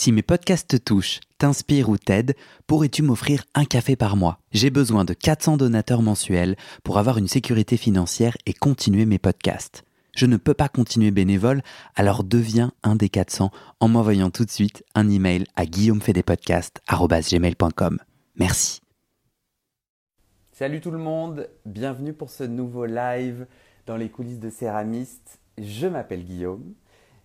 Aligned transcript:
Si 0.00 0.12
mes 0.12 0.22
podcasts 0.22 0.70
te 0.70 0.76
touchent, 0.76 1.18
t'inspirent 1.38 1.88
ou 1.88 1.98
t'aident, 1.98 2.36
pourrais-tu 2.68 3.02
m'offrir 3.02 3.42
un 3.56 3.64
café 3.64 3.96
par 3.96 4.14
mois? 4.14 4.38
J'ai 4.52 4.70
besoin 4.70 5.04
de 5.04 5.12
400 5.12 5.56
donateurs 5.56 6.02
mensuels 6.02 6.54
pour 6.84 6.98
avoir 6.98 7.18
une 7.18 7.26
sécurité 7.26 7.76
financière 7.76 8.36
et 8.46 8.52
continuer 8.52 9.06
mes 9.06 9.18
podcasts. 9.18 9.82
Je 10.14 10.26
ne 10.26 10.36
peux 10.36 10.54
pas 10.54 10.68
continuer 10.68 11.10
bénévole, 11.10 11.62
alors 11.96 12.22
deviens 12.22 12.70
un 12.84 12.94
des 12.94 13.08
400 13.08 13.50
en 13.80 13.88
m'envoyant 13.88 14.30
tout 14.30 14.44
de 14.44 14.52
suite 14.52 14.84
un 14.94 15.10
email 15.10 15.46
à 15.56 15.66
guillaumefedepodcast.com. 15.66 17.98
Merci. 18.36 18.80
Salut 20.52 20.80
tout 20.80 20.92
le 20.92 20.98
monde, 20.98 21.50
bienvenue 21.66 22.12
pour 22.12 22.30
ce 22.30 22.44
nouveau 22.44 22.86
live 22.86 23.48
dans 23.86 23.96
les 23.96 24.10
coulisses 24.10 24.38
de 24.38 24.50
Céramiste. 24.50 25.40
Je 25.58 25.88
m'appelle 25.88 26.22
Guillaume. 26.22 26.74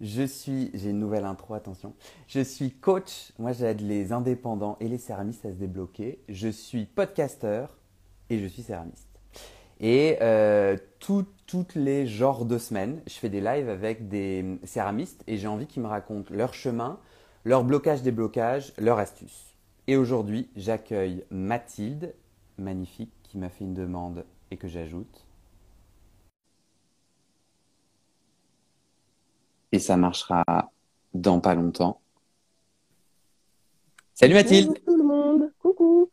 Je 0.04 0.23
suis, 0.23 0.70
j'ai 0.73 0.89
une 0.89 0.99
nouvelle 0.99 1.23
intro, 1.23 1.54
attention. 1.54 1.93
Je 2.27 2.41
suis 2.41 2.71
coach, 2.71 3.31
moi 3.39 3.53
j'aide 3.53 3.80
les 3.80 4.11
indépendants 4.11 4.75
et 4.81 4.89
les 4.89 4.98
céramistes 4.98 5.45
à 5.45 5.52
se 5.52 5.55
débloquer. 5.55 6.20
Je 6.27 6.49
suis 6.49 6.84
podcasteur 6.84 7.77
et 8.30 8.38
je 8.38 8.45
suis 8.45 8.63
céramiste. 8.63 9.08
Et 9.80 10.17
euh, 10.21 10.75
tous 10.99 11.25
les 11.75 12.05
genres 12.05 12.44
de 12.44 12.58
semaines, 12.58 13.02
je 13.08 13.13
fais 13.13 13.30
des 13.30 13.39
lives 13.39 13.70
avec 13.70 14.09
des 14.09 14.59
céramistes 14.66 15.23
et 15.25 15.38
j'ai 15.38 15.47
envie 15.47 15.67
qu'ils 15.67 15.84
me 15.84 15.88
racontent 15.88 16.33
leur 16.33 16.53
chemin, 16.53 16.99
leur 17.45 17.63
blocage, 17.63 18.02
déblocage, 18.02 18.73
leurs 18.77 18.99
astuces. 18.99 19.55
Et 19.88 19.95
aujourd'hui, 19.95 20.49
j'accueille 20.58 21.23
Mathilde, 21.31 22.13
magnifique, 22.58 23.13
qui 23.23 23.38
m'a 23.38 23.47
fait 23.47 23.63
une 23.63 23.73
demande 23.73 24.25
et 24.52 24.58
que 24.58 24.67
j'ajoute. 24.67 25.25
Et 29.73 29.80
ça 29.80 29.98
marchera 29.98 30.44
dans 31.16 31.40
pas 31.40 31.55
longtemps. 31.55 32.00
Salut 34.14 34.36
Mathilde. 34.36 34.68
Bonjour 34.68 34.86
tout 34.86 34.98
le 34.98 35.04
monde. 35.04 35.52
Coucou. 35.59 36.09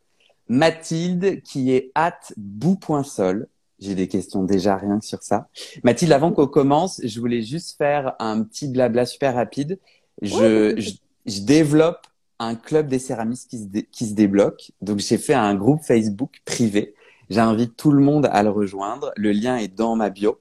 Mathilde 0.49 1.43
qui 1.43 1.71
est 1.73 1.93
at 1.95 2.19
bout.sol. 2.39 3.49
J'ai 3.79 3.95
des 3.95 4.09
questions 4.09 4.45
déjà 4.45 4.77
rien 4.77 4.99
que 4.99 5.05
sur 5.05 5.23
ça. 5.23 5.49
Mathilde, 5.85 6.13
avant 6.13 6.33
qu'on 6.33 6.47
commence, 6.47 7.03
je 7.05 7.21
voulais 7.21 7.43
juste 7.43 7.77
faire 7.77 8.15
un 8.19 8.43
petit 8.43 8.67
blabla 8.67 9.05
super 9.05 9.35
rapide. 9.35 9.79
Je, 10.23 10.81
je, 11.27 11.41
développe 11.43 12.07
un 12.39 12.55
club 12.55 12.89
des 12.89 12.99
céramistes 12.99 13.51
qui 13.51 13.59
se, 13.59 13.81
qui 13.93 14.07
se 14.07 14.15
débloque. 14.15 14.73
Donc 14.81 15.01
j'ai 15.01 15.19
fait 15.19 15.35
un 15.35 15.55
groupe 15.55 15.83
Facebook 15.83 16.41
privé. 16.47 16.95
J'invite 17.29 17.77
tout 17.77 17.93
le 17.93 18.03
monde 18.03 18.27
à 18.33 18.43
le 18.43 18.51
rejoindre. 18.51 19.13
Le 19.17 19.33
lien 19.33 19.57
est 19.59 19.69
dans 19.69 19.97
ma 19.97 20.09
bio. 20.09 20.41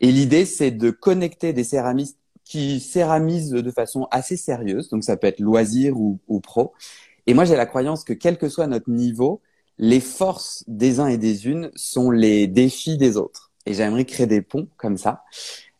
Et 0.00 0.10
l'idée, 0.10 0.44
c'est 0.44 0.72
de 0.72 0.90
connecter 0.90 1.52
des 1.52 1.64
céramistes 1.64 2.18
qui 2.46 2.78
céramisent 2.78 3.50
de 3.50 3.70
façon 3.72 4.06
assez 4.12 4.36
sérieuse, 4.36 4.88
donc 4.88 5.02
ça 5.02 5.16
peut 5.16 5.26
être 5.26 5.40
loisir 5.40 5.98
ou, 5.98 6.20
ou 6.28 6.40
pro. 6.40 6.72
Et 7.26 7.34
moi, 7.34 7.44
j'ai 7.44 7.56
la 7.56 7.66
croyance 7.66 8.04
que 8.04 8.12
quel 8.12 8.38
que 8.38 8.48
soit 8.48 8.68
notre 8.68 8.88
niveau, 8.88 9.42
les 9.78 9.98
forces 10.00 10.62
des 10.68 11.00
uns 11.00 11.08
et 11.08 11.18
des 11.18 11.48
unes 11.48 11.70
sont 11.74 12.10
les 12.10 12.46
défis 12.46 12.96
des 12.96 13.16
autres. 13.16 13.50
Et 13.66 13.74
j'aimerais 13.74 14.04
créer 14.04 14.28
des 14.28 14.42
ponts 14.42 14.68
comme 14.76 14.96
ça. 14.96 15.24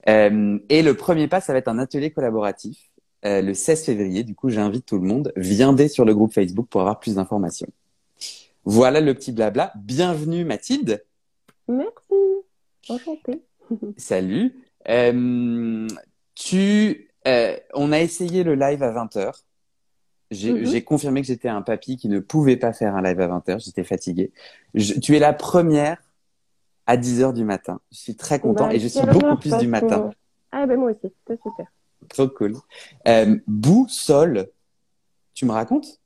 Euh, 0.08 0.58
et 0.68 0.82
le 0.82 0.94
premier 0.94 1.28
pas, 1.28 1.40
ça 1.40 1.52
va 1.52 1.60
être 1.60 1.68
un 1.68 1.78
atelier 1.78 2.10
collaboratif 2.10 2.90
euh, 3.24 3.42
le 3.42 3.54
16 3.54 3.84
février. 3.84 4.24
Du 4.24 4.34
coup, 4.34 4.50
j'invite 4.50 4.86
tout 4.86 4.98
le 4.98 5.06
monde. 5.06 5.32
Viendez 5.36 5.86
sur 5.86 6.04
le 6.04 6.14
groupe 6.14 6.32
Facebook 6.32 6.66
pour 6.68 6.80
avoir 6.80 6.98
plus 6.98 7.14
d'informations. 7.14 7.68
Voilà 8.64 9.00
le 9.00 9.14
petit 9.14 9.30
blabla. 9.30 9.72
Bienvenue 9.76 10.44
Mathilde. 10.44 11.04
Merci. 11.68 12.14
Enchantée. 12.88 13.42
Salut. 13.96 14.52
Euh, 14.88 15.86
tu, 16.36 17.10
euh, 17.26 17.56
on 17.74 17.90
a 17.90 17.98
essayé 17.98 18.44
le 18.44 18.54
live 18.54 18.84
à 18.84 18.92
20h. 18.92 19.32
Mhm. 20.30 20.64
J'ai 20.64 20.84
confirmé 20.84 21.22
que 21.22 21.26
j'étais 21.26 21.48
un 21.48 21.62
papy 21.62 21.96
qui 21.96 22.08
ne 22.08 22.20
pouvait 22.20 22.56
pas 22.56 22.72
faire 22.72 22.94
un 22.94 23.02
live 23.02 23.20
à 23.20 23.26
20h. 23.26 23.64
J'étais 23.64 23.84
fatigué. 23.84 24.32
tu 25.02 25.16
es 25.16 25.18
la 25.18 25.32
première 25.32 25.98
à 26.86 26.96
10h 26.96 27.32
du 27.32 27.44
matin. 27.44 27.80
Je 27.90 27.98
suis 27.98 28.16
très 28.16 28.38
content 28.38 28.68
bah, 28.68 28.74
et 28.74 28.78
je 28.78 28.86
suis 28.86 29.04
beaucoup 29.06 29.36
plus 29.36 29.56
du 29.58 29.66
matin. 29.66 30.10
Ah 30.52 30.66
ben 30.66 30.78
moi 30.78 30.92
aussi, 30.92 31.12
c'est 31.26 31.40
super. 31.42 31.66
Trop 32.08 32.28
cool. 32.28 32.54
Euh, 33.08 33.36
boussole, 33.46 34.48
tu 35.34 35.46
me 35.46 35.52
racontes? 35.52 36.00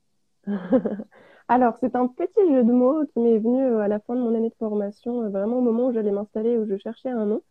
Alors, 1.47 1.75
c'est 1.81 1.95
un 1.95 2.07
petit 2.07 2.49
jeu 2.49 2.63
de 2.63 2.71
mots 2.71 3.03
qui 3.13 3.19
m'est 3.19 3.37
venu 3.37 3.61
euh, 3.61 3.79
à 3.79 3.87
la 3.87 3.99
fin 3.99 4.15
de 4.15 4.21
mon 4.21 4.33
année 4.33 4.49
de 4.49 4.55
formation, 4.57 5.23
euh, 5.23 5.29
vraiment 5.29 5.57
au 5.57 5.61
moment 5.61 5.87
où 5.87 5.93
j'allais 5.93 6.11
m'installer, 6.11 6.57
où 6.57 6.65
je 6.65 6.77
cherchais 6.77 7.09
un 7.09 7.25
nom. 7.25 7.41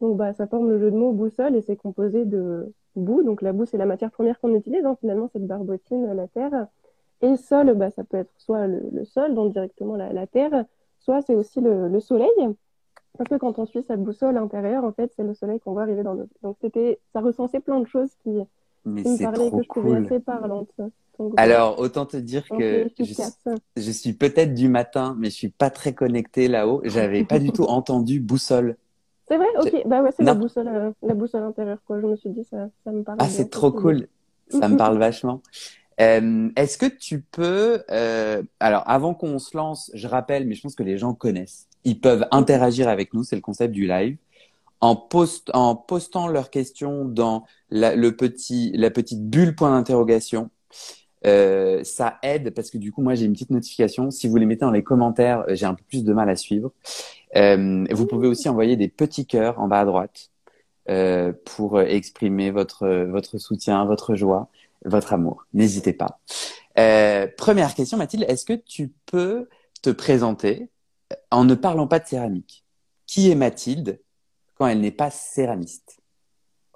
Donc, 0.00 0.16
bah, 0.16 0.32
ça 0.32 0.46
forme 0.46 0.68
le 0.68 0.78
jeu 0.78 0.90
de 0.90 0.96
mots 0.96 1.12
boussole 1.12 1.56
et 1.56 1.62
c'est 1.62 1.76
composé 1.76 2.24
de 2.24 2.72
boue. 2.96 3.22
Donc, 3.22 3.42
la 3.42 3.52
boue, 3.52 3.66
c'est 3.66 3.78
la 3.78 3.86
matière 3.86 4.10
première 4.10 4.38
qu'on 4.40 4.54
utilise. 4.54 4.84
Hein, 4.84 4.96
finalement, 5.00 5.28
cette 5.32 5.46
barbotine, 5.46 6.12
la 6.12 6.28
terre. 6.28 6.66
Et 7.20 7.36
sol, 7.36 7.74
bah, 7.74 7.90
ça 7.90 8.04
peut 8.04 8.16
être 8.16 8.32
soit 8.38 8.66
le, 8.68 9.04
sol, 9.04 9.34
donc 9.34 9.52
directement 9.52 9.96
la, 9.96 10.26
terre, 10.28 10.64
soit 11.00 11.20
c'est 11.22 11.34
aussi 11.34 11.60
le, 11.60 11.98
soleil. 12.00 12.28
Parce 13.16 13.28
que 13.28 13.34
quand 13.34 13.58
on 13.58 13.66
suit 13.66 13.82
cette 13.82 14.02
boussole 14.02 14.36
intérieure, 14.36 14.84
en 14.84 14.92
fait, 14.92 15.12
c'est 15.16 15.24
le 15.24 15.34
soleil 15.34 15.58
qu'on 15.58 15.72
voit 15.72 15.82
arriver 15.82 16.04
dans 16.04 16.14
notre. 16.14 16.30
Donc, 16.42 16.56
c'était, 16.60 17.00
ça 17.12 17.20
recensait 17.20 17.60
plein 17.60 17.80
de 17.80 17.86
choses 17.88 18.10
qui, 18.22 18.30
me 18.84 19.22
parlaient 19.22 19.50
que 19.50 19.62
je 19.62 19.68
trouvais 19.68 19.96
assez 19.96 20.20
parlantes. 20.20 20.70
Alors, 21.36 21.80
autant 21.80 22.06
te 22.06 22.16
dire 22.16 22.48
que 22.48 22.88
je, 23.76 23.90
suis 23.90 24.12
peut-être 24.12 24.54
du 24.54 24.68
matin, 24.68 25.16
mais 25.18 25.30
je 25.30 25.34
suis 25.34 25.48
pas 25.48 25.70
très 25.70 25.92
connecté 25.92 26.46
là-haut. 26.46 26.80
J'avais 26.84 27.24
pas 27.24 27.40
du 27.40 27.50
tout 27.50 27.64
entendu 27.64 28.20
boussole. 28.20 28.76
C'est 29.28 29.36
vrai 29.36 29.46
Ok, 29.58 29.82
bah 29.86 30.02
ouais, 30.02 30.10
c'est 30.16 30.22
la 30.22 30.34
boussole, 30.34 30.68
euh, 30.68 30.90
la 31.02 31.14
boussole 31.14 31.42
intérieure, 31.42 31.78
quoi. 31.86 32.00
Je 32.00 32.06
me 32.06 32.16
suis 32.16 32.30
dit, 32.30 32.44
ça, 32.44 32.68
ça 32.84 32.90
me 32.90 33.02
parle. 33.02 33.18
Ah, 33.20 33.28
c'est 33.28 33.50
trop 33.50 33.70
cool. 33.70 34.08
Ça 34.48 34.68
me 34.68 34.76
parle 34.76 34.98
vachement. 34.98 35.42
Euh, 36.00 36.48
Est-ce 36.56 36.78
que 36.78 36.86
tu 36.86 37.20
peux, 37.20 37.82
euh, 37.90 38.42
alors 38.60 38.84
avant 38.86 39.14
qu'on 39.14 39.38
se 39.38 39.56
lance, 39.56 39.90
je 39.94 40.06
rappelle, 40.06 40.46
mais 40.46 40.54
je 40.54 40.62
pense 40.62 40.74
que 40.74 40.82
les 40.82 40.96
gens 40.96 41.12
connaissent. 41.12 41.66
Ils 41.84 42.00
peuvent 42.00 42.26
interagir 42.30 42.88
avec 42.88 43.12
nous, 43.14 43.22
c'est 43.22 43.36
le 43.36 43.42
concept 43.42 43.72
du 43.72 43.86
live, 43.86 44.16
en, 44.80 44.94
post, 44.96 45.50
en 45.54 45.74
postant 45.74 46.28
leurs 46.28 46.50
questions 46.50 47.04
dans 47.04 47.44
la, 47.70 47.96
le 47.96 48.14
petit, 48.14 48.72
la 48.74 48.90
petite 48.90 49.28
bulle 49.28 49.54
point 49.54 49.70
d'interrogation. 49.70 50.50
Euh, 51.26 51.82
ça 51.84 52.18
aide 52.22 52.50
parce 52.50 52.70
que 52.70 52.78
du 52.78 52.92
coup, 52.92 53.02
moi, 53.02 53.14
j'ai 53.14 53.26
une 53.26 53.32
petite 53.32 53.50
notification. 53.50 54.10
Si 54.10 54.28
vous 54.28 54.36
les 54.36 54.46
mettez 54.46 54.60
dans 54.60 54.70
les 54.70 54.82
commentaires, 54.82 55.44
j'ai 55.48 55.66
un 55.66 55.74
peu 55.74 55.84
plus 55.88 56.04
de 56.04 56.12
mal 56.12 56.28
à 56.28 56.36
suivre. 56.36 56.72
Euh, 57.36 57.84
vous 57.90 58.06
pouvez 58.06 58.28
aussi 58.28 58.48
envoyer 58.48 58.76
des 58.76 58.88
petits 58.88 59.26
cœurs 59.26 59.58
en 59.60 59.68
bas 59.68 59.80
à 59.80 59.84
droite 59.84 60.30
euh, 60.88 61.32
pour 61.44 61.80
exprimer 61.80 62.50
votre, 62.50 62.88
votre 63.04 63.38
soutien, 63.38 63.84
votre 63.84 64.14
joie, 64.14 64.48
votre 64.84 65.12
amour. 65.12 65.46
N'hésitez 65.52 65.92
pas. 65.92 66.20
Euh, 66.78 67.26
première 67.36 67.74
question, 67.74 67.98
Mathilde, 67.98 68.24
est-ce 68.28 68.44
que 68.44 68.52
tu 68.52 68.92
peux 69.06 69.48
te 69.82 69.90
présenter 69.90 70.70
en 71.30 71.44
ne 71.44 71.54
parlant 71.54 71.88
pas 71.88 71.98
de 71.98 72.06
céramique? 72.06 72.64
Qui 73.06 73.30
est 73.30 73.34
Mathilde 73.34 74.00
quand 74.54 74.66
elle 74.66 74.80
n'est 74.80 74.92
pas 74.92 75.10
céramiste? 75.10 75.98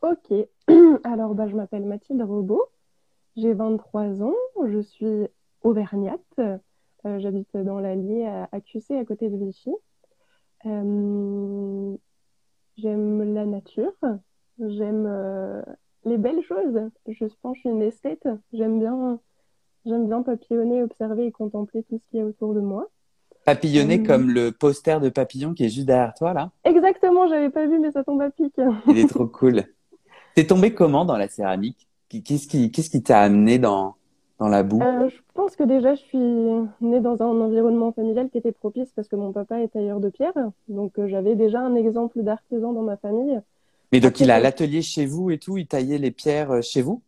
Ok, 0.03 0.33
alors 1.05 1.35
bah, 1.35 1.47
je 1.49 1.55
m'appelle 1.55 1.85
Mathilde 1.85 2.23
Robot, 2.23 2.65
j'ai 3.37 3.55
23 3.55 4.23
ans, 4.23 4.35
je 4.67 4.81
suis 4.81 5.27
auvergnate, 5.63 6.21
euh, 6.39 7.19
j'habite 7.19 7.57
dans 7.57 7.79
l'Allier 7.79 8.27
à, 8.27 8.49
à 8.53 8.61
QC 8.61 8.97
à 8.99 9.05
côté 9.05 9.29
de 9.29 9.37
Vichy. 9.37 9.71
Euh, 10.67 11.97
j'aime 12.77 13.35
la 13.35 13.47
nature, 13.47 13.95
j'aime 14.59 15.07
euh, 15.07 15.63
les 16.05 16.19
belles 16.19 16.43
choses. 16.43 16.81
Je 17.09 17.25
pense 17.41 17.53
que 17.53 17.57
je 17.57 17.61
suis 17.61 17.69
une 17.71 17.83
esthète. 17.83 18.29
J'aime 18.53 18.79
bien, 18.79 19.19
j'aime 19.87 20.07
bien 20.07 20.23
papillonner, 20.23 20.83
observer 20.83 21.27
et 21.27 21.33
contempler 21.33 21.83
tout 21.85 21.99
ce 21.99 22.11
qui 22.11 22.19
est 22.19 22.23
autour 22.25 22.55
de 22.55 22.61
moi. 22.61 22.89
Papillonner 23.45 24.05
comme 24.05 24.31
le 24.31 24.53
poster 24.53 25.01
de 25.01 25.09
papillon 25.09 25.53
qui 25.53 25.65
est 25.65 25.69
juste 25.69 25.87
derrière 25.87 26.15
toi 26.15 26.33
là 26.33 26.53
Exactement, 26.63 27.27
j'avais 27.27 27.51
pas 27.51 27.67
vu 27.67 27.81
mais 27.81 27.91
ça 27.91 28.05
tombe 28.05 28.23
à 28.23 28.31
pic. 28.31 28.55
Il 28.87 28.99
est 28.99 29.09
trop 29.09 29.27
cool. 29.27 29.65
T'es 30.37 30.47
tombé 30.47 30.73
comment 30.73 31.05
dans 31.05 31.17
la 31.17 31.29
céramique? 31.29 31.89
Qu'est-ce 32.21 32.47
qui 32.47 32.71
qu'est-ce 32.71 32.91
qui 32.91 33.03
t'a 33.03 33.21
amené 33.23 33.59
dans 33.59 33.97
dans 34.39 34.49
la 34.49 34.63
boue? 34.63 34.83
Euh, 34.83 35.09
Je 35.09 35.21
pense 35.35 35.57
que 35.57 35.63
déjà, 35.65 35.95
je 35.95 36.01
suis 36.01 36.19
née 36.19 37.01
dans 37.01 37.23
un 37.23 37.41
environnement 37.41 37.93
familial 37.93 38.29
qui 38.31 38.39
était 38.39 38.53
propice 38.53 38.93
parce 38.93 39.09
que 39.09 39.17
mon 39.17 39.33
papa 39.33 39.61
est 39.61 39.69
tailleur 39.69 40.01
de 40.01 40.11
pierre. 40.11 40.35
Donc, 40.69 40.99
euh, 40.99 41.07
j'avais 41.09 41.37
déjà 41.37 41.61
un 41.61 41.75
exemple 41.75 42.23
d'artisan 42.23 42.73
dans 42.73 42.83
ma 42.83 42.97
famille. 42.97 43.41
Mais 43.93 44.01
donc, 44.01 44.21
il 44.21 44.31
a 44.31 44.41
l'atelier 44.41 44.83
chez 44.83 45.07
vous 45.07 45.31
et 45.31 45.39
tout 45.39 45.57
Il 45.57 45.67
taillait 45.67 45.99
les 45.99 46.11
pierres 46.11 46.51
euh, 46.51 46.63
chez 46.63 46.83
vous? 46.83 47.03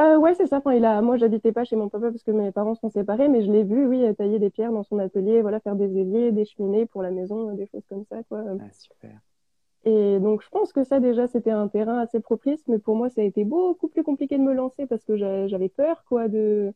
Euh, 0.00 0.16
ouais, 0.18 0.34
c'est 0.34 0.46
ça. 0.46 0.58
Enfin, 0.58 0.74
il 0.74 0.84
a, 0.84 1.00
moi, 1.00 1.16
j'habitais 1.16 1.52
pas 1.52 1.64
chez 1.64 1.76
mon 1.76 1.88
papa 1.88 2.10
parce 2.10 2.22
que 2.22 2.30
mes 2.30 2.52
parents 2.52 2.74
sont 2.74 2.90
séparés, 2.90 3.28
mais 3.28 3.42
je 3.44 3.50
l'ai 3.50 3.64
vu, 3.64 3.86
oui, 3.86 4.04
tailler 4.16 4.38
des 4.38 4.50
pierres 4.50 4.72
dans 4.72 4.82
son 4.82 4.98
atelier, 4.98 5.40
voilà, 5.40 5.58
faire 5.60 5.74
des 5.74 5.96
éviers, 5.96 6.32
des 6.32 6.44
cheminées 6.44 6.86
pour 6.86 7.02
la 7.02 7.10
maison, 7.10 7.52
des 7.54 7.66
choses 7.66 7.84
comme 7.88 8.04
ça, 8.10 8.22
quoi. 8.28 8.44
Ah, 8.60 8.70
super. 8.72 9.20
Et 9.84 10.18
donc, 10.18 10.42
je 10.42 10.48
pense 10.48 10.72
que 10.72 10.82
ça, 10.82 10.98
déjà, 10.98 11.28
c'était 11.28 11.50
un 11.50 11.68
terrain 11.68 11.98
assez 11.98 12.20
propice, 12.20 12.60
mais 12.66 12.78
pour 12.78 12.96
moi, 12.96 13.08
ça 13.08 13.20
a 13.20 13.24
été 13.24 13.44
beaucoup 13.44 13.88
plus 13.88 14.02
compliqué 14.02 14.36
de 14.36 14.42
me 14.42 14.52
lancer 14.52 14.86
parce 14.86 15.04
que 15.04 15.16
j'avais 15.16 15.68
peur, 15.68 16.04
quoi, 16.08 16.28
de. 16.28 16.72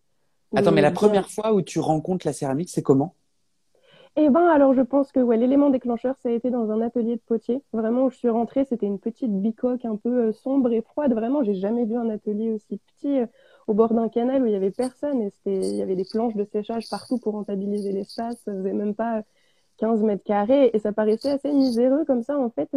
Attends, 0.55 0.73
mais 0.73 0.83
la 0.83 0.91
première 0.91 1.29
fois 1.31 1.53
où 1.53 1.63
tu 1.63 1.79
rencontres 1.79 2.27
la 2.27 2.33
céramique, 2.33 2.71
c'est 2.71 2.83
comment? 2.83 3.15
Eh 4.17 4.29
ben, 4.29 4.49
alors, 4.49 4.75
je 4.75 4.81
pense 4.81 5.13
que 5.13 5.21
ouais, 5.21 5.37
l'élément 5.37 5.71
déclencheur, 5.71 6.17
ça 6.19 6.29
a 6.29 6.33
été 6.33 6.51
dans 6.51 6.71
un 6.71 6.81
atelier 6.81 7.15
de 7.15 7.21
potier. 7.21 7.63
Vraiment, 7.73 8.07
où 8.07 8.11
je 8.11 8.17
suis 8.17 8.29
rentrée, 8.29 8.65
c'était 8.65 8.87
une 8.87 8.99
petite 8.99 9.31
bicoque 9.31 9.85
un 9.85 9.97
peu 9.97 10.29
euh, 10.29 10.33
sombre 10.33 10.73
et 10.73 10.83
froide. 10.83 11.13
Vraiment, 11.13 11.45
j'ai 11.45 11.55
jamais 11.55 11.85
vu 11.85 11.97
un 11.97 12.11
atelier 12.11 12.51
aussi 12.51 12.79
petit. 12.79 13.21
au 13.69 13.75
bord 13.75 13.95
d'un 13.95 14.09
canal 14.09 14.43
où 14.43 14.47
il 14.47 14.53
y 14.53 14.57
avait 14.57 14.73
personne 14.73 15.23
et 15.23 15.31
c'était, 15.31 15.61
il 15.61 15.77
y 15.77 15.83
avait 15.83 15.95
des 15.95 16.05
planches 16.05 16.35
de 16.35 16.45
séchage 16.45 16.89
partout 16.91 17.19
pour 17.19 17.35
rentabiliser 17.35 17.93
l'espace. 17.93 18.37
Ça 18.45 18.53
faisait 18.53 18.73
même 18.73 18.95
pas 18.95 19.23
15 19.81 20.03
mètres 20.03 20.25
carrés 20.25 20.71
et 20.73 20.79
ça 20.79 20.93
paraissait 20.93 21.31
assez 21.31 21.53
miséreux 21.53 22.05
comme 22.05 22.23
ça 22.23 22.39
en 22.39 22.51
fait. 22.51 22.71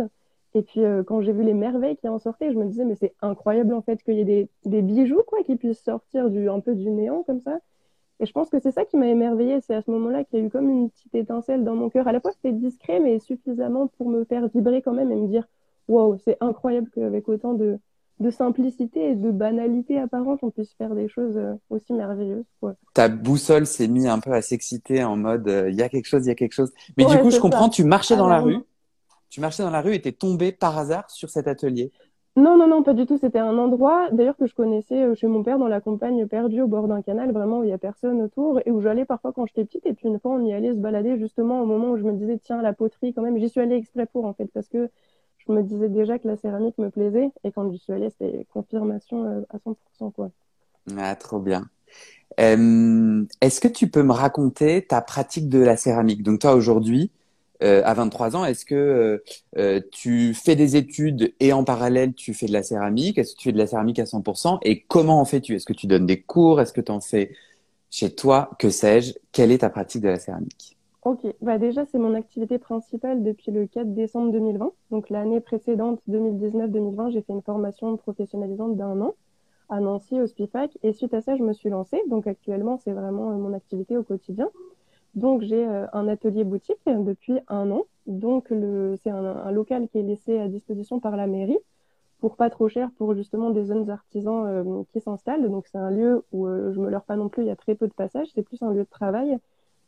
Et 0.56 0.62
puis 0.62 0.84
euh, 0.84 1.04
quand 1.04 1.22
j'ai 1.22 1.34
vu 1.34 1.44
les 1.44 1.54
merveilles 1.54 1.98
qui 1.98 2.08
en 2.08 2.20
sortaient, 2.20 2.52
je 2.52 2.58
me 2.58 2.66
disais 2.66 2.86
mais 2.86 2.96
c'est 2.96 3.14
incroyable 3.22 3.74
en 3.74 3.82
fait 3.82 4.02
qu'il 4.04 4.16
y 4.16 4.22
ait 4.22 4.26
des, 4.26 4.50
des 4.66 4.82
bijoux 4.82 5.22
quoi 5.28 5.44
qui 5.44 5.56
puissent 5.56 5.84
sortir 5.84 6.30
du 6.30 6.50
un 6.50 6.60
peu 6.60 6.76
du 6.76 6.90
néant 6.90 7.24
comme 7.24 7.42
ça. 7.42 7.60
Et 8.20 8.26
je 8.26 8.32
pense 8.32 8.50
que 8.50 8.60
c'est 8.60 8.72
ça 8.72 8.86
qui 8.86 8.96
m'a 8.96 9.08
émerveillée. 9.08 9.60
C'est 9.62 9.76
à 9.76 9.82
ce 9.82 9.92
moment-là 9.92 10.24
qu'il 10.24 10.40
y 10.40 10.42
a 10.44 10.46
eu 10.46 10.50
comme 10.50 10.70
une 10.70 10.90
petite 10.90 11.16
étincelle 11.16 11.64
dans 11.64 11.76
mon 11.76 11.90
cœur. 11.90 12.08
À 12.08 12.12
la 12.12 12.22
fois 12.22 12.32
c'était 12.32 12.54
discret 12.54 13.00
mais 13.00 13.20
suffisamment 13.20 13.88
pour 13.98 14.10
me 14.10 14.24
faire 14.24 14.48
vibrer 14.48 14.82
quand 14.82 14.94
même 14.94 15.12
et 15.12 15.16
me 15.16 15.28
dire 15.28 15.48
waouh 15.88 16.18
c'est 16.18 16.38
incroyable 16.40 16.90
qu'avec 16.92 17.28
autant 17.28 17.54
de 17.54 17.80
de 18.20 18.30
simplicité 18.30 19.12
et 19.12 19.16
de 19.16 19.32
banalité 19.32 20.00
apparente, 20.00 20.40
on 20.44 20.52
puisse 20.52 20.74
faire 20.76 20.96
des 20.96 21.08
choses 21.08 21.38
euh, 21.38 21.54
aussi 21.70 21.94
merveilleuses. 21.94 22.46
Quoi. 22.60 22.76
Ta 22.94 23.10
boussole 23.10 23.66
s'est 23.66 23.88
mise 23.88 24.06
un 24.06 24.20
peu 24.20 24.32
à 24.32 24.42
s'exciter 24.42 25.04
en 25.04 25.16
mode 25.16 25.48
euh, 25.48 25.70
il 25.70 25.76
y 25.76 25.82
a 25.82 25.90
quelque 25.90 26.06
chose, 26.06 26.26
il 26.26 26.30
y 26.30 26.32
a 26.32 26.36
quelque 26.36 26.54
chose. 26.54 26.72
Mais 26.98 27.06
du 27.06 27.18
coup, 27.18 27.32
je 27.32 27.40
comprends, 27.40 27.70
tu 27.70 27.84
marchais 27.84 28.16
dans 28.16 28.30
la 28.30 28.40
rue, 28.40 28.60
tu 29.30 29.42
marchais 29.42 29.64
dans 29.64 29.72
la 29.72 29.82
rue 29.82 29.96
et 29.96 30.02
t'es 30.02 30.12
tombé 30.12 30.52
par 30.52 30.78
hasard 30.78 31.10
sur 31.10 31.30
cet 31.30 31.48
atelier. 31.48 31.92
Non, 32.36 32.58
non, 32.58 32.68
non, 32.68 32.82
pas 32.82 32.96
du 32.96 33.06
tout. 33.06 33.18
C'était 33.18 33.40
un 33.40 33.58
endroit, 33.60 34.10
d'ailleurs, 34.12 34.38
que 34.38 34.48
je 34.48 34.56
connaissais 34.56 35.04
euh, 35.04 35.14
chez 35.14 35.28
mon 35.28 35.44
père 35.44 35.60
dans 35.60 35.68
la 35.68 35.82
campagne 35.82 36.26
perdue 36.26 36.62
au 36.62 36.68
bord 36.68 36.88
d'un 36.88 37.04
canal, 37.04 37.32
vraiment 37.32 37.60
où 37.60 37.64
il 37.64 37.70
y 37.70 37.74
a 37.74 37.78
personne 37.78 38.22
autour 38.24 38.60
et 38.66 38.72
où 38.72 38.82
j'allais 38.82 39.06
parfois 39.06 39.34
quand 39.34 39.46
j'étais 39.46 39.66
petite. 39.66 39.86
Et 39.86 39.94
puis 39.94 40.08
une 40.08 40.20
fois, 40.20 40.32
on 40.32 40.44
y 40.44 40.52
allait 40.52 40.74
se 40.74 40.80
balader 40.80 41.20
justement 41.20 41.62
au 41.62 41.66
moment 41.68 41.92
où 41.92 41.98
je 41.98 42.04
me 42.04 42.14
disais, 42.14 42.40
tiens, 42.44 42.62
la 42.64 42.74
poterie, 42.74 43.14
quand 43.14 43.22
même, 43.22 43.38
j'y 43.38 43.50
suis 43.50 43.62
allée 43.62 43.76
exprès 43.76 44.08
pour, 44.08 44.26
en 44.26 44.34
fait, 44.34 44.48
parce 44.52 44.68
que 44.68 44.90
je 45.48 45.52
me 45.52 45.64
disais 45.64 45.90
déjà 45.90 46.20
que 46.20 46.28
la 46.28 46.38
céramique 46.38 46.78
me 46.78 46.90
plaisait 46.90 47.30
et 47.44 47.52
quand 47.52 47.72
je 47.72 47.78
suis 47.78 47.94
allée, 47.94 48.10
c'était 48.10 48.46
confirmation 48.54 49.26
euh, 49.26 49.42
à 49.50 49.58
100%. 49.58 50.12
Quoi. 50.12 50.32
Ah, 50.98 51.16
trop 51.16 51.40
bien. 51.40 51.68
Euh, 52.40 53.24
est-ce 53.42 53.60
que 53.60 53.68
tu 53.68 53.90
peux 53.90 54.04
me 54.04 54.14
raconter 54.14 54.86
ta 54.86 55.02
pratique 55.02 55.50
de 55.50 55.60
la 55.60 55.78
céramique? 55.78 56.24
Donc 56.24 56.40
toi 56.40 56.56
aujourd'hui, 56.56 57.12
euh, 57.62 57.82
à 57.86 57.94
23 57.94 58.36
ans, 58.36 58.46
est-ce 58.46 58.66
que 58.66 59.24
tu 59.92 60.34
fais 60.34 60.56
des 60.56 60.76
études 60.76 61.34
et 61.40 61.54
en 61.54 61.64
parallèle 61.64 62.14
tu 62.14 62.34
fais 62.34 62.48
de 62.48 62.54
la 62.54 62.64
céramique? 62.64 63.18
Est-ce 63.18 63.36
que 63.36 63.40
tu 63.40 63.50
fais 63.50 63.54
de 63.54 63.58
la 63.58 63.68
céramique 63.68 64.00
à 64.00 64.06
100% 64.06 64.60
Et 64.64 64.82
comment 64.82 65.20
en 65.20 65.26
fais-tu? 65.26 65.56
Est-ce 65.56 65.66
que 65.66 65.74
tu 65.74 65.88
donnes 65.88 66.06
des 66.06 66.22
cours? 66.22 66.60
Est-ce 66.60 66.74
que 66.74 66.82
tu 66.82 66.92
en 66.92 67.00
fais 67.00 67.32
chez 67.90 68.14
toi? 68.14 68.50
Que 68.60 68.70
sais-je? 68.70 69.14
Quelle 69.32 69.52
est 69.52 69.60
ta 69.60 69.70
pratique 69.70 70.02
de 70.02 70.10
la 70.10 70.20
céramique? 70.20 70.78
Ok, 71.06 71.28
bah 71.42 71.58
déjà 71.58 71.86
c'est 71.86 71.98
mon 71.98 72.14
activité 72.14 72.58
principale 72.58 73.24
depuis 73.24 73.52
le 73.52 73.68
4 73.68 73.94
décembre 73.94 74.32
2020. 74.32 74.72
Donc 74.90 75.10
l'année 75.10 75.42
précédente, 75.42 76.00
2019-2020, 76.10 77.12
j'ai 77.12 77.22
fait 77.22 77.34
une 77.34 77.42
formation 77.42 77.98
professionnalisante 77.98 78.78
d'un 78.78 79.02
an 79.02 79.14
à 79.68 79.82
Nancy 79.82 80.22
au 80.22 80.28
SPIFAC 80.28 80.78
et 80.82 80.94
suite 80.94 81.14
à 81.14 81.20
ça 81.20 81.36
je 81.36 81.44
me 81.44 81.52
suis 81.52 81.70
lancée. 81.70 82.02
Donc 82.10 82.26
actuellement 82.26 82.78
c'est 82.78 82.94
vraiment 82.94 83.32
euh, 83.32 83.36
mon 83.36 83.52
activité 83.52 83.98
au 83.98 84.04
quotidien. 84.04 84.50
Donc 85.16 85.42
j'ai 85.42 85.68
euh, 85.68 85.88
un 85.92 86.08
atelier 86.08 86.46
boutique 86.46 86.78
depuis 86.88 87.38
un 87.50 87.70
an. 87.72 87.84
Donc 88.08 88.50
le, 88.50 88.96
c'est 89.04 89.10
un, 89.10 89.52
local 89.52 89.90
qui 89.90 89.98
est 89.98 90.04
laissé 90.04 90.40
à 90.40 90.48
disposition 90.48 91.02
par 91.02 91.18
la 91.18 91.28
mairie 91.28 91.60
pour 92.20 92.38
pas 92.38 92.50
trop 92.50 92.70
cher 92.70 92.90
pour 92.98 93.14
justement 93.14 93.50
des 93.50 93.66
jeunes 93.66 93.90
artisans 93.90 94.46
euh, 94.48 94.84
qui 94.94 95.02
s'installent. 95.02 95.50
Donc 95.50 95.68
c'est 95.68 95.78
un 95.78 95.92
lieu 95.92 96.24
où 96.32 96.48
je 96.48 96.80
me 96.80 96.90
leurre 96.90 97.04
pas 97.04 97.18
non 97.18 97.28
plus, 97.28 97.44
il 97.44 97.48
y 97.48 97.52
a 97.52 97.58
très 97.58 97.76
peu 97.76 97.90
de 97.90 97.94
passages, 97.94 98.28
c'est 98.34 98.44
plus 98.44 98.62
un 98.64 98.72
lieu 98.72 98.86
de 98.86 98.90
travail 98.90 99.38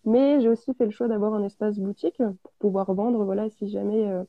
mais 0.05 0.39
j'ai 0.39 0.49
aussi 0.49 0.73
fait 0.73 0.85
le 0.85 0.91
choix 0.91 1.07
d'avoir 1.07 1.33
un 1.33 1.43
espace 1.43 1.77
boutique 1.77 2.17
pour 2.17 2.51
pouvoir 2.59 2.93
vendre, 2.93 3.23
voilà, 3.23 3.49
si 3.49 3.67
jamais 3.69 4.07
euh, 4.07 4.23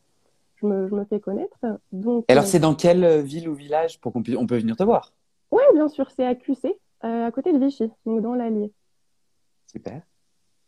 je, 0.57 0.67
me, 0.67 0.89
je, 0.89 0.95
me, 0.95 1.05
fais 1.05 1.21
connaître. 1.21 1.59
Donc, 1.93 2.25
alors, 2.29 2.45
euh, 2.45 2.47
c'est 2.47 2.59
dans 2.59 2.75
quelle 2.75 3.05
euh, 3.05 3.23
ville 3.23 3.49
ou 3.49 3.55
village 3.55 4.01
pour 4.01 4.13
qu'on 4.13 4.23
puisse, 4.23 4.37
on 4.37 4.47
peut 4.47 4.59
venir 4.59 4.77
te 4.77 4.83
voir? 4.83 5.13
Oui, 5.51 5.63
bien 5.75 5.89
sûr, 5.89 6.11
c'est 6.11 6.27
à 6.27 6.35
QC, 6.35 6.79
à 7.03 7.31
côté 7.31 7.53
de 7.53 7.59
Vichy, 7.59 7.91
donc 8.05 8.23
dans 8.23 8.35
l'Allier. 8.35 8.73
Super. 9.67 10.03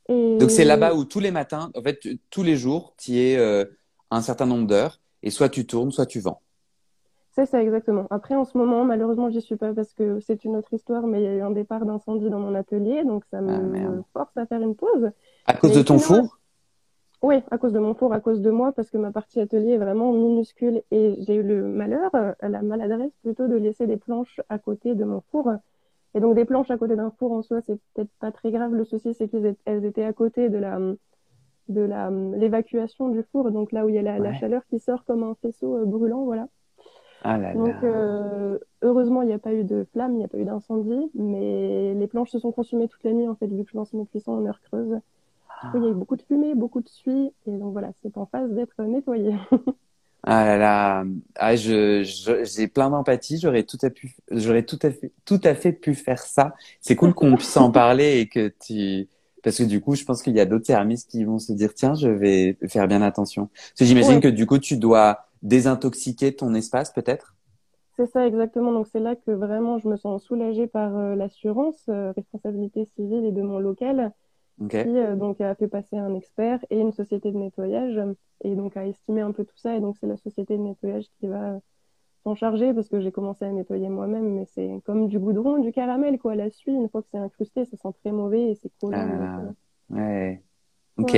Et... 0.09 0.39
Donc, 0.39 0.51
c'est 0.51 0.65
là-bas 0.65 0.95
où 0.95 1.05
tous 1.05 1.21
les 1.21 1.31
matins, 1.31 1.71
en 1.75 1.83
fait, 1.83 2.07
tous 2.31 2.43
les 2.43 2.57
jours, 2.57 2.95
tu 2.97 3.13
y 3.13 3.33
es 3.33 3.67
un 4.11 4.23
certain 4.23 4.47
nombre 4.47 4.67
d'heures 4.67 5.01
et 5.23 5.31
soit 5.31 5.49
tu 5.49 5.67
tournes, 5.67 5.91
soit 5.91 6.07
tu 6.07 6.21
vends. 6.21 6.41
C'est 7.39 7.47
ça, 7.47 7.63
exactement. 7.63 8.09
Après, 8.11 8.35
en 8.35 8.45
ce 8.45 8.59
moment, 8.59 8.85
malheureusement, 8.85 9.31
j'y 9.31 9.41
suis 9.41 9.55
pas 9.55 9.73
parce 9.73 9.95
que 9.95 10.19
c'est 10.19 10.45
une 10.45 10.57
autre 10.57 10.75
histoire, 10.75 11.07
mais 11.07 11.23
il 11.23 11.25
y 11.25 11.29
a 11.29 11.35
eu 11.35 11.41
un 11.41 11.53
départ 11.53 11.87
d'incendie 11.87 12.31
dans 12.31 12.41
mon 12.41 12.53
atelier, 12.57 13.05
donc 13.05 13.23
ça 13.31 13.41
me 13.41 13.53
ah, 13.53 14.03
force 14.13 14.37
à 14.37 14.45
faire 14.45 14.61
une 14.61 14.75
pause. 14.75 15.13
À 15.47 15.55
cause 15.55 15.73
de 15.73 15.83
ton 15.83 16.01
four? 16.01 16.41
Oui, 17.23 17.37
à 17.53 17.59
cause 17.59 17.73
de 17.73 17.79
mon 17.79 17.95
four, 17.95 18.13
à 18.13 18.19
cause 18.19 18.41
de 18.41 18.51
moi, 18.51 18.73
parce 18.73 18.91
que 18.91 18.99
ma 18.99 19.13
partie 19.13 19.39
atelier 19.39 19.75
est 19.75 19.79
vraiment 19.79 20.13
minuscule 20.13 20.83
et 20.91 21.15
j'ai 21.21 21.37
eu 21.37 21.45
le 21.45 21.63
malheur, 21.63 22.11
euh, 22.17 22.33
la 22.43 22.61
maladresse 22.61 23.13
plutôt, 23.23 23.47
de 23.47 23.55
laisser 23.55 23.87
des 23.87 23.99
planches 23.99 24.41
à 24.49 24.59
côté 24.59 24.97
de 24.97 25.05
mon 25.05 25.21
four. 25.31 25.53
Et 26.17 26.21
donc, 26.21 26.35
des 26.35 26.45
planches 26.45 26.73
à 26.73 26.77
côté 26.77 26.97
d'un 26.97 27.13
four 27.21 27.31
en 27.31 27.43
soi, 27.43 27.61
c'est 27.61 27.79
peut-être 27.95 28.11
pas 28.19 28.33
très 28.33 28.51
grave. 28.51 28.75
Le 28.75 28.85
souci, 28.85 29.15
c'est 29.15 29.29
qu'elles 29.29 29.85
étaient 29.85 30.03
à 30.03 30.13
côté 30.13 30.49
de 30.49 30.59
la 30.59 30.81
de 31.69 31.83
la 31.83 32.11
l'évacuation 32.11 33.11
du 33.11 33.23
four, 33.31 33.53
donc 33.53 33.71
là 33.71 33.87
où 33.87 33.91
il 33.91 33.95
y 33.95 33.99
a 33.99 34.03
la, 34.03 34.19
la 34.19 34.33
chaleur 34.33 34.67
qui 34.67 34.81
sort 34.81 35.05
comme 35.05 35.23
un 35.23 35.37
faisceau 35.41 35.77
euh, 35.77 35.85
brûlant, 35.85 36.25
voilà. 36.25 36.49
Ah 37.23 37.39
Donc, 37.55 37.75
euh, 37.83 38.59
heureusement, 38.83 39.23
il 39.23 39.29
n'y 39.29 39.35
a 39.35 39.39
pas 39.39 39.53
eu 39.53 39.65
de 39.65 39.87
flamme, 39.93 40.13
il 40.13 40.19
n'y 40.19 40.25
a 40.25 40.29
pas 40.29 40.39
eu 40.39 40.45
d'incendie, 40.45 41.11
mais 41.15 41.95
les 41.95 42.07
planches 42.07 42.31
se 42.31 42.39
sont 42.39 42.53
consumées 42.53 42.89
toute 42.89 43.03
la 43.05 43.13
nuit, 43.13 43.29
en 43.29 43.35
fait, 43.35 43.47
vu 43.47 43.65
que 43.65 43.71
je 43.71 43.77
lançais 43.77 43.97
mes 43.97 44.07
cuissons 44.07 44.33
en 44.33 44.47
heure 44.47 44.61
creuse. 44.63 45.01
il 45.75 45.83
y 45.83 45.87
a 45.87 45.91
eu 45.91 45.95
beaucoup 45.95 46.17
de 46.17 46.23
fumée, 46.23 46.55
beaucoup 46.55 46.81
de 46.81 46.89
suie, 46.89 47.33
et 47.47 47.51
donc 47.51 47.73
voilà, 47.73 47.91
c'est 48.03 48.17
en 48.17 48.27
phase 48.27 48.51
d'être 48.53 48.83
nettoyé. 48.83 49.35
ah 50.23 50.45
là 50.45 50.59
là, 50.59 51.05
ah, 51.37 51.57
je, 51.57 52.03
j'ai 52.45 52.69
plein 52.69 52.91
d'empathie, 52.91 53.39
j'aurais 53.39 53.65
tout 53.65 53.79
à 53.83 53.91
pu, 53.91 54.15
j'aurais 54.31 54.63
tout 54.63 54.79
à 54.83 54.91
fait, 54.91 55.13
tout 55.25 55.41
à 55.43 55.55
fait 55.55 55.73
pu 55.73 55.95
faire 55.95 56.21
ça. 56.21 56.55
C'est 56.81 56.97
cool 56.97 57.15
qu'on 57.15 57.35
puisse 57.35 57.57
en 57.57 57.71
parler 57.73 58.21
et 58.21 58.29
que 58.29 58.53
tu, 58.65 59.09
parce 59.43 59.59
que 59.59 59.63
du 59.63 59.81
coup, 59.81 59.95
je 59.95 60.05
pense 60.05 60.23
qu'il 60.23 60.35
y 60.35 60.41
a 60.41 60.45
d'autres 60.47 60.67
services 60.67 61.05
qui 61.05 61.25
vont 61.25 61.39
se 61.39 61.53
dire, 61.53 61.73
tiens, 61.75 61.95
je 61.95 62.09
vais 62.09 62.57
faire 62.69 62.89
bien 62.89 63.03
attention. 63.03 63.47
Parce 63.47 63.79
que 63.79 63.85
j'imagine 63.85 64.21
que 64.21 64.29
du 64.29 64.47
coup, 64.47 64.59
tu 64.59 64.77
dois, 64.77 65.28
désintoxiquer 65.43 66.35
ton 66.35 66.55
espace 66.55 66.93
peut-être? 66.93 67.35
C'est 67.99 68.07
ça 68.07 68.27
exactement. 68.27 68.73
Donc 68.73 68.87
c'est 68.87 69.01
là 69.01 69.17
que 69.17 69.33
vraiment 69.33 69.79
je 69.79 69.89
me 69.89 69.97
sens 69.97 70.23
soulagée 70.23 70.69
par 70.69 70.97
euh, 70.97 71.17
l'assurance, 71.17 71.85
euh, 71.89 72.13
responsabilité 72.13 72.85
civile 72.95 73.25
et 73.25 73.33
de 73.33 73.43
mon 73.43 73.59
local, 73.59 74.13
qui 74.69 74.77
euh, 74.77 75.17
donc 75.17 75.41
a 75.41 75.55
fait 75.57 75.67
passer 75.67 75.97
un 75.97 76.15
expert 76.15 76.65
et 76.71 76.79
une 76.79 76.93
société 76.93 77.33
de 77.33 77.37
nettoyage 77.37 78.01
et 78.45 78.55
donc 78.55 78.77
a 78.77 78.87
estimé 78.87 79.21
un 79.21 79.33
peu 79.33 79.45
tout 79.45 79.57
ça. 79.57 79.75
Et 79.75 79.81
donc 79.81 79.97
c'est 79.99 80.07
la 80.07 80.17
société 80.17 80.57
de 80.57 80.63
nettoyage 80.63 81.07
qui 81.19 81.27
va 81.27 81.59
s'en 82.23 82.37
charger 82.37 82.73
parce 82.73 82.89
que 82.89 83.01
j'ai 83.01 83.11
commencé 83.11 83.45
à 83.45 83.51
nettoyer 83.51 83.89
moi-même, 83.89 84.33
mais 84.33 84.47
c'est 84.47 84.81
comme 84.85 85.09
du 85.09 85.19
goudron, 85.19 85.59
du 85.59 85.73
caramel 85.73 86.19
quoi. 86.19 86.37
La 86.37 86.51
suie, 86.51 86.73
une 86.73 86.89
fois 86.89 87.03
que 87.03 87.09
c'est 87.11 87.19
incrusté, 87.19 87.65
ça 87.65 87.77
sent 87.77 87.93
très 88.01 88.13
mauvais 88.13 88.53
et 88.53 88.55
c'est 88.55 88.71
collant. 88.81 89.09
Ah, 89.91 89.95
ouais. 89.97 90.41
Ok. 90.99 91.17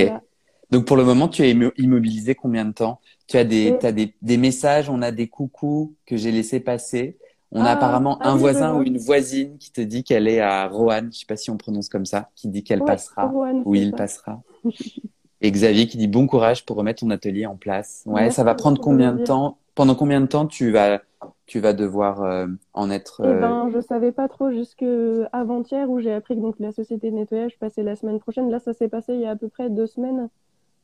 Donc 0.71 0.85
pour 0.85 0.97
le 0.97 1.03
moment, 1.03 1.27
tu 1.27 1.43
es 1.43 1.51
immobilisé 1.77 2.33
combien 2.33 2.65
de 2.65 2.71
temps? 2.71 2.99
Tu 3.27 3.37
as 3.37 3.43
des, 3.43 3.77
as 3.83 3.91
des, 3.91 4.13
des, 4.21 4.37
messages, 4.37 4.89
on 4.89 5.01
a 5.01 5.11
des 5.11 5.27
coucous 5.27 5.93
que 6.05 6.15
j'ai 6.17 6.31
laissé 6.31 6.59
passer. 6.59 7.17
On 7.51 7.61
a 7.61 7.69
ah, 7.69 7.71
apparemment 7.73 8.17
ah 8.21 8.31
un 8.31 8.35
voisin 8.37 8.77
ou 8.77 8.83
une 8.83 8.97
voisine 8.97 9.57
qui 9.57 9.73
te 9.73 9.81
dit 9.81 10.05
qu'elle 10.05 10.27
est 10.29 10.39
à 10.39 10.67
Roanne, 10.67 11.09
je 11.11 11.19
sais 11.19 11.25
pas 11.25 11.35
si 11.35 11.49
on 11.49 11.57
prononce 11.57 11.89
comme 11.89 12.05
ça, 12.05 12.29
qui 12.35 12.47
dit 12.47 12.63
qu'elle 12.63 12.83
passera 12.83 13.29
ou 13.65 13.75
il 13.75 13.91
passera. 13.91 14.41
Et 15.41 15.51
Xavier 15.51 15.87
qui 15.87 15.97
dit 15.97 16.07
bon 16.07 16.27
courage 16.27 16.65
pour 16.65 16.77
remettre 16.77 17.01
ton 17.01 17.09
atelier 17.09 17.45
en 17.47 17.55
place. 17.55 18.03
Ouais, 18.05 18.29
ça 18.29 18.43
va 18.43 18.53
prendre 18.55 18.79
combien 18.79 19.11
de 19.11 19.23
temps? 19.23 19.57
Pendant 19.73 19.95
combien 19.95 20.21
de 20.21 20.27
temps 20.27 20.45
tu 20.45 20.71
vas 20.71 21.01
tu 21.45 21.59
vas 21.59 21.73
devoir 21.73 22.23
euh, 22.23 22.47
en 22.73 22.89
être 22.89 23.21
eh 23.23 23.39
ben, 23.39 23.67
euh, 23.67 23.71
je 23.73 23.81
savais 23.81 24.11
pas 24.11 24.27
trop 24.27 24.51
jusque 24.51 24.85
avant-hier 25.33 25.89
où 25.89 25.99
j'ai 25.99 26.13
appris 26.13 26.35
que 26.35 26.41
donc 26.41 26.55
la 26.59 26.71
société 26.71 27.11
de 27.11 27.15
nettoyage 27.15 27.59
passait 27.59 27.83
la 27.83 27.95
semaine 27.95 28.19
prochaine. 28.19 28.49
Là, 28.49 28.59
ça 28.59 28.73
s'est 28.73 28.87
passé 28.87 29.13
il 29.13 29.19
y 29.19 29.25
a 29.25 29.31
à 29.31 29.35
peu 29.35 29.49
près 29.49 29.69
deux 29.69 29.85
semaines. 29.85 30.29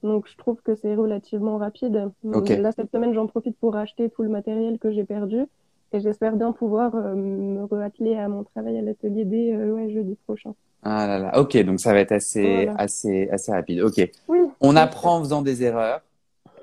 Donc, 0.03 0.27
je 0.27 0.37
trouve 0.37 0.61
que 0.63 0.75
c'est 0.75 0.95
relativement 0.95 1.57
rapide. 1.57 2.11
Là, 2.23 2.71
cette 2.71 2.91
semaine, 2.91 3.13
j'en 3.13 3.27
profite 3.27 3.57
pour 3.57 3.75
acheter 3.75 4.09
tout 4.09 4.23
le 4.23 4.29
matériel 4.29 4.77
que 4.79 4.91
j'ai 4.91 5.03
perdu. 5.03 5.45
Et 5.93 6.01
j'espère 6.01 6.35
bien 6.35 6.51
pouvoir 6.51 6.93
euh, 6.95 7.15
me 7.15 7.63
reatteler 7.63 8.17
à 8.17 8.27
mon 8.27 8.43
travail 8.43 8.77
à 8.77 8.81
l'atelier 8.81 9.23
dès 9.23 9.53
euh, 9.53 9.71
ouais, 9.71 9.89
jeudi 9.89 10.17
prochain. 10.25 10.53
Ah 10.83 11.07
là 11.07 11.17
là, 11.17 11.39
ok, 11.39 11.57
donc 11.63 11.79
ça 11.79 11.93
va 11.93 11.99
être 11.99 12.11
assez, 12.11 12.67
assez, 12.77 13.29
assez 13.29 13.51
rapide. 13.53 13.81
Ok. 13.81 14.09
Oui, 14.27 14.39
On 14.59 14.75
apprend 14.75 15.17
en 15.17 15.19
faisant 15.21 15.41
des 15.41 15.63
erreurs. 15.63 16.01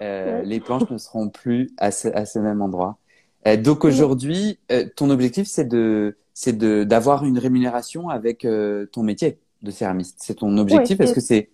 Euh, 0.02 0.42
Les 0.42 0.60
planches 0.60 0.90
ne 0.90 0.98
seront 0.98 1.30
plus 1.30 1.70
à 1.78 1.90
ce, 1.90 2.08
à 2.08 2.26
ce 2.26 2.38
même 2.38 2.60
endroit. 2.60 2.98
Euh, 3.46 3.56
donc 3.56 3.84
aujourd'hui, 3.84 4.58
euh, 4.70 4.84
ton 4.94 5.08
objectif, 5.08 5.46
c'est 5.46 5.64
de, 5.64 6.16
c'est 6.34 6.56
de, 6.56 6.84
d'avoir 6.84 7.24
une 7.24 7.38
rémunération 7.38 8.10
avec 8.10 8.46
ton 8.92 9.02
métier 9.02 9.38
de 9.62 9.70
céramiste. 9.70 10.18
C'est 10.20 10.34
ton 10.34 10.58
objectif? 10.58 11.00
Est-ce 11.00 11.14
que 11.14 11.20
c'est 11.20 11.48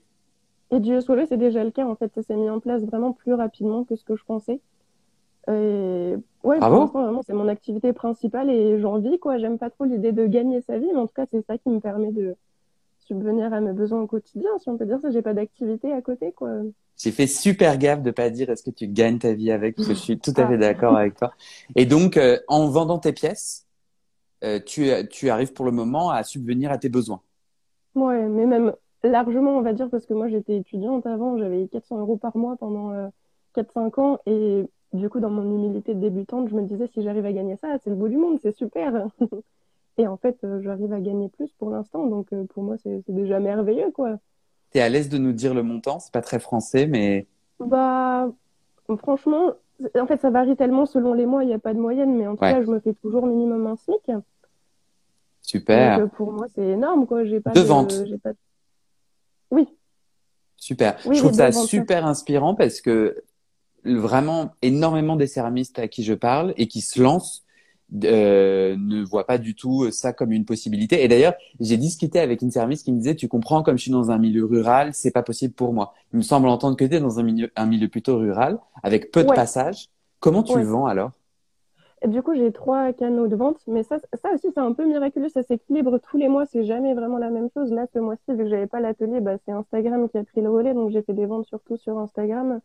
et 0.70 0.80
Dieu 0.80 1.00
soit 1.00 1.26
c'est 1.26 1.36
déjà 1.36 1.64
le 1.64 1.70
cas. 1.70 1.86
En 1.86 1.96
fait, 1.96 2.12
ça 2.14 2.22
s'est 2.22 2.36
mis 2.36 2.50
en 2.50 2.60
place 2.60 2.82
vraiment 2.84 3.12
plus 3.12 3.34
rapidement 3.34 3.84
que 3.84 3.96
ce 3.96 4.04
que 4.04 4.16
je 4.16 4.24
pensais. 4.24 4.60
Et 5.48 6.14
ouais, 6.44 6.58
vraiment, 6.58 7.22
c'est 7.26 7.32
mon 7.32 7.48
activité 7.48 7.92
principale 7.92 8.50
et 8.50 8.78
j'en 8.78 8.98
vis, 8.98 9.18
quoi. 9.18 9.38
J'aime 9.38 9.58
pas 9.58 9.70
trop 9.70 9.84
l'idée 9.84 10.12
de 10.12 10.26
gagner 10.26 10.60
sa 10.60 10.78
vie, 10.78 10.88
mais 10.92 10.98
en 10.98 11.06
tout 11.06 11.14
cas, 11.14 11.26
c'est 11.30 11.44
ça 11.46 11.58
qui 11.58 11.70
me 11.70 11.80
permet 11.80 12.12
de 12.12 12.36
subvenir 12.98 13.52
à 13.52 13.60
mes 13.60 13.72
besoins 13.72 14.02
au 14.02 14.06
quotidien. 14.06 14.50
Si 14.60 14.68
on 14.68 14.76
peut 14.76 14.86
dire 14.86 15.00
ça, 15.00 15.10
j'ai 15.10 15.22
pas 15.22 15.34
d'activité 15.34 15.92
à 15.92 16.02
côté, 16.02 16.32
quoi. 16.32 16.50
J'ai 16.96 17.10
fait 17.10 17.26
super 17.26 17.78
gaffe 17.78 18.02
de 18.02 18.10
pas 18.10 18.30
dire 18.30 18.50
est-ce 18.50 18.62
que 18.62 18.70
tu 18.70 18.86
gagnes 18.86 19.18
ta 19.18 19.32
vie 19.32 19.50
avec, 19.50 19.74
parce 19.74 19.88
que 19.88 19.94
je 19.94 19.98
suis 19.98 20.18
tout 20.18 20.34
à 20.36 20.46
fait 20.46 20.54
ah. 20.54 20.58
d'accord 20.58 20.96
avec 20.96 21.16
toi. 21.16 21.32
Et 21.74 21.86
donc, 21.86 22.16
euh, 22.16 22.38
en 22.46 22.68
vendant 22.68 22.98
tes 22.98 23.12
pièces, 23.12 23.66
euh, 24.44 24.60
tu, 24.64 24.90
tu 25.10 25.30
arrives 25.30 25.52
pour 25.52 25.64
le 25.64 25.72
moment 25.72 26.10
à 26.10 26.22
subvenir 26.22 26.70
à 26.70 26.78
tes 26.78 26.90
besoins. 26.90 27.22
Ouais, 27.94 28.28
mais 28.28 28.46
même 28.46 28.74
largement, 29.02 29.56
on 29.56 29.62
va 29.62 29.72
dire, 29.72 29.88
parce 29.90 30.06
que 30.06 30.14
moi 30.14 30.28
j'étais 30.28 30.56
étudiante 30.56 31.06
avant, 31.06 31.38
j'avais 31.38 31.66
400 31.68 31.98
euros 31.98 32.16
par 32.16 32.36
mois 32.36 32.56
pendant 32.56 33.10
4-5 33.56 34.00
ans, 34.00 34.18
et 34.26 34.64
du 34.92 35.08
coup, 35.08 35.20
dans 35.20 35.30
mon 35.30 35.44
humilité 35.44 35.94
de 35.94 36.00
débutante, 36.00 36.48
je 36.48 36.54
me 36.54 36.62
disais, 36.62 36.88
si 36.88 37.02
j'arrive 37.02 37.26
à 37.26 37.32
gagner 37.32 37.56
ça, 37.56 37.68
c'est 37.82 37.90
le 37.90 37.96
bout 37.96 38.08
du 38.08 38.16
monde, 38.16 38.38
c'est 38.42 38.52
super. 38.52 39.06
et 39.98 40.06
en 40.06 40.16
fait, 40.16 40.36
j'arrive 40.60 40.92
à 40.92 41.00
gagner 41.00 41.28
plus 41.28 41.50
pour 41.58 41.70
l'instant, 41.70 42.06
donc 42.06 42.28
pour 42.52 42.62
moi, 42.62 42.76
c'est 42.82 43.02
déjà 43.08 43.40
merveilleux, 43.40 43.90
quoi. 43.92 44.18
T'es 44.70 44.80
à 44.80 44.88
l'aise 44.88 45.08
de 45.08 45.18
nous 45.18 45.32
dire 45.32 45.52
le 45.52 45.62
montant? 45.62 45.98
C'est 45.98 46.12
pas 46.12 46.22
très 46.22 46.38
français, 46.38 46.86
mais. 46.86 47.26
Bah, 47.58 48.30
franchement, 48.98 49.52
en 49.98 50.06
fait, 50.06 50.20
ça 50.20 50.30
varie 50.30 50.56
tellement 50.56 50.86
selon 50.86 51.12
les 51.12 51.26
mois, 51.26 51.42
il 51.42 51.48
n'y 51.48 51.54
a 51.54 51.58
pas 51.58 51.74
de 51.74 51.80
moyenne, 51.80 52.16
mais 52.16 52.26
en 52.26 52.32
tout 52.32 52.40
cas, 52.40 52.62
je 52.62 52.70
me 52.70 52.78
fais 52.80 52.94
toujours 52.94 53.26
minimum 53.26 53.66
un 53.66 53.76
SMIC. 53.76 54.10
Super. 55.42 56.00
Donc, 56.00 56.12
pour 56.12 56.32
moi, 56.32 56.46
c'est 56.54 56.66
énorme, 56.66 57.06
quoi. 57.06 57.22
Pas 57.42 57.52
de, 57.52 57.60
vente. 57.60 57.94
Pas... 58.22 58.30
Oui. 59.50 59.68
Super. 60.56 60.98
je 61.04 61.18
trouve 61.18 61.32
ça 61.32 61.52
super 61.52 62.06
inspirant 62.06 62.54
parce 62.54 62.80
que 62.82 63.22
vraiment 63.84 64.50
énormément 64.60 65.16
des 65.16 65.26
céramistes 65.26 65.78
à 65.78 65.88
qui 65.88 66.04
je 66.04 66.12
parle 66.12 66.52
et 66.58 66.66
qui 66.66 66.82
se 66.82 67.00
lancent 67.00 67.44
euh, 68.04 68.76
ne 68.78 69.02
voient 69.02 69.26
pas 69.26 69.38
du 69.38 69.54
tout 69.54 69.90
ça 69.90 70.12
comme 70.12 70.32
une 70.32 70.44
possibilité. 70.44 71.02
Et 71.02 71.08
d'ailleurs, 71.08 71.34
j'ai 71.58 71.76
discuté 71.76 72.20
avec 72.20 72.40
une 72.42 72.50
céramiste 72.50 72.84
qui 72.84 72.92
me 72.92 72.98
disait, 72.98 73.16
tu 73.16 73.26
comprends, 73.26 73.62
comme 73.62 73.76
je 73.78 73.82
suis 73.82 73.90
dans 73.90 74.10
un 74.10 74.18
milieu 74.18 74.44
rural, 74.44 74.90
c'est 74.94 75.10
pas 75.10 75.22
possible 75.22 75.54
pour 75.54 75.72
moi. 75.72 75.94
Il 76.12 76.18
me 76.18 76.22
semble 76.22 76.48
entendre 76.48 76.76
que 76.76 76.84
tu 76.84 76.94
es 76.94 77.00
dans 77.00 77.18
un 77.18 77.22
milieu, 77.22 77.50
un 77.56 77.66
milieu 77.66 77.88
plutôt 77.88 78.18
rural, 78.18 78.58
avec 78.82 79.10
peu 79.10 79.24
de 79.24 79.32
passages. 79.32 79.88
Comment 80.20 80.42
tu 80.42 80.56
le 80.56 80.64
vends 80.64 80.86
alors? 80.86 81.10
Du 82.06 82.22
coup, 82.22 82.34
j'ai 82.34 82.52
trois 82.52 82.92
canaux 82.92 83.28
de 83.28 83.36
vente, 83.36 83.60
mais 83.66 83.82
ça, 83.82 83.98
ça 84.14 84.32
aussi, 84.32 84.48
c'est 84.54 84.60
un 84.60 84.72
peu 84.72 84.86
miraculeux. 84.86 85.28
Ça 85.28 85.42
s'équilibre 85.42 85.98
tous 85.98 86.16
les 86.16 86.28
mois. 86.28 86.46
C'est 86.46 86.64
jamais 86.64 86.94
vraiment 86.94 87.18
la 87.18 87.30
même 87.30 87.48
chose. 87.54 87.72
Là, 87.72 87.86
ce 87.92 87.98
mois-ci, 87.98 88.32
vu 88.32 88.38
que 88.38 88.48
j'avais 88.48 88.66
pas 88.66 88.80
l'atelier, 88.80 89.20
bah, 89.20 89.36
c'est 89.44 89.52
Instagram 89.52 90.08
qui 90.08 90.18
a 90.18 90.24
pris 90.24 90.40
le 90.40 90.50
relais. 90.50 90.74
Donc, 90.74 90.90
j'ai 90.90 91.02
fait 91.02 91.14
des 91.14 91.26
ventes 91.26 91.46
surtout 91.46 91.76
sur 91.76 91.98
Instagram 91.98 92.60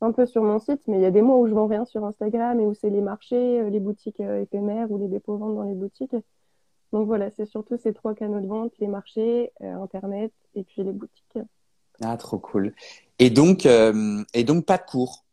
un 0.00 0.12
peu 0.12 0.26
sur 0.26 0.42
mon 0.42 0.58
site, 0.58 0.80
mais 0.86 0.98
il 0.98 1.02
y 1.02 1.06
a 1.06 1.10
des 1.10 1.22
mois 1.22 1.38
où 1.38 1.46
je 1.46 1.54
vends 1.54 1.66
rien 1.66 1.84
sur 1.84 2.04
Instagram 2.04 2.58
et 2.60 2.64
où 2.64 2.74
c'est 2.74 2.90
les 2.90 3.02
marchés, 3.02 3.60
euh, 3.60 3.70
les 3.70 3.80
boutiques 3.80 4.20
euh, 4.20 4.42
éphémères 4.42 4.90
ou 4.90 4.98
les 4.98 5.08
dépôts 5.08 5.36
ventes 5.36 5.54
dans 5.54 5.62
les 5.62 5.74
boutiques. 5.74 6.16
Donc 6.92 7.06
voilà, 7.06 7.30
c'est 7.30 7.46
surtout 7.46 7.76
ces 7.76 7.92
trois 7.92 8.14
canaux 8.14 8.40
de 8.40 8.46
vente, 8.46 8.72
les 8.78 8.88
marchés, 8.88 9.52
euh, 9.62 9.74
Internet 9.82 10.32
et 10.54 10.64
puis 10.64 10.82
les 10.82 10.92
boutiques. 10.92 11.38
Ah, 12.02 12.16
trop 12.16 12.38
cool. 12.38 12.74
Et 13.18 13.28
donc, 13.28 13.66
et 13.66 14.44
donc 14.44 14.64
pas 14.64 14.78
de 14.78 14.82
cours 14.84 15.26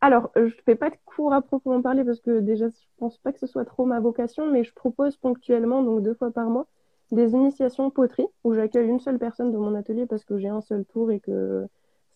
Alors, 0.00 0.30
je 0.36 0.54
fais 0.64 0.74
pas 0.76 0.90
de 0.90 0.96
cours 1.04 1.32
à 1.32 1.42
proprement 1.42 1.82
parler 1.82 2.04
parce 2.04 2.20
que 2.20 2.40
déjà, 2.40 2.68
je 2.68 2.74
pense 2.98 3.18
pas 3.18 3.32
que 3.32 3.38
ce 3.38 3.46
soit 3.46 3.64
trop 3.64 3.84
ma 3.86 4.00
vocation, 4.00 4.46
mais 4.50 4.64
je 4.64 4.72
propose 4.74 5.16
ponctuellement, 5.16 5.82
donc 5.82 6.02
deux 6.02 6.14
fois 6.14 6.30
par 6.30 6.48
mois, 6.50 6.66
des 7.10 7.32
initiations 7.32 7.90
poterie 7.90 8.26
où 8.44 8.54
j'accueille 8.54 8.88
une 8.88 9.00
seule 9.00 9.18
personne 9.18 9.52
dans 9.52 9.60
mon 9.60 9.74
atelier 9.74 10.06
parce 10.06 10.24
que 10.24 10.38
j'ai 10.38 10.48
un 10.48 10.60
seul 10.60 10.84
tour 10.84 11.10
et 11.10 11.20
que 11.20 11.66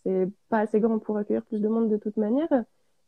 c'est 0.02 0.28
pas 0.48 0.60
assez 0.60 0.80
grand 0.80 0.98
pour 0.98 1.16
accueillir 1.16 1.44
plus 1.44 1.60
de 1.60 1.68
monde 1.68 1.88
de 1.88 1.96
toute 1.96 2.16
manière. 2.16 2.48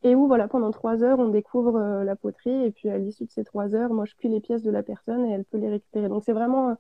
Et 0.03 0.15
où, 0.15 0.27
voilà, 0.27 0.49
pendant 0.49 0.71
trois 0.71 1.03
heures, 1.03 1.19
on 1.19 1.29
découvre 1.29 1.77
euh, 1.77 2.05
la 2.05 2.17
poterie. 2.17 2.65
Et 2.65 2.71
puis, 2.71 2.89
à 2.91 2.99
l'issue 2.99 3.25
de 3.25 3.31
ces 3.31 3.45
trois 3.45 3.75
heures, 3.75 3.93
moi, 3.93 4.05
je 4.05 4.15
cuis 4.15 4.29
les 4.29 4.41
pièces 4.41 4.63
de 4.63 4.71
la 4.71 4.83
personne 4.83 5.25
et 5.27 5.33
elle 5.33 5.45
peut 5.45 5.59
les 5.59 5.71
récupérer. 5.71 6.09
Donc, 6.09 6.23
c'est 6.25 6.33
vraiment 6.33 6.77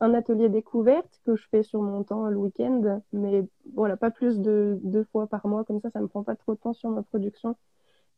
un 0.00 0.14
atelier 0.14 0.48
découverte 0.48 1.20
que 1.26 1.36
je 1.36 1.46
fais 1.50 1.62
sur 1.62 1.82
mon 1.82 2.02
temps 2.02 2.26
le 2.26 2.36
week-end. 2.36 3.00
Mais 3.12 3.44
voilà, 3.74 3.96
pas 3.96 4.10
plus 4.10 4.40
de 4.40 4.78
deux 4.82 5.04
fois 5.04 5.26
par 5.26 5.46
mois. 5.46 5.64
Comme 5.64 5.80
ça, 5.80 5.90
ça 5.90 6.00
me 6.00 6.08
prend 6.08 6.22
pas 6.22 6.36
trop 6.36 6.54
de 6.54 6.58
temps 6.58 6.72
sur 6.72 6.90
ma 6.90 7.02
production. 7.02 7.56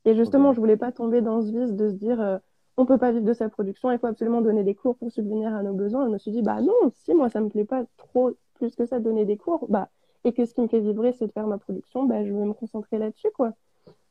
Et 0.05 0.15
justement, 0.15 0.53
je 0.53 0.61
voulais 0.61 0.77
pas 0.77 0.93
tomber 0.93 1.21
dans 1.21 1.43
ce 1.43 1.53
vice 1.53 1.73
de 1.73 1.89
se 1.89 1.95
dire, 1.95 2.21
euh, 2.21 2.39
on 2.77 2.87
peut 2.87 2.99
pas 2.99 3.12
vivre 3.12 3.25
de 3.25 3.33
sa 3.33 3.49
production, 3.49 3.91
il 3.91 3.99
faut 3.99 4.07
absolument 4.07 4.41
donner 4.41 4.65
des 4.65 4.75
cours 4.75 4.97
pour 4.97 5.12
subvenir 5.12 5.55
à 5.55 5.62
nos 5.62 5.75
besoins. 5.75 6.07
Je 6.07 6.11
me 6.11 6.19
suis 6.19 6.31
dit, 6.31 6.43
bah 6.43 6.61
non, 6.61 6.75
si 7.05 7.15
moi, 7.15 7.29
ça 7.29 7.41
me 7.41 7.49
plaît 7.49 7.65
pas 7.65 7.85
trop 7.97 8.33
plus 8.55 8.75
que 8.75 8.87
ça 8.87 8.99
de 8.99 9.05
donner 9.05 9.25
des 9.25 9.37
cours, 9.37 9.67
bah, 9.69 9.89
et 10.25 10.33
que 10.33 10.45
ce 10.45 10.55
qui 10.55 10.61
me 10.61 10.69
fait 10.69 10.81
vibrer, 10.81 11.12
c'est 11.12 11.27
de 11.27 11.33
faire 11.33 11.47
ma 11.47 11.59
production, 11.59 12.05
bah, 12.05 12.25
je 12.25 12.33
vais 12.33 12.45
me 12.45 12.53
concentrer 12.53 12.99
là-dessus, 12.99 13.31
quoi. 13.35 13.53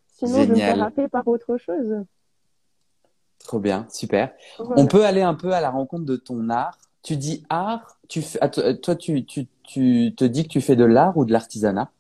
Sinon, 0.08 0.44
je 0.44 0.44
vais 0.44 0.48
me 0.48 0.56
faire 0.56 0.84
happer 0.84 1.08
par 1.08 1.28
autre 1.28 1.58
chose. 1.58 2.06
Trop 3.40 3.60
bien, 3.60 3.88
super. 3.90 4.34
On 4.60 4.86
peut 4.86 5.04
aller 5.04 5.22
un 5.22 5.34
peu 5.34 5.52
à 5.52 5.62
la 5.62 5.72
rencontre 5.72 6.06
de 6.06 6.16
ton 6.16 6.50
art. 6.50 6.78
Tu 7.04 7.18
dis 7.18 7.44
art, 7.50 7.98
tu 8.08 8.22
fais, 8.22 8.40
toi, 8.50 8.96
tu, 8.96 9.26
tu, 9.26 9.48
tu 9.64 10.14
te 10.16 10.24
dis 10.24 10.44
que 10.44 10.50
tu 10.50 10.62
fais 10.62 10.76
de 10.76 10.86
l'art 10.86 11.18
ou 11.18 11.26
de 11.26 11.32
l'artisanat? 11.32 11.92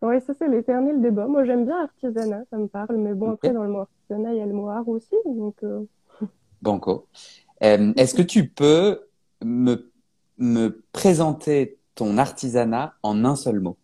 Oui, 0.00 0.20
ça, 0.20 0.32
c'est 0.34 0.48
l'éternel 0.48 1.00
débat. 1.00 1.26
Moi, 1.26 1.44
j'aime 1.44 1.64
bien 1.64 1.82
artisanat, 1.82 2.44
ça 2.50 2.56
me 2.56 2.68
parle. 2.68 2.96
Mais 2.96 3.14
bon, 3.14 3.32
après, 3.32 3.52
dans 3.52 3.64
le 3.64 3.70
mot 3.70 3.80
artisanat, 3.80 4.32
il 4.32 4.38
y 4.38 4.40
a 4.40 4.46
le 4.46 4.52
mot 4.52 4.68
art 4.68 4.88
aussi. 4.88 5.14
Donc, 5.26 5.56
euh... 5.64 5.84
Banco. 6.62 7.06
Euh, 7.62 7.92
Est-ce 7.96 8.14
que 8.14 8.22
tu 8.22 8.48
peux 8.48 9.08
me, 9.44 9.90
me 10.38 10.82
présenter 10.92 11.78
ton 11.94 12.16
artisanat 12.18 12.94
en 13.02 13.24
un 13.24 13.36
seul 13.36 13.60
mot? 13.60 13.76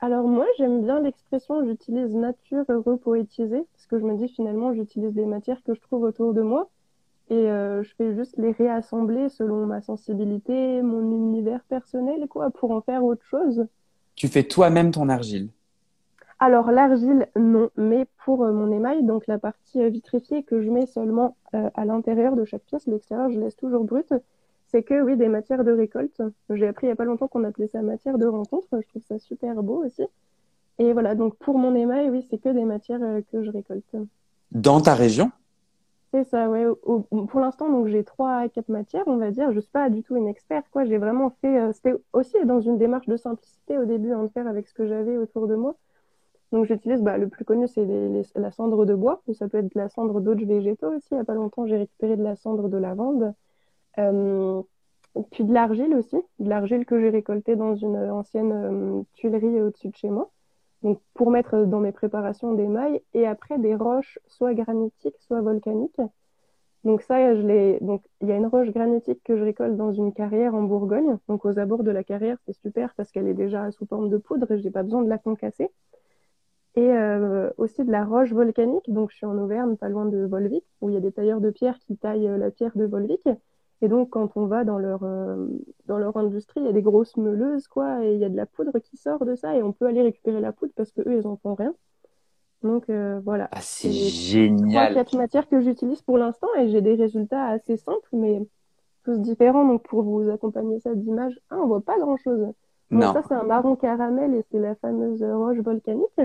Alors 0.00 0.28
moi, 0.28 0.46
j'aime 0.58 0.82
bien 0.82 1.00
l'expression 1.00 1.64
j'utilise 1.66 2.14
nature 2.14 2.64
repoétisée, 2.68 3.64
parce 3.72 3.86
que 3.86 3.98
je 3.98 4.04
me 4.04 4.16
dis 4.16 4.28
finalement, 4.28 4.74
j'utilise 4.74 5.14
des 5.14 5.24
matières 5.24 5.62
que 5.64 5.74
je 5.74 5.80
trouve 5.80 6.02
autour 6.02 6.34
de 6.34 6.42
moi 6.42 6.68
et 7.30 7.34
euh, 7.34 7.82
je 7.82 7.94
fais 7.96 8.14
juste 8.14 8.34
les 8.36 8.52
réassembler 8.52 9.28
selon 9.30 9.66
ma 9.66 9.80
sensibilité, 9.80 10.82
mon 10.82 11.10
univers 11.10 11.60
personnel, 11.64 12.26
quoi, 12.28 12.50
pour 12.50 12.70
en 12.70 12.82
faire 12.82 13.02
autre 13.02 13.24
chose. 13.24 13.66
Tu 14.14 14.28
fais 14.28 14.44
toi-même 14.44 14.90
ton 14.90 15.08
argile 15.08 15.50
alors 16.40 16.72
l'argile, 16.72 17.28
non, 17.36 17.70
mais 17.76 18.06
pour 18.24 18.42
euh, 18.42 18.52
mon 18.52 18.70
émail, 18.72 19.04
donc 19.04 19.28
la 19.28 19.38
partie 19.38 19.80
euh, 19.80 19.88
vitrifiée 19.88 20.42
que 20.42 20.60
je 20.60 20.68
mets 20.68 20.84
seulement 20.84 21.36
à 21.52 21.84
l'intérieur 21.84 22.34
de 22.34 22.44
chaque 22.44 22.64
pièce, 22.64 22.88
l'extérieur 22.88 23.30
je 23.30 23.38
laisse 23.38 23.54
toujours 23.54 23.84
brut, 23.84 24.12
c'est 24.66 24.82
que 24.82 25.00
oui, 25.00 25.16
des 25.16 25.28
matières 25.28 25.62
de 25.62 25.70
récolte. 25.70 26.20
J'ai 26.50 26.66
appris 26.66 26.86
il 26.86 26.88
n'y 26.88 26.92
a 26.92 26.96
pas 26.96 27.04
longtemps 27.04 27.28
qu'on 27.28 27.44
appelait 27.44 27.68
ça 27.68 27.80
matière 27.80 28.18
de 28.18 28.26
rencontre. 28.26 28.66
Je 28.72 28.88
trouve 28.88 29.02
ça 29.08 29.20
super 29.20 29.62
beau 29.62 29.84
aussi. 29.84 30.02
Et 30.80 30.92
voilà, 30.92 31.14
donc 31.14 31.36
pour 31.36 31.56
mon 31.56 31.76
émail, 31.76 32.10
oui, 32.10 32.26
c'est 32.28 32.38
que 32.38 32.48
des 32.48 32.64
matières 32.64 33.00
que 33.30 33.44
je 33.44 33.50
récolte. 33.52 33.96
Dans 34.50 34.80
ta 34.80 34.94
région? 34.94 35.30
Pour 36.22 37.40
l'instant, 37.40 37.86
j'ai 37.86 38.04
trois 38.04 38.36
à 38.36 38.48
quatre 38.48 38.68
matières, 38.68 39.04
on 39.06 39.16
va 39.16 39.30
dire. 39.30 39.52
Je 39.52 39.60
suis 39.60 39.70
pas 39.70 39.90
du 39.90 40.02
tout 40.02 40.16
une 40.16 40.28
experte. 40.28 40.66
J'ai 40.84 40.98
vraiment 40.98 41.30
fait. 41.40 41.58
Euh, 41.58 41.72
c'était 41.72 41.94
aussi 42.12 42.36
dans 42.44 42.60
une 42.60 42.78
démarche 42.78 43.06
de 43.06 43.16
simplicité 43.16 43.78
au 43.78 43.84
début, 43.84 44.12
en 44.14 44.24
de 44.24 44.28
faire 44.28 44.46
avec 44.46 44.68
ce 44.68 44.74
que 44.74 44.86
j'avais 44.86 45.16
autour 45.16 45.48
de 45.48 45.56
moi. 45.56 45.74
Donc 46.52 46.66
j'utilise, 46.66 47.02
bah, 47.02 47.18
le 47.18 47.28
plus 47.28 47.44
connu, 47.44 47.66
c'est 47.66 47.84
la 48.36 48.50
cendre 48.52 48.86
de 48.86 48.94
bois, 48.94 49.22
ou 49.26 49.34
ça 49.34 49.48
peut 49.48 49.58
être 49.58 49.74
de 49.74 49.80
la 49.80 49.88
cendre 49.88 50.20
d'autres 50.20 50.44
végétaux 50.44 50.94
aussi. 50.94 51.08
Il 51.10 51.14
n'y 51.14 51.20
a 51.20 51.24
pas 51.24 51.34
longtemps, 51.34 51.66
j'ai 51.66 51.78
récupéré 51.78 52.16
de 52.16 52.22
la 52.22 52.36
cendre 52.36 52.68
de 52.68 52.78
lavande. 52.78 53.34
Euh, 53.98 54.62
puis 55.32 55.44
de 55.44 55.52
l'argile 55.52 55.94
aussi, 55.94 56.16
de 56.38 56.48
l'argile 56.48 56.86
que 56.86 57.00
j'ai 57.00 57.10
récoltée 57.10 57.56
dans 57.56 57.74
une 57.74 57.96
ancienne 57.96 58.52
euh, 58.52 59.02
tuilerie 59.14 59.62
au-dessus 59.62 59.88
de 59.88 59.96
chez 59.96 60.10
moi. 60.10 60.30
Donc 60.84 61.00
pour 61.14 61.30
mettre 61.30 61.64
dans 61.64 61.80
mes 61.80 61.92
préparations 61.92 62.52
des 62.52 62.68
mailles 62.68 63.00
et 63.14 63.26
après 63.26 63.58
des 63.58 63.74
roches 63.74 64.18
soit 64.26 64.52
granitiques, 64.54 65.16
soit 65.18 65.40
volcaniques. 65.40 66.00
Donc 66.84 67.00
ça, 67.00 67.34
je 67.34 67.40
il 67.40 68.28
y 68.28 68.32
a 68.32 68.36
une 68.36 68.46
roche 68.46 68.68
granitique 68.68 69.22
que 69.24 69.36
je 69.38 69.42
récolte 69.42 69.76
dans 69.76 69.92
une 69.92 70.12
carrière 70.12 70.54
en 70.54 70.62
Bourgogne. 70.62 71.16
Donc 71.28 71.46
aux 71.46 71.58
abords 71.58 71.84
de 71.84 71.90
la 71.90 72.04
carrière, 72.04 72.36
c'est 72.44 72.52
super 72.52 72.94
parce 72.94 73.10
qu'elle 73.10 73.26
est 73.26 73.34
déjà 73.34 73.70
sous 73.72 73.86
forme 73.86 74.10
de 74.10 74.18
poudre 74.18 74.50
et 74.50 74.58
j'ai 74.58 74.70
pas 74.70 74.82
besoin 74.82 75.02
de 75.02 75.08
la 75.08 75.16
concasser. 75.16 75.70
Et 76.76 76.90
euh, 76.92 77.48
aussi 77.56 77.82
de 77.82 77.90
la 77.90 78.04
roche 78.04 78.32
volcanique. 78.32 78.84
Donc 78.88 79.10
je 79.10 79.16
suis 79.16 79.26
en 79.26 79.38
Auvergne, 79.38 79.76
pas 79.76 79.88
loin 79.88 80.04
de 80.04 80.26
Volvic, 80.26 80.64
où 80.82 80.90
il 80.90 80.94
y 80.94 80.98
a 80.98 81.00
des 81.00 81.12
tailleurs 81.12 81.40
de 81.40 81.50
pierre 81.50 81.78
qui 81.78 81.96
taillent 81.96 82.30
la 82.38 82.50
pierre 82.50 82.76
de 82.76 82.84
Volvic. 82.84 83.26
Et 83.84 83.88
donc, 83.88 84.08
quand 84.08 84.34
on 84.36 84.46
va 84.46 84.64
dans 84.64 84.78
leur, 84.78 85.02
euh, 85.02 85.46
dans 85.84 85.98
leur 85.98 86.16
industrie, 86.16 86.60
il 86.60 86.64
y 86.64 86.70
a 86.70 86.72
des 86.72 86.80
grosses 86.80 87.18
meuleuses, 87.18 87.68
quoi, 87.68 88.02
et 88.02 88.14
il 88.14 88.18
y 88.18 88.24
a 88.24 88.30
de 88.30 88.36
la 88.36 88.46
poudre 88.46 88.78
qui 88.78 88.96
sort 88.96 89.26
de 89.26 89.34
ça, 89.34 89.54
et 89.54 89.62
on 89.62 89.72
peut 89.72 89.84
aller 89.84 90.00
récupérer 90.00 90.40
la 90.40 90.52
poudre 90.52 90.72
parce 90.74 90.90
qu'eux, 90.90 91.18
ils 91.18 91.26
en 91.26 91.36
font 91.36 91.54
rien. 91.54 91.74
Donc, 92.62 92.88
euh, 92.88 93.20
voilà. 93.26 93.46
Ah, 93.52 93.60
c'est 93.60 93.92
génial. 93.92 94.88
C'est 94.88 94.94
quatre 94.94 95.16
matières 95.18 95.46
que 95.50 95.60
j'utilise 95.60 96.00
pour 96.00 96.16
l'instant, 96.16 96.46
et 96.58 96.70
j'ai 96.70 96.80
des 96.80 96.94
résultats 96.94 97.44
assez 97.44 97.76
simples, 97.76 98.08
mais 98.14 98.40
tous 99.04 99.18
différents. 99.18 99.68
Donc, 99.68 99.82
pour 99.82 100.02
vous 100.02 100.30
accompagner 100.30 100.80
ça 100.80 100.94
d'image, 100.94 101.38
ah, 101.50 101.56
on 101.58 101.66
voit 101.66 101.82
pas 101.82 101.98
grand-chose. 101.98 102.54
non. 102.90 103.12
ça, 103.12 103.20
c'est 103.28 103.34
un 103.34 103.44
marron 103.44 103.76
caramel, 103.76 104.32
et 104.32 104.44
c'est 104.50 104.60
la 104.60 104.76
fameuse 104.76 105.22
roche 105.22 105.58
volcanique. 105.58 106.22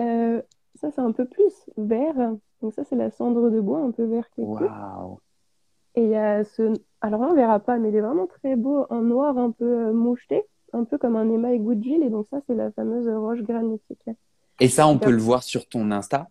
Euh, 0.00 0.42
ça, 0.74 0.90
c'est 0.90 1.02
un 1.02 1.12
peu 1.12 1.24
plus 1.24 1.70
vert. 1.76 2.34
Donc, 2.62 2.72
ça, 2.72 2.82
c'est 2.82 2.96
la 2.96 3.12
cendre 3.12 3.48
de 3.48 3.60
bois, 3.60 3.78
un 3.78 3.92
peu 3.92 4.02
vert. 4.02 4.28
Waouh 4.38 5.20
et 5.94 6.02
il 6.02 6.10
y 6.10 6.16
a 6.16 6.44
ce. 6.44 6.72
Alors 7.00 7.20
là, 7.22 7.28
on 7.30 7.34
verra 7.34 7.60
pas, 7.60 7.78
mais 7.78 7.88
il 7.88 7.96
est 7.96 8.00
vraiment 8.00 8.26
très 8.26 8.56
beau, 8.56 8.86
en 8.90 9.00
noir 9.00 9.38
un 9.38 9.50
peu 9.50 9.64
euh, 9.64 9.92
moucheté, 9.92 10.42
un 10.72 10.84
peu 10.84 10.98
comme 10.98 11.16
un 11.16 11.30
émail 11.30 11.58
Goodwill. 11.58 12.02
Et 12.02 12.10
donc, 12.10 12.26
ça, 12.30 12.38
c'est 12.46 12.54
la 12.54 12.70
fameuse 12.72 13.08
roche 13.08 13.42
granitique. 13.42 14.04
Et 14.60 14.68
ça, 14.68 14.86
on 14.86 14.98
peut 14.98 15.10
le 15.10 15.18
voir 15.18 15.42
sur 15.42 15.66
ton 15.66 15.90
Insta 15.90 16.28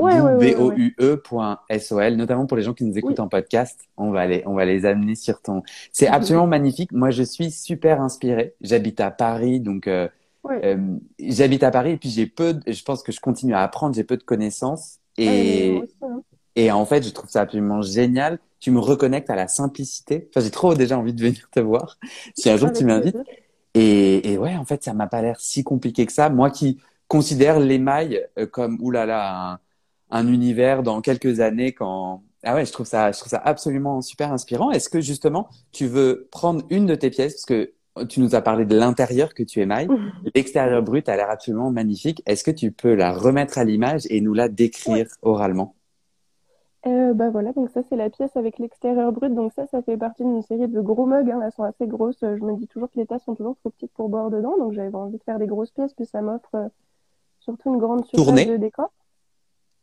Ouais, 0.00 0.20
ouais, 0.20 0.54
B-O-U-E.sol, 0.54 2.14
notamment 2.16 2.46
pour 2.46 2.56
les 2.56 2.64
gens 2.64 2.74
qui 2.74 2.84
nous 2.84 2.98
écoutent 2.98 3.20
en 3.20 3.28
podcast. 3.28 3.78
On 3.96 4.10
va 4.10 4.26
les, 4.26 4.42
on 4.44 4.54
va 4.54 4.64
les 4.64 4.86
amener 4.86 5.14
sur 5.14 5.40
ton. 5.40 5.62
C'est 5.92 6.08
absolument 6.08 6.48
magnifique. 6.48 6.90
Moi, 6.90 7.10
je 7.10 7.22
suis 7.22 7.52
super 7.52 8.00
inspirée. 8.00 8.54
J'habite 8.60 9.00
à 9.00 9.12
Paris, 9.12 9.60
donc 9.60 9.86
euh, 9.86 10.08
euh, 10.50 10.76
j'habite 11.20 11.62
à 11.62 11.70
Paris 11.70 11.92
et 11.92 11.96
puis 11.96 12.10
j'ai 12.10 12.26
peu. 12.26 12.54
De... 12.54 12.72
Je 12.72 12.82
pense 12.82 13.04
que 13.04 13.12
je 13.12 13.20
continue 13.20 13.54
à 13.54 13.62
apprendre. 13.62 13.94
J'ai 13.94 14.02
peu 14.02 14.16
de 14.16 14.24
connaissances 14.24 14.98
et 15.16 15.80
hein. 16.02 16.22
Et 16.56 16.70
en 16.70 16.84
fait, 16.86 17.04
je 17.04 17.10
trouve 17.10 17.30
ça 17.30 17.42
absolument 17.42 17.82
génial. 17.82 18.38
Tu 18.64 18.70
me 18.70 18.80
reconnectes 18.80 19.28
à 19.28 19.36
la 19.36 19.46
simplicité. 19.46 20.26
Enfin, 20.30 20.40
j'ai 20.40 20.50
trop 20.50 20.72
déjà 20.72 20.98
envie 20.98 21.12
de 21.12 21.20
venir 21.20 21.50
te 21.50 21.60
voir 21.60 21.98
si 22.34 22.48
un 22.48 22.56
jour 22.56 22.72
tu 22.72 22.86
m'invites. 22.86 23.18
Et, 23.74 24.32
et, 24.32 24.38
ouais, 24.38 24.56
en 24.56 24.64
fait, 24.64 24.82
ça 24.82 24.94
m'a 24.94 25.06
pas 25.06 25.20
l'air 25.20 25.38
si 25.38 25.62
compliqué 25.62 26.06
que 26.06 26.12
ça. 26.14 26.30
Moi 26.30 26.48
qui 26.48 26.80
considère 27.06 27.60
l'émail 27.60 28.26
euh, 28.38 28.46
comme 28.46 28.78
oulala 28.80 29.52
un, 29.52 29.58
un 30.08 30.32
univers 30.32 30.82
dans 30.82 31.02
quelques 31.02 31.40
années 31.40 31.72
quand 31.74 32.22
ah 32.42 32.54
ouais, 32.54 32.64
je 32.64 32.72
trouve 32.72 32.86
ça, 32.86 33.12
je 33.12 33.18
trouve 33.18 33.28
ça 33.28 33.42
absolument 33.44 34.00
super 34.00 34.32
inspirant. 34.32 34.70
Est-ce 34.70 34.88
que 34.88 35.02
justement, 35.02 35.50
tu 35.70 35.86
veux 35.86 36.26
prendre 36.30 36.64
une 36.70 36.86
de 36.86 36.94
tes 36.94 37.10
pièces? 37.10 37.34
Parce 37.34 37.44
que 37.44 37.74
tu 38.08 38.20
nous 38.20 38.34
as 38.34 38.40
parlé 38.40 38.64
de 38.64 38.74
l'intérieur 38.74 39.34
que 39.34 39.42
tu 39.42 39.60
émailles, 39.60 39.88
l'extérieur 40.34 40.82
brut 40.82 41.06
a 41.10 41.16
l'air 41.16 41.28
absolument 41.28 41.70
magnifique. 41.70 42.22
Est-ce 42.24 42.44
que 42.44 42.50
tu 42.50 42.72
peux 42.72 42.94
la 42.94 43.12
remettre 43.12 43.58
à 43.58 43.64
l'image 43.64 44.06
et 44.08 44.22
nous 44.22 44.32
la 44.32 44.48
décrire 44.48 45.06
oralement? 45.20 45.74
Euh, 46.86 47.14
bah 47.14 47.30
voilà, 47.30 47.52
donc 47.52 47.70
ça 47.70 47.82
c'est 47.82 47.96
la 47.96 48.10
pièce 48.10 48.36
avec 48.36 48.58
l'extérieur 48.58 49.10
brut. 49.12 49.34
Donc 49.34 49.52
ça, 49.52 49.66
ça 49.66 49.82
fait 49.82 49.96
partie 49.96 50.22
d'une 50.22 50.42
série 50.42 50.68
de 50.68 50.80
gros 50.80 51.06
mugs. 51.06 51.30
Hein. 51.30 51.40
Elles 51.42 51.52
sont 51.52 51.62
assez 51.62 51.86
grosses. 51.86 52.20
Je 52.20 52.44
me 52.44 52.54
dis 52.56 52.66
toujours 52.66 52.90
que 52.90 52.98
les 52.98 53.06
tasses 53.06 53.24
sont 53.24 53.34
toujours 53.34 53.56
trop 53.56 53.70
petites 53.70 53.92
pour 53.92 54.08
boire 54.08 54.30
dedans. 54.30 54.56
Donc 54.58 54.72
j'avais 54.72 54.94
envie 54.94 55.18
de 55.18 55.22
faire 55.22 55.38
des 55.38 55.46
grosses 55.46 55.70
pièces, 55.70 55.94
puis 55.94 56.06
ça 56.06 56.20
m'offre 56.20 56.54
euh, 56.54 56.68
surtout 57.40 57.72
une 57.72 57.78
grande 57.78 58.04
surface 58.04 58.46
de 58.46 58.56
décor. 58.56 58.90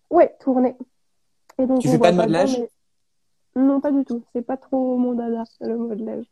Ouais, 0.09 0.35
tournée. 0.39 0.75
Et 1.57 1.65
donc, 1.65 1.79
tu 1.79 1.87
fais 1.87 1.99
pas 1.99 2.11
de 2.11 2.17
modelage? 2.17 2.61
Non, 3.55 3.81
pas 3.81 3.91
du 3.91 4.05
tout. 4.05 4.23
C'est 4.33 4.41
pas 4.41 4.57
trop 4.57 4.97
mon 4.97 5.13
dada, 5.13 5.43
le 5.61 5.77
modelage. 5.77 6.25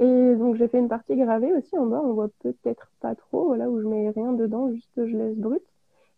Et 0.00 0.34
donc 0.36 0.54
j'ai 0.54 0.68
fait 0.68 0.78
une 0.78 0.88
partie 0.88 1.16
gravée 1.16 1.52
aussi 1.54 1.76
en 1.76 1.86
bas. 1.86 2.00
On 2.04 2.12
voit 2.12 2.28
peut-être 2.40 2.90
pas 3.00 3.14
trop, 3.14 3.54
là 3.54 3.68
où 3.68 3.80
je 3.80 3.86
mets 3.86 4.10
rien 4.10 4.32
dedans, 4.32 4.70
juste 4.70 4.90
je 4.96 5.16
laisse 5.16 5.36
brut. 5.36 5.62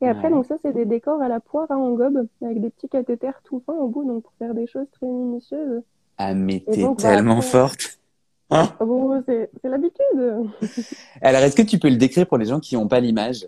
Et 0.02 0.09
après, 0.09 0.30
donc 0.30 0.47
ça, 0.47 0.57
c'est 0.62 0.73
des 0.73 0.87
décors 0.87 1.21
à 1.21 1.28
la 1.28 1.40
poire 1.40 1.71
à 1.71 1.76
en 1.76 1.90
gobe, 1.90 2.26
avec 2.42 2.61
des 2.61 2.71
petits 2.71 2.88
cathéters 2.88 3.42
tout 3.45 3.62
fins 3.66 3.75
au 3.75 3.88
bout, 3.88 4.04
donc 4.04 4.23
pour 4.23 4.33
faire 4.38 4.54
des 4.54 4.66
choses 4.66 4.87
très 4.92 5.07
minutieuses. 5.07 5.83
Ah, 6.16 6.35
mais 6.35 6.64
t'es 6.71 6.83
bah, 6.83 6.95
tellement 6.97 7.40
forte. 7.40 7.97
Ah 8.52 8.75
bon, 8.80 9.23
c'est 9.26 9.49
l'habitude. 9.62 10.50
Alors, 11.23 11.40
est-ce 11.42 11.54
que 11.54 11.62
tu 11.62 11.78
peux 11.78 11.88
le 11.88 11.95
décrire 11.95 12.26
pour 12.26 12.37
les 12.37 12.47
gens 12.47 12.59
qui 12.59 12.75
n'ont 12.75 12.88
pas 12.88 12.99
l'image? 12.99 13.47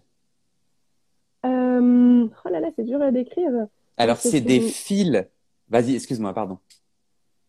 Euh... 1.44 2.28
Oh 2.44 2.48
là 2.48 2.60
là, 2.60 2.68
c'est 2.76 2.84
dur 2.84 3.02
à 3.02 3.10
décrire. 3.10 3.50
Alors, 3.96 4.18
c'est 4.18 4.40
des 4.40 4.60
fils. 4.60 5.24
Vas-y, 5.68 5.96
excuse-moi, 5.96 6.32
pardon. 6.32 6.58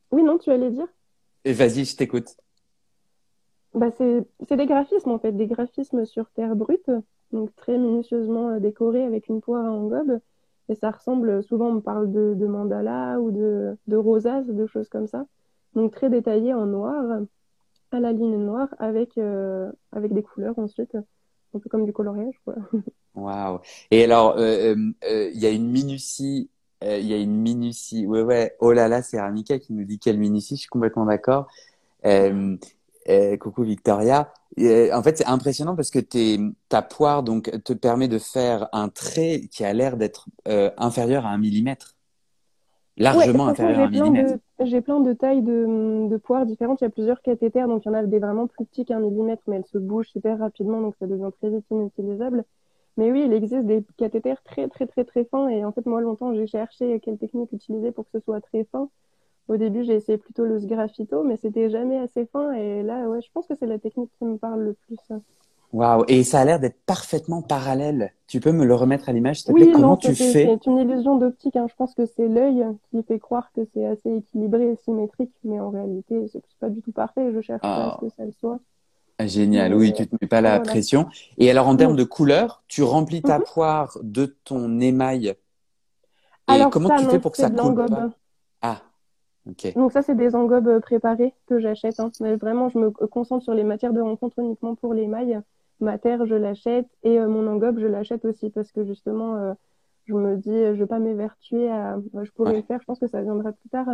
Oui, 0.10 0.24
non, 0.24 0.40
tu 0.40 0.50
allais 0.50 0.72
dire? 0.72 0.88
Vas-y, 1.46 1.86
je 1.86 1.96
t'écoute. 1.96 2.36
Bah, 3.76 3.92
c'est 3.98 4.56
des 4.56 4.66
graphismes, 4.66 5.12
en 5.12 5.20
fait, 5.20 5.32
des 5.32 5.46
graphismes 5.46 6.06
sur 6.06 6.32
terre 6.32 6.56
brute 6.56 6.90
donc 7.34 7.54
très 7.56 7.78
minutieusement 7.78 8.50
euh, 8.50 8.60
décoré 8.60 9.04
avec 9.04 9.28
une 9.28 9.42
poire 9.42 9.66
en 9.66 9.88
gobe. 9.88 10.20
Et 10.70 10.76
ça 10.76 10.92
ressemble, 10.92 11.44
souvent 11.44 11.68
on 11.68 11.82
parle 11.82 12.10
de, 12.12 12.46
mandala 12.46 13.20
ou 13.20 13.32
de, 13.32 13.76
de 13.88 13.98
rosace, 13.98 14.48
de 14.48 14.66
choses 14.66 14.88
comme 14.88 15.08
ça. 15.08 15.26
Donc 15.76 15.92
très 15.92 16.10
détaillé 16.10 16.54
en 16.54 16.68
noir, 16.68 17.22
à 17.92 18.00
la 18.00 18.14
ligne 18.14 18.38
noire, 18.38 18.70
avec, 18.80 19.18
euh, 19.18 19.70
avec 19.92 20.14
des 20.14 20.24
couleurs 20.24 20.58
ensuite, 20.58 20.96
un 21.54 21.60
peu 21.60 21.70
comme 21.70 21.86
du 21.86 21.92
coloriage. 21.92 22.40
Waouh 23.16 23.60
Et 23.92 24.06
alors, 24.06 24.36
euh, 24.38 24.76
il 25.10 25.38
y 25.38 25.46
a 25.46 25.50
une 25.50 25.70
minutie, 25.70 26.50
il 26.82 27.06
y 27.06 27.14
a 27.14 27.18
une 27.18 27.36
minutie, 27.36 28.08
ouais, 28.08 28.22
ouais, 28.22 28.56
oh 28.60 28.72
là 28.72 28.88
là, 28.88 29.02
c'est 29.02 29.18
Arnica 29.18 29.60
qui 29.60 29.74
nous 29.74 29.84
dit 29.84 30.00
quelle 30.00 30.18
minutie, 30.18 30.56
je 30.56 30.62
suis 30.62 30.70
complètement 30.70 31.06
d'accord. 31.06 31.48
Euh, 33.10 33.36
coucou 33.38 33.64
Victoria. 33.64 34.32
en 34.58 35.04
fait, 35.04 35.18
c'est 35.18 35.26
impressionnant 35.26 35.76
parce 35.76 35.92
que 35.92 36.00
ta 36.70 36.82
poire 36.82 37.24
donc 37.24 37.52
te 37.64 37.74
permet 37.74 38.08
de 38.08 38.18
faire 38.18 38.70
un 38.72 38.90
trait 38.90 39.42
qui 39.52 39.66
a 39.66 39.74
l'air 39.74 39.98
d'être 39.98 40.28
euh, 40.48 40.72
inférieur 40.78 41.26
à 41.26 41.30
un 41.30 41.38
millimètre, 41.38 41.98
largement 42.96 43.48
inférieur 43.48 43.80
à 43.80 43.84
un 43.84 43.90
millimètre. 43.90 44.36
J'ai 44.62 44.80
plein 44.80 45.02
de 45.02 45.12
tailles 45.12 45.42
de, 45.42 46.08
de 46.08 46.18
poires 46.18 46.46
différentes. 46.46 46.80
Il 46.80 46.86
y 46.86 46.88
a 46.88 46.92
plusieurs 46.92 47.22
cathéters, 47.22 47.68
donc 47.68 47.84
il 47.86 47.90
y 47.90 47.92
en 47.92 47.96
a 47.96 48.04
des 48.04 48.20
vraiment 48.20 48.48
plus 48.48 48.66
petits 48.66 48.86
qu'un 48.86 49.00
millimètre, 49.00 49.44
mais 49.48 49.58
elles 49.58 49.66
se 49.66 49.78
bougent 49.78 50.10
super 50.10 50.40
rapidement, 50.40 50.80
donc 50.80 50.96
ça 51.00 51.08
devient 51.08 51.32
très 51.40 51.50
vite 51.50 51.66
inutilisable. 51.72 52.46
Mais 52.96 53.12
oui, 53.12 53.24
il 53.26 53.34
existe 53.34 53.66
des 53.66 53.84
cathéters 53.98 54.42
très 54.44 54.70
très 54.70 54.86
très 54.86 55.04
très 55.04 55.26
fins, 55.26 55.50
et 55.50 55.66
en 55.66 55.72
fait 55.72 55.86
moi 55.88 56.00
longtemps 56.00 56.34
j'ai 56.34 56.48
cherché 56.48 57.00
quelle 57.00 57.18
technique 57.18 57.52
utiliser 57.52 57.92
pour 57.92 58.06
que 58.06 58.12
ce 58.14 58.24
soit 58.24 58.40
très 58.40 58.66
fin. 58.72 58.88
Au 59.48 59.58
début, 59.58 59.84
j'ai 59.84 59.96
essayé 59.96 60.18
plutôt 60.18 60.46
le 60.46 60.60
sgraffito, 60.60 61.24
mais 61.24 61.38
c'était 61.38 61.70
jamais 61.70 61.98
assez 61.98 62.26
fin. 62.28 62.54
Et 62.54 62.82
là, 62.84 63.08
ouais, 63.10 63.22
je 63.22 63.30
pense 63.34 63.46
que 63.48 63.56
c'est 63.56 63.66
la 63.66 63.80
technique 63.80 64.12
qui 64.18 64.26
me 64.26 64.38
parle 64.38 64.62
le 64.62 64.74
plus. 64.74 64.98
Waouh 65.74 66.06
Et 66.08 66.24
ça 66.24 66.40
a 66.40 66.46
l'air 66.46 66.60
d'être 66.60 66.80
parfaitement 66.86 67.42
parallèle. 67.42 68.14
Tu 68.28 68.40
peux 68.40 68.52
me 68.52 68.64
le 68.64 68.76
remettre 68.76 69.10
à 69.10 69.12
l'image, 69.12 69.38
s'il 69.38 69.48
te 69.48 69.52
plaît? 69.54 69.66
Oui, 69.66 69.72
Comment 69.74 69.90
non, 69.90 69.98
tu 69.98 70.14
fais? 70.16 70.32
C'est 70.32 70.66
une 70.68 70.78
illusion 70.78 71.18
d'optique. 71.18 71.56
Hein. 71.56 71.66
Je 71.68 71.76
pense 71.76 71.96
que 71.96 72.06
c'est 72.06 72.28
l'œil 72.28 72.64
qui 72.92 73.02
fait 73.04 73.20
croire 73.20 73.52
que 73.54 73.62
c'est 73.74 73.86
assez 73.86 74.18
équilibré 74.18 74.72
et 74.72 74.76
symétrique, 74.76 75.34
mais 75.44 75.60
en 75.60 75.72
réalité, 75.72 76.28
c'est 76.32 76.42
pas 76.60 76.70
du 76.70 76.82
tout 76.82 76.92
parfait. 76.92 77.34
Je 77.34 77.42
cherche 77.42 77.62
pas 77.62 77.88
à 77.88 77.98
ce 78.00 78.06
que 78.06 78.12
ça 78.16 78.24
le 78.24 78.32
soit. 78.32 78.60
Ah, 79.18 79.28
génial, 79.28 79.74
oui, 79.76 79.94
tu 79.94 80.08
te 80.08 80.16
mets 80.22 80.28
pas 80.28 80.42
la 80.42 80.60
pression. 80.60 81.08
Et 81.38 81.50
alors, 81.50 81.68
en 81.68 81.76
termes 81.76 81.96
de 81.96 82.04
couleur, 82.04 82.64
tu 82.68 82.84
remplis 82.84 83.22
ta 83.22 83.40
mhm. 83.40 83.46
poire 83.46 83.98
de 84.04 84.26
ton 84.44 84.80
émail. 84.80 85.34
Et 86.50 86.52
alors, 86.52 86.70
comment 86.70 86.96
tu 86.96 87.06
fais 87.06 87.20
pour 87.20 87.32
que 87.32 87.38
ça 87.38 87.50
coule? 87.50 87.76
pas 87.76 88.10
Ah, 88.62 88.82
donc 89.76 89.92
ça, 89.92 90.02
c'est 90.02 90.16
des 90.16 90.36
engobes 90.36 90.68
euh, 90.68 90.80
préparées 90.80 91.34
que 91.48 91.60
j'achète. 91.60 92.00
Hein. 92.00 92.12
Mais 92.22 92.36
vraiment, 92.36 92.70
je 92.70 92.78
me 92.78 92.90
concentre 92.90 93.44
sur 93.44 93.54
les 93.54 93.64
matières 93.64 93.94
de 93.94 94.00
rencontre 94.00 94.40
uniquement 94.40 94.76
pour 94.76 94.94
les 94.94 95.08
mailles. 95.08 95.40
Ma 95.80 95.98
terre, 95.98 96.26
je 96.26 96.36
l'achète 96.36 96.88
et 97.04 97.20
euh, 97.20 97.28
mon 97.28 97.46
engobe, 97.48 97.80
je 97.80 97.88
l'achète 97.88 98.24
aussi 98.26 98.50
parce 98.50 98.72
que 98.72 98.86
justement, 98.86 99.36
euh, 99.36 99.54
je 100.06 100.14
me 100.14 100.38
dis, 100.38 100.50
je 100.50 100.80
vais 100.80 100.86
pas 100.86 101.00
m'évertuer 101.00 101.70
à... 101.70 102.00
Je 102.22 102.32
pourrais 102.32 102.56
le 102.56 102.62
faire, 102.62 102.80
je 102.80 102.86
pense 102.86 103.00
que 103.00 103.08
ça 103.08 103.22
viendra 103.22 103.52
plus 103.52 103.70
tard, 103.70 103.88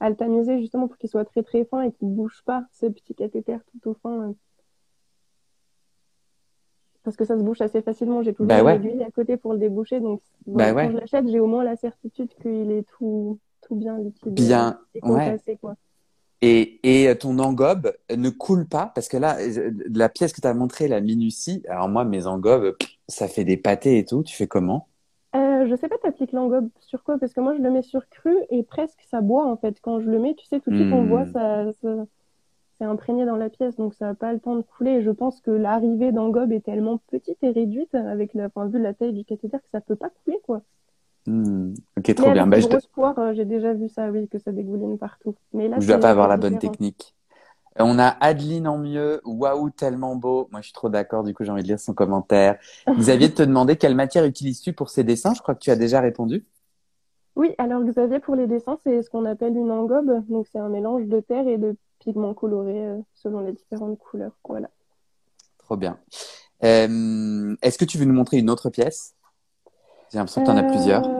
à 0.00 0.10
le 0.10 0.16
tamiser 0.16 0.58
justement 0.58 0.88
pour 0.88 0.96
qu'il 0.96 1.08
soit 1.08 1.24
très 1.24 1.42
très 1.42 1.64
fin 1.64 1.82
et 1.82 1.92
qu'il 1.92 2.08
bouge 2.08 2.42
pas, 2.44 2.64
ces 2.72 2.90
petits 2.90 3.14
cathéters 3.14 3.60
tout 3.70 3.90
au 3.90 3.94
fin. 3.94 4.34
Parce 7.04 7.16
que 7.16 7.24
ça 7.24 7.38
se 7.38 7.44
bouche 7.44 7.60
assez 7.60 7.82
facilement. 7.82 8.22
J'ai 8.22 8.34
toujours 8.34 8.48
bah 8.48 8.62
l'aiguille 8.62 9.04
à 9.04 9.10
côté 9.12 9.36
pour 9.36 9.52
le 9.52 9.60
déboucher. 9.60 10.00
Donc, 10.00 10.22
bah 10.46 10.72
quand 10.72 10.90
je 10.90 10.96
l'achète, 10.96 11.28
j'ai 11.28 11.38
au 11.38 11.46
moins 11.46 11.62
la 11.62 11.76
certitude 11.76 12.30
qu'il 12.42 12.72
est 12.72 12.84
tout, 12.98 13.38
bien 13.74 13.98
Bien, 14.24 14.78
ouais. 15.02 15.36
Et, 16.42 17.08
et 17.08 17.16
ton 17.16 17.38
engobe 17.38 17.92
ne 18.14 18.28
coule 18.28 18.66
pas 18.66 18.92
parce 18.94 19.08
que 19.08 19.16
là, 19.16 19.36
la 19.92 20.08
pièce 20.08 20.32
que 20.32 20.40
tu 20.40 20.46
as 20.46 20.54
montrée, 20.54 20.86
la 20.86 21.00
minutie, 21.00 21.62
alors 21.68 21.88
moi, 21.88 22.04
mes 22.04 22.26
engobes, 22.26 22.76
ça 23.08 23.26
fait 23.26 23.44
des 23.44 23.56
pâtés 23.56 23.98
et 23.98 24.04
tout. 24.04 24.22
Tu 24.22 24.36
fais 24.36 24.46
comment? 24.46 24.88
Euh, 25.34 25.66
Je 25.66 25.74
sais 25.76 25.88
pas, 25.88 25.96
tu 25.98 26.06
appliques 26.06 26.32
l'engobe 26.32 26.68
sur 26.80 27.02
quoi? 27.04 27.18
Parce 27.18 27.32
que 27.32 27.40
moi, 27.40 27.54
je 27.56 27.62
le 27.62 27.70
mets 27.70 27.82
sur 27.82 28.08
cru 28.08 28.36
et 28.50 28.62
presque 28.62 29.00
ça 29.10 29.22
boit 29.22 29.46
en 29.46 29.56
fait. 29.56 29.80
Quand 29.80 30.00
je 30.00 30.10
le 30.10 30.18
mets, 30.18 30.34
tu 30.34 30.44
sais, 30.46 30.60
tout 30.60 30.70
de 30.70 30.76
suite, 30.76 30.92
on 30.92 31.04
voit 31.04 31.24
hmm. 31.24 31.32
ça, 31.32 31.72
ça 31.82 32.04
c'est 32.78 32.84
imprégné 32.84 33.24
dans 33.24 33.36
la 33.36 33.48
pièce, 33.48 33.76
donc 33.76 33.94
ça 33.94 34.06
n'a 34.06 34.14
pas 34.14 34.32
le 34.32 34.40
temps 34.40 34.56
de 34.56 34.62
couler. 34.62 34.92
Et 34.92 35.02
je 35.02 35.10
pense 35.10 35.40
que 35.40 35.50
l'arrivée 35.50 36.12
d'engobe 36.12 36.52
est 36.52 36.64
tellement 36.64 36.98
petite 37.08 37.42
et 37.42 37.50
réduite 37.50 37.94
avec 37.94 38.34
la, 38.34 38.48
vue 38.48 38.78
de 38.78 38.78
la 38.78 38.94
taille 38.94 39.12
du 39.12 39.24
cathéter 39.24 39.56
que 39.58 39.70
ça 39.72 39.80
peut 39.80 39.96
pas 39.96 40.10
couler, 40.10 40.38
quoi. 40.44 40.62
Hmm. 41.26 41.74
Ok, 41.98 42.14
trop 42.14 42.30
bien. 42.30 42.46
Bah, 42.46 42.58
euh, 42.58 43.34
j'ai 43.34 43.44
déjà 43.44 43.74
vu 43.74 43.88
ça, 43.88 44.10
oui, 44.10 44.28
que 44.28 44.38
ça 44.38 44.52
dégouline 44.52 44.96
partout. 44.98 45.34
Mais 45.52 45.68
là, 45.68 45.78
je 45.80 45.86
dois 45.86 45.98
pas 45.98 46.10
avoir 46.10 46.28
la 46.28 46.36
bonne 46.36 46.58
technique. 46.58 47.14
Euh, 47.80 47.84
on 47.84 47.98
a 47.98 48.08
Adeline 48.20 48.68
en 48.68 48.78
mieux. 48.78 49.20
Waouh, 49.24 49.70
tellement 49.70 50.14
beau. 50.14 50.48
Moi, 50.52 50.60
je 50.60 50.66
suis 50.66 50.72
trop 50.72 50.88
d'accord. 50.88 51.24
Du 51.24 51.34
coup, 51.34 51.44
j'ai 51.44 51.50
envie 51.50 51.62
de 51.62 51.68
lire 51.68 51.80
son 51.80 51.94
commentaire. 51.94 52.58
Xavier 52.88 53.32
te 53.32 53.42
demander 53.42 53.76
quelle 53.76 53.96
matière 53.96 54.24
utilises-tu 54.24 54.72
pour 54.72 54.88
ces 54.88 55.04
dessins? 55.04 55.34
Je 55.34 55.42
crois 55.42 55.54
que 55.54 55.60
tu 55.60 55.70
as 55.70 55.76
déjà 55.76 56.00
répondu. 56.00 56.44
Oui, 57.34 57.54
alors 57.58 57.82
Xavier, 57.82 58.20
pour 58.20 58.34
les 58.34 58.46
dessins, 58.46 58.78
c'est 58.84 59.02
ce 59.02 59.10
qu'on 59.10 59.24
appelle 59.24 59.56
une 59.56 59.70
engobe. 59.70 60.24
Donc, 60.28 60.46
c'est 60.50 60.58
un 60.58 60.68
mélange 60.68 61.06
de 61.06 61.20
terre 61.20 61.46
et 61.48 61.58
de 61.58 61.76
pigments 61.98 62.34
colorés 62.34 62.86
euh, 62.86 62.98
selon 63.14 63.40
les 63.40 63.52
différentes 63.52 63.98
couleurs. 63.98 64.32
Voilà. 64.48 64.70
Trop 65.58 65.76
bien. 65.76 65.98
Est-ce 66.60 67.76
que 67.76 67.84
tu 67.84 67.98
veux 67.98 68.04
nous 68.04 68.14
montrer 68.14 68.38
une 68.38 68.48
autre 68.48 68.70
pièce? 68.70 69.16
J'ai 70.12 70.18
l'impression 70.18 70.42
que 70.42 70.46
tu 70.46 70.52
en 70.52 70.56
as 70.56 70.62
plusieurs. 70.62 71.15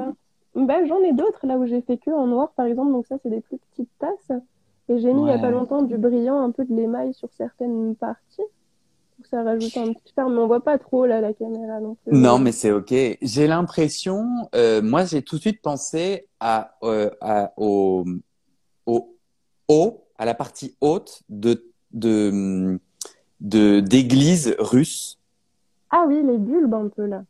Bah, 0.56 0.84
j'en 0.86 1.00
ai 1.02 1.12
d'autres 1.12 1.46
là 1.46 1.58
où 1.58 1.66
j'ai 1.66 1.82
fait 1.82 1.98
que 1.98 2.10
en 2.10 2.26
noir 2.26 2.50
par 2.56 2.66
exemple. 2.66 2.92
Donc 2.92 3.06
ça, 3.06 3.16
c'est 3.22 3.30
des 3.30 3.40
plus 3.40 3.58
petites 3.58 3.90
tasses. 3.98 4.40
Et 4.88 4.98
j'ai 4.98 5.12
mis 5.12 5.22
il 5.22 5.24
n'y 5.24 5.32
a 5.32 5.38
pas 5.38 5.50
longtemps 5.50 5.82
du 5.82 5.96
brillant, 5.96 6.40
un 6.40 6.50
peu 6.50 6.64
de 6.64 6.74
l'émail 6.74 7.12
sur 7.12 7.28
certaines 7.36 7.94
parties. 7.96 8.42
Donc 9.18 9.26
ça 9.28 9.42
rajoute 9.42 9.76
un 9.76 9.92
petit 9.92 10.12
charme, 10.14 10.34
mais 10.34 10.40
on 10.40 10.46
voit 10.46 10.60
pas 10.60 10.78
trop 10.78 11.06
là 11.06 11.20
la 11.20 11.32
caméra 11.32 11.80
non 11.80 11.96
plus. 11.96 12.16
Non, 12.16 12.38
mais 12.38 12.52
c'est 12.52 12.70
ok. 12.70 12.94
J'ai 13.20 13.46
l'impression, 13.46 14.26
euh, 14.54 14.82
moi 14.82 15.04
j'ai 15.04 15.22
tout 15.22 15.36
de 15.36 15.40
suite 15.40 15.60
pensé 15.62 16.28
à, 16.38 16.76
euh, 16.82 17.10
à 17.20 17.52
au, 17.56 18.04
au 18.86 19.16
haut, 19.68 20.04
à 20.18 20.24
la 20.24 20.34
partie 20.34 20.76
haute 20.80 21.22
de 21.28 21.72
de 21.92 22.78
d'églises 23.80 24.54
russes. 24.58 25.18
Ah 25.90 26.04
oui, 26.06 26.22
les 26.22 26.38
bulbes 26.38 26.74
un 26.74 26.88
peu 26.88 27.06
là. 27.06 27.24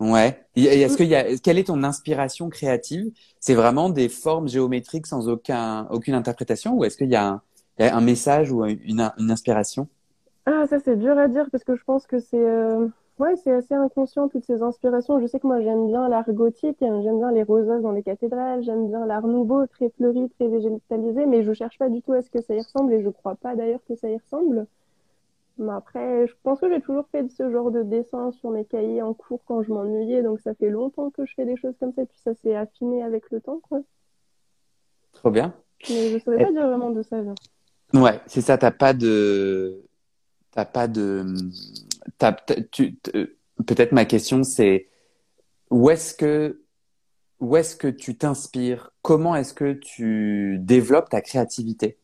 Ouais. 0.00 0.44
Est-ce 0.54 0.96
qu'il 0.96 1.08
y 1.08 1.14
a, 1.14 1.36
quelle 1.38 1.58
est 1.58 1.64
ton 1.64 1.82
inspiration 1.82 2.48
créative? 2.50 3.10
C'est 3.40 3.54
vraiment 3.54 3.90
des 3.90 4.08
formes 4.08 4.48
géométriques 4.48 5.06
sans 5.06 5.28
aucun, 5.28 5.88
aucune 5.90 6.14
interprétation 6.14 6.74
ou 6.76 6.84
est-ce 6.84 6.96
qu'il 6.96 7.10
y 7.10 7.16
a 7.16 7.26
un, 7.26 7.42
y 7.78 7.84
a 7.84 7.96
un 7.96 8.00
message 8.00 8.52
ou 8.52 8.64
une, 8.64 9.10
une, 9.18 9.30
inspiration? 9.30 9.88
Ah, 10.46 10.64
ça 10.68 10.78
c'est 10.78 10.96
dur 10.96 11.18
à 11.18 11.28
dire 11.28 11.46
parce 11.50 11.64
que 11.64 11.74
je 11.74 11.82
pense 11.84 12.06
que 12.06 12.20
c'est, 12.20 12.38
euh, 12.38 12.86
Ouais, 13.18 13.34
c'est 13.34 13.50
assez 13.50 13.74
inconscient 13.74 14.28
toutes 14.28 14.44
ces 14.44 14.62
inspirations. 14.62 15.20
Je 15.20 15.26
sais 15.26 15.40
que 15.40 15.46
moi 15.46 15.60
j'aime 15.60 15.88
bien 15.88 16.08
l'art 16.08 16.30
gothique, 16.30 16.76
j'aime 16.80 17.18
bien 17.18 17.32
les 17.32 17.42
rosas 17.42 17.80
dans 17.80 17.90
les 17.90 18.04
cathédrales, 18.04 18.62
j'aime 18.62 18.86
bien 18.88 19.06
l'art 19.06 19.26
nouveau, 19.26 19.66
très 19.66 19.90
fleuri, 19.90 20.28
très 20.38 20.46
végétalisé, 20.46 21.26
mais 21.26 21.42
je 21.42 21.52
cherche 21.52 21.78
pas 21.78 21.88
du 21.88 22.00
tout 22.00 22.12
à 22.12 22.22
ce 22.22 22.30
que 22.30 22.40
ça 22.40 22.54
y 22.54 22.60
ressemble 22.60 22.92
et 22.92 23.02
je 23.02 23.08
crois 23.08 23.34
pas 23.34 23.56
d'ailleurs 23.56 23.80
que 23.88 23.96
ça 23.96 24.08
y 24.08 24.16
ressemble. 24.16 24.66
Mais 25.58 25.72
après, 25.72 26.26
je 26.28 26.32
pense 26.42 26.60
que 26.60 26.68
j'ai 26.72 26.80
toujours 26.80 27.08
fait 27.10 27.28
ce 27.30 27.50
genre 27.50 27.72
de 27.72 27.82
dessin 27.82 28.30
sur 28.30 28.50
mes 28.50 28.64
cahiers 28.64 29.02
en 29.02 29.12
cours 29.12 29.42
quand 29.44 29.62
je 29.62 29.72
m'ennuyais, 29.72 30.22
donc 30.22 30.40
ça 30.40 30.54
fait 30.54 30.70
longtemps 30.70 31.10
que 31.10 31.26
je 31.26 31.34
fais 31.34 31.44
des 31.44 31.56
choses 31.56 31.74
comme 31.80 31.92
ça, 31.92 32.02
et 32.02 32.06
puis 32.06 32.18
ça 32.20 32.34
s'est 32.34 32.54
affiné 32.54 33.02
avec 33.02 33.30
le 33.30 33.40
temps, 33.40 33.60
quoi. 33.68 33.80
Trop 35.12 35.30
bien. 35.30 35.52
Mais 35.90 36.10
je 36.10 36.18
saurais 36.18 36.44
pas 36.44 36.52
dire 36.52 36.66
vraiment 36.66 36.90
d'où 36.90 37.02
ça 37.02 37.20
vient. 37.20 37.34
Ouais, 37.92 38.20
c'est 38.26 38.40
ça, 38.40 38.56
t'as 38.56 38.70
pas 38.70 38.94
de. 38.94 39.82
T'as 40.52 40.64
pas 40.64 40.86
de. 40.86 41.24
T'as, 42.18 42.32
tu, 42.70 42.98
peut-être 43.66 43.92
ma 43.92 44.04
question, 44.04 44.44
c'est 44.44 44.88
où 45.70 45.90
est-ce 45.90 46.14
que. 46.14 46.62
Où 47.40 47.56
est-ce 47.56 47.76
que 47.76 47.86
tu 47.86 48.16
t'inspires? 48.16 48.92
Comment 49.00 49.36
est-ce 49.36 49.54
que 49.54 49.72
tu 49.72 50.58
développes 50.58 51.08
ta 51.08 51.20
créativité? 51.20 51.97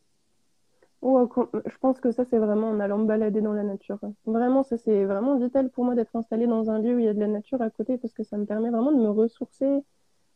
Oh, 1.07 1.29
je 1.67 1.77
pense 1.83 2.01
que 2.01 2.13
ça, 2.13 2.25
c'est 2.25 2.39
vraiment 2.39 2.71
en 2.71 2.81
allant 2.81 2.97
me 2.97 3.05
balader 3.05 3.43
dans 3.43 3.53
la 3.53 3.63
nature. 3.63 3.99
Vraiment, 4.25 4.63
ça, 4.63 4.79
c'est 4.79 5.05
vraiment 5.05 5.37
vital 5.37 5.69
pour 5.69 5.85
moi 5.85 5.95
d'être 5.95 6.17
installée 6.17 6.47
dans 6.47 6.71
un 6.71 6.79
lieu 6.79 6.97
où 6.97 6.99
il 6.99 7.05
y 7.05 7.09
a 7.09 7.13
de 7.13 7.21
la 7.21 7.27
nature 7.27 7.61
à 7.61 7.69
côté 7.69 7.99
parce 7.99 8.15
que 8.15 8.25
ça 8.25 8.39
me 8.39 8.47
permet 8.47 8.71
vraiment 8.71 8.91
de 8.91 9.03
me 9.03 9.11
ressourcer, 9.11 9.67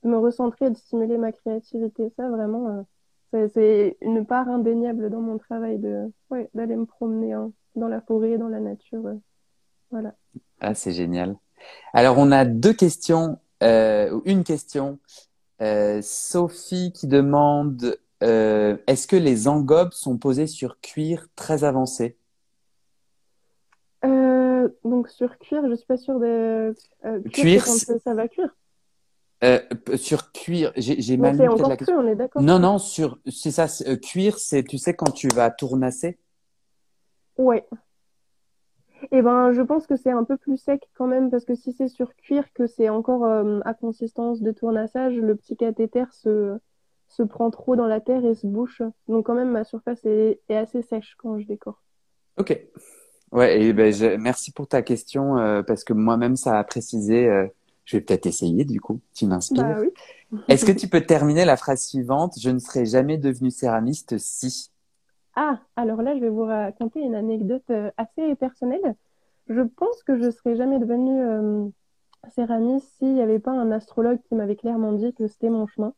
de 0.03 0.09
me 0.09 0.19
recentrer 0.19 0.67
et 0.67 0.71
de 0.71 0.77
stimuler 0.77 1.17
ma 1.17 1.33
créativité. 1.33 2.13
Ça, 2.17 2.29
vraiment, 2.29 2.85
euh, 3.33 3.49
c'est 3.55 3.97
une 4.03 4.27
part 4.27 4.47
indéniable 4.51 5.09
dans 5.09 5.23
mon 5.23 5.39
travail 5.39 5.79
d'aller 5.79 6.77
me 6.77 6.85
promener 6.85 7.35
dans 7.75 7.89
la 7.89 8.03
forêt, 8.03 8.37
dans 8.37 8.49
la 8.49 8.61
nature. 8.61 9.07
Euh, 9.07 9.15
voilà. 9.91 10.15
Ah, 10.61 10.75
c'est 10.75 10.93
génial. 10.93 11.37
Alors, 11.95 12.19
on 12.19 12.31
a 12.31 12.45
deux 12.45 12.75
questions, 12.75 13.39
euh, 13.63 14.21
une 14.27 14.45
question. 14.45 14.99
Euh, 15.63 16.01
Sophie 16.03 16.93
qui 16.93 17.07
demande 17.07 17.97
euh, 18.23 18.77
est-ce 18.87 19.07
que 19.07 19.17
les 19.17 19.49
engobes 19.49 19.93
sont 19.93 20.19
posées 20.19 20.47
sur 20.47 20.81
cuir 20.81 21.29
très 21.37 21.65
avancé? 21.65 22.17
Euh, 24.05 24.69
Donc 24.85 25.09
sur 25.09 25.39
cuir, 25.39 25.63
je 25.69 25.75
suis 25.75 25.87
pas 25.87 25.97
sûre 25.97 26.19
de 26.19 26.75
euh, 27.05 27.21
cuir. 27.33 27.65
ça 27.67 28.15
va 28.15 28.29
cuire. 28.29 28.55
sur 29.97 30.33
cuir, 30.33 30.73
j'ai 30.77 31.17
mal 31.17 31.37
lu 31.37 31.47
la 31.69 31.77
question. 31.77 31.97
on 31.99 32.09
est 32.09 32.17
d'accord. 32.17 32.43
Non, 32.43 32.59
non, 32.59 32.79
sur 32.79 33.19
c'est 33.31 33.53
ça. 33.53 33.67
cuir, 33.97 34.39
c'est 34.39 34.65
tu 34.65 34.79
sais 34.79 34.95
quand 34.95 35.13
tu 35.13 35.29
vas 35.35 35.51
tournasser? 35.51 36.19
Ouais. 37.37 37.67
Eh 39.13 39.23
ben, 39.23 39.53
je 39.53 39.63
pense 39.63 39.87
que 39.87 39.95
c'est 39.95 40.11
un 40.11 40.25
peu 40.25 40.37
plus 40.37 40.57
sec 40.57 40.89
quand 40.95 41.07
même 41.07 41.31
parce 41.31 41.45
que 41.45 41.55
si 41.55 41.73
c'est 41.73 41.87
sur 41.87 42.17
cuir 42.17 42.53
que 42.53 42.67
c'est 42.67 42.89
encore 42.89 43.25
à 43.65 43.75
consistance 43.75 44.43
de 44.43 44.51
tournassage, 44.51 45.15
le 45.15 45.37
petit 45.37 45.57
cathéter 45.57 46.03
se 46.11 46.59
se 47.09 47.23
prend 47.23 47.51
trop 47.51 47.77
dans 47.77 47.87
la 47.87 48.01
terre 48.01 48.25
et 48.25 48.35
se 48.35 48.47
bouche. 48.47 48.83
Donc 49.09 49.27
quand 49.27 49.35
même, 49.35 49.51
ma 49.51 49.65
surface 49.65 50.05
est, 50.05 50.41
assez 50.49 50.83
sèche 50.83 51.15
quand 51.19 51.39
je 51.39 51.47
décore. 51.47 51.83
Ok. 52.37 52.59
Ouais, 53.33 53.61
et 53.61 53.73
ben, 53.73 53.93
merci 54.19 54.53
pour 54.53 54.69
ta 54.69 54.83
question 54.83 55.39
euh, 55.39 55.63
parce 55.63 55.85
que 55.85 55.93
moi-même, 55.93 56.37
ça 56.37 56.59
a 56.59 56.65
précisé. 56.65 57.29
Euh, 57.29 57.47
je 57.85 57.97
vais 57.97 58.03
peut-être 58.03 58.27
essayer 58.27 58.65
du 58.65 58.81
coup. 58.81 59.01
Tu 59.15 59.27
m'inspires. 59.27 59.65
Bah, 59.65 59.81
oui. 59.81 59.91
Est-ce 60.49 60.65
que 60.65 60.73
tu 60.73 60.89
peux 60.89 61.01
terminer 61.01 61.45
la 61.45 61.57
phrase 61.57 61.87
suivante 61.87 62.35
Je 62.39 62.51
ne 62.51 62.59
serais 62.59 62.85
jamais 62.85 63.17
devenue 63.17 63.51
céramiste 63.51 64.19
si. 64.19 64.71
Ah, 65.35 65.61
alors 65.77 66.03
là, 66.03 66.15
je 66.15 66.21
vais 66.21 66.29
vous 66.29 66.45
raconter 66.45 67.01
une 67.01 67.15
anecdote 67.15 67.71
euh, 67.71 67.91
assez 67.97 68.35
personnelle. 68.35 68.95
Je 69.49 69.63
pense 69.63 70.03
que 70.03 70.19
je 70.19 70.31
serais 70.31 70.57
jamais 70.57 70.79
devenue 70.79 71.73
céramiste 72.35 72.87
s'il 72.99 73.15
n'y 73.15 73.23
avait 73.23 73.39
pas 73.39 73.53
un 73.53 73.71
astrologue 73.71 74.21
qui 74.29 74.35
m'avait 74.35 74.57
clairement 74.57 74.93
dit 74.93 75.15
que 75.15 75.27
c'était 75.27 75.49
mon 75.49 75.67
chemin. 75.67 75.95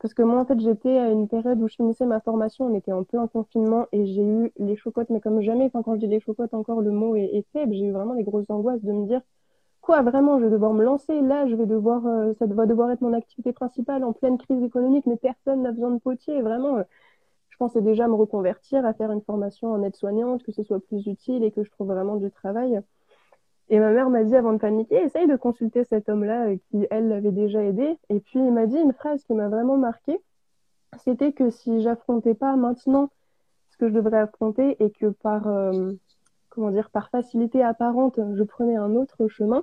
Parce 0.00 0.14
que 0.14 0.22
moi, 0.22 0.40
en 0.40 0.46
fait, 0.46 0.58
j'étais 0.60 0.96
à 0.98 1.10
une 1.10 1.28
période 1.28 1.60
où 1.60 1.68
je 1.68 1.74
finissais 1.74 2.06
ma 2.06 2.20
formation, 2.20 2.66
on 2.66 2.74
était 2.74 2.92
en 2.92 3.04
plein 3.04 3.26
confinement 3.28 3.86
et 3.92 4.06
j'ai 4.06 4.22
eu 4.22 4.50
les 4.58 4.74
chocottes, 4.76 5.10
mais 5.10 5.20
comme 5.20 5.42
jamais, 5.42 5.70
quand 5.70 5.94
je 5.94 6.00
dis 6.00 6.06
les 6.06 6.20
chocottes, 6.20 6.54
encore 6.54 6.80
le 6.80 6.90
mot 6.90 7.16
est, 7.16 7.44
faible, 7.52 7.74
j'ai 7.74 7.84
eu 7.84 7.92
vraiment 7.92 8.14
les 8.14 8.24
grosses 8.24 8.48
angoisses 8.48 8.82
de 8.82 8.92
me 8.92 9.06
dire, 9.06 9.20
quoi, 9.82 10.02
vraiment, 10.02 10.38
je 10.38 10.44
vais 10.46 10.50
devoir 10.50 10.72
me 10.74 10.84
lancer, 10.84 11.20
là, 11.20 11.46
je 11.48 11.54
vais 11.54 11.66
devoir, 11.66 12.06
euh, 12.06 12.32
ça 12.38 12.46
va 12.46 12.66
devoir 12.66 12.90
être 12.90 13.02
mon 13.02 13.12
activité 13.12 13.52
principale 13.52 14.04
en 14.04 14.14
pleine 14.14 14.38
crise 14.38 14.62
économique, 14.62 15.06
mais 15.06 15.16
personne 15.16 15.62
n'a 15.62 15.72
besoin 15.72 15.90
de 15.90 15.98
potier, 15.98 16.40
vraiment. 16.42 16.78
Euh, 16.78 16.84
je 17.50 17.56
pensais 17.58 17.82
déjà 17.82 18.08
me 18.08 18.14
reconvertir, 18.14 18.86
à 18.86 18.94
faire 18.94 19.12
une 19.12 19.22
formation 19.22 19.72
en 19.72 19.82
aide-soignante, 19.82 20.42
que 20.44 20.52
ce 20.52 20.62
soit 20.62 20.80
plus 20.80 21.06
utile 21.06 21.44
et 21.44 21.50
que 21.52 21.62
je 21.62 21.70
trouve 21.70 21.88
vraiment 21.88 22.16
du 22.16 22.30
travail. 22.30 22.80
Et 23.70 23.78
ma 23.78 23.92
mère 23.92 24.10
m'a 24.10 24.24
dit 24.24 24.34
avant 24.34 24.52
de 24.52 24.58
paniquer, 24.58 24.96
essaye 24.96 25.28
de 25.28 25.36
consulter 25.36 25.84
cet 25.84 26.08
homme-là 26.08 26.48
euh, 26.48 26.56
qui, 26.70 26.88
elle, 26.90 27.08
l'avait 27.08 27.30
déjà 27.30 27.62
aidé. 27.62 27.96
Et 28.08 28.18
puis, 28.18 28.40
il 28.40 28.52
m'a 28.52 28.66
dit 28.66 28.76
une 28.76 28.92
phrase 28.92 29.22
qui 29.24 29.32
m'a 29.32 29.48
vraiment 29.48 29.76
marquée. 29.76 30.20
C'était 31.04 31.32
que 31.32 31.50
si 31.50 31.80
j'affrontais 31.80 32.34
pas 32.34 32.56
maintenant 32.56 33.10
ce 33.70 33.76
que 33.76 33.88
je 33.88 33.94
devrais 33.94 34.18
affronter 34.18 34.76
et 34.82 34.90
que 34.90 35.06
par, 35.06 35.46
euh, 35.46 35.92
comment 36.48 36.72
dire, 36.72 36.90
par 36.90 37.10
facilité 37.10 37.62
apparente, 37.62 38.18
je 38.34 38.42
prenais 38.42 38.74
un 38.74 38.96
autre 38.96 39.28
chemin, 39.28 39.62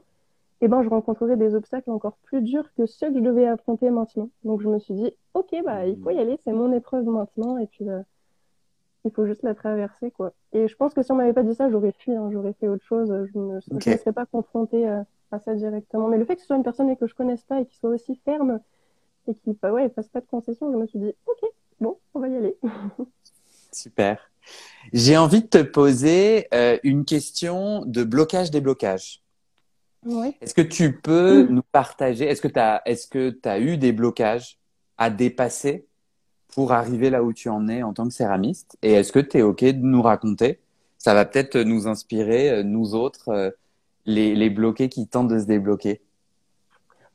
eh 0.62 0.70
ben, 0.70 0.84
je 0.84 0.90
rencontrerais 0.90 1.36
des 1.36 1.54
obstacles 1.54 1.92
encore 1.92 2.18
plus 2.24 2.42
durs 2.42 2.74
que 2.76 2.86
ceux 2.86 3.10
que 3.10 3.18
je 3.18 3.24
devais 3.24 3.46
affronter 3.46 3.90
maintenant. 3.90 4.30
Donc, 4.46 4.62
je 4.62 4.70
me 4.70 4.80
suis 4.80 4.94
dit, 4.94 5.12
OK, 5.34 5.54
bah, 5.66 5.86
il 5.86 6.00
faut 6.00 6.12
y 6.12 6.18
aller, 6.18 6.38
c'est 6.46 6.54
mon 6.54 6.72
épreuve 6.72 7.06
maintenant. 7.06 7.58
Et 7.58 7.68
puis, 7.68 7.90
euh, 7.90 8.02
il 9.08 9.14
faut 9.14 9.26
juste 9.26 9.44
la 9.44 9.56
traverser, 9.56 10.12
quoi. 10.12 10.34
Et 10.54 10.68
je 10.68 10.76
pense 10.76 10.94
que 10.94 11.02
si 11.02 11.12
on 11.12 11.16
m'avait 11.16 11.34
pas 11.34 11.44
dit 11.44 11.56
ça, 11.56 11.70
j'aurais 11.70 11.94
fui, 11.98 12.14
hein, 12.16 12.30
j'aurais 12.32 12.54
fait 12.54 12.68
autre 12.68 12.84
chose, 12.84 13.08
je 13.34 13.38
ne 13.38 13.56
me 13.56 13.60
serais 13.62 14.14
pas 14.14 14.26
confrontée 14.26 14.88
euh, 14.88 15.02
à, 15.32 15.40
ça 15.40 15.56
directement. 15.56 16.08
Mais 16.08 16.18
le 16.18 16.26
fait 16.26 16.36
que 16.36 16.42
ce 16.42 16.48
soit 16.48 16.56
une 16.56 16.64
personne 16.64 16.96
que 16.96 17.08
je 17.08 17.16
connaisse 17.16 17.44
pas 17.44 17.62
et 17.62 17.66
qui 17.66 17.78
soit 17.78 17.90
aussi 17.90 18.16
ferme 18.26 18.60
et 19.28 19.36
qui 19.36 19.58
bah 19.62 19.72
ouais, 19.72 19.90
fasse 19.90 20.08
pas 20.08 20.22
de 20.22 20.26
concessions, 20.26 20.72
je 20.72 20.78
me 20.78 20.88
suis 20.88 21.00
dit, 21.00 21.14
ok, 21.26 21.50
bon, 21.80 21.98
on 22.14 22.20
va 22.20 22.28
y 22.30 22.36
aller. 22.36 22.58
Super. 23.72 24.32
J'ai 24.94 25.18
envie 25.18 25.42
de 25.42 25.48
te 25.48 25.62
poser 25.62 26.48
euh, 26.54 26.78
une 26.84 27.04
question 27.04 27.84
de 27.86 28.04
blocage 28.04 28.52
déblocage. 28.52 29.22
Ouais. 30.06 30.38
Est-ce 30.40 30.54
que 30.54 30.62
tu 30.62 31.00
peux 31.00 31.48
nous 31.50 31.64
partager, 31.64 32.26
est-ce 32.26 32.42
que 32.42 32.48
tu 32.48 32.60
as, 32.60 32.82
est-ce 32.86 33.08
que 33.08 33.38
as 33.44 33.60
eu 33.60 33.78
des 33.78 33.92
blocages 33.92 34.58
à 34.98 35.10
dépasser? 35.10 35.87
Pour 36.58 36.72
arriver 36.72 37.12
là 37.12 37.22
où 37.22 37.34
tu 37.34 37.50
en 37.50 37.68
es 37.68 37.84
en 37.84 37.94
tant 37.94 38.08
que 38.08 38.14
céramiste 38.16 38.80
Et 38.82 38.94
est-ce 38.94 39.12
que 39.12 39.20
tu 39.20 39.38
es 39.38 39.42
OK 39.44 39.64
de 39.64 39.78
nous 39.78 40.02
raconter? 40.02 40.60
Ça 40.98 41.14
va 41.14 41.24
peut-être 41.24 41.56
nous 41.56 41.88
inspirer, 41.88 42.50
euh, 42.50 42.64
nous 42.64 42.96
autres, 42.96 43.30
euh, 43.30 43.52
les, 44.08 44.50
bloqués 44.50 44.90
qui 44.90 45.08
tentent 45.08 45.28
de 45.28 45.38
se 45.38 45.46
débloquer. 45.46 46.02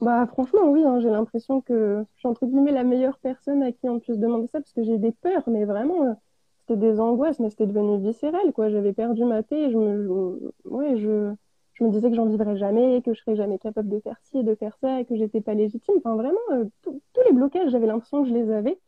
Bah 0.01 0.29
franchement 0.29 0.71
oui, 0.71 0.85
hein, 0.85 1.01
j'ai 1.01 1.11
l'impression 1.11 1.61
que 1.61 2.05
je 2.15 2.19
suis 2.21 2.29
entre 2.29 2.47
guillemets 2.47 2.71
la 2.71 2.85
meilleure 2.85 3.19
personne 3.19 3.65
à 3.65 3.73
qui 3.73 3.89
on 3.89 3.99
puisse 3.99 4.19
demander 4.19 4.47
ça 4.47 4.61
parce 4.61 4.73
que 4.75 4.85
j'ai 4.85 4.99
des 4.99 5.11
peurs, 5.11 5.43
mais 5.49 5.65
vraiment 5.65 6.05
euh, 6.05 6.13
c'était 6.61 6.79
des 6.79 7.01
angoisses, 7.01 7.41
mais 7.41 7.51
c'était 7.51 7.67
devenu 7.67 7.99
viscéral 7.99 8.53
quoi. 8.55 8.71
J'avais 8.71 8.93
perdu 8.93 9.25
ma 9.25 9.43
paix, 9.43 9.73
je 9.73 9.77
me, 9.77 10.53
ouais, 10.67 10.97
je, 10.99 11.33
je 11.73 11.83
me 11.83 11.91
disais 11.91 12.11
que 12.11 12.15
j'en 12.15 12.27
vivrais 12.27 12.57
jamais, 12.57 13.03
que 13.05 13.13
je 13.13 13.19
serais 13.19 13.35
jamais 13.35 13.59
capable 13.59 13.89
de 13.89 13.99
faire 13.99 14.19
ci 14.23 14.39
et 14.39 14.45
de 14.45 14.55
faire 14.55 14.77
ça, 14.81 15.01
et 15.01 15.05
que 15.05 15.17
j'étais 15.17 15.41
pas 15.41 15.55
légitime. 15.55 15.97
Enfin 15.99 16.15
vraiment, 16.15 16.39
tous 16.85 17.01
les 17.27 17.33
blocages, 17.33 17.73
j'avais 17.73 17.89
l'impression 17.89 18.23
que 18.23 18.29
je 18.29 18.35
les 18.35 18.49
avais. 18.53 18.79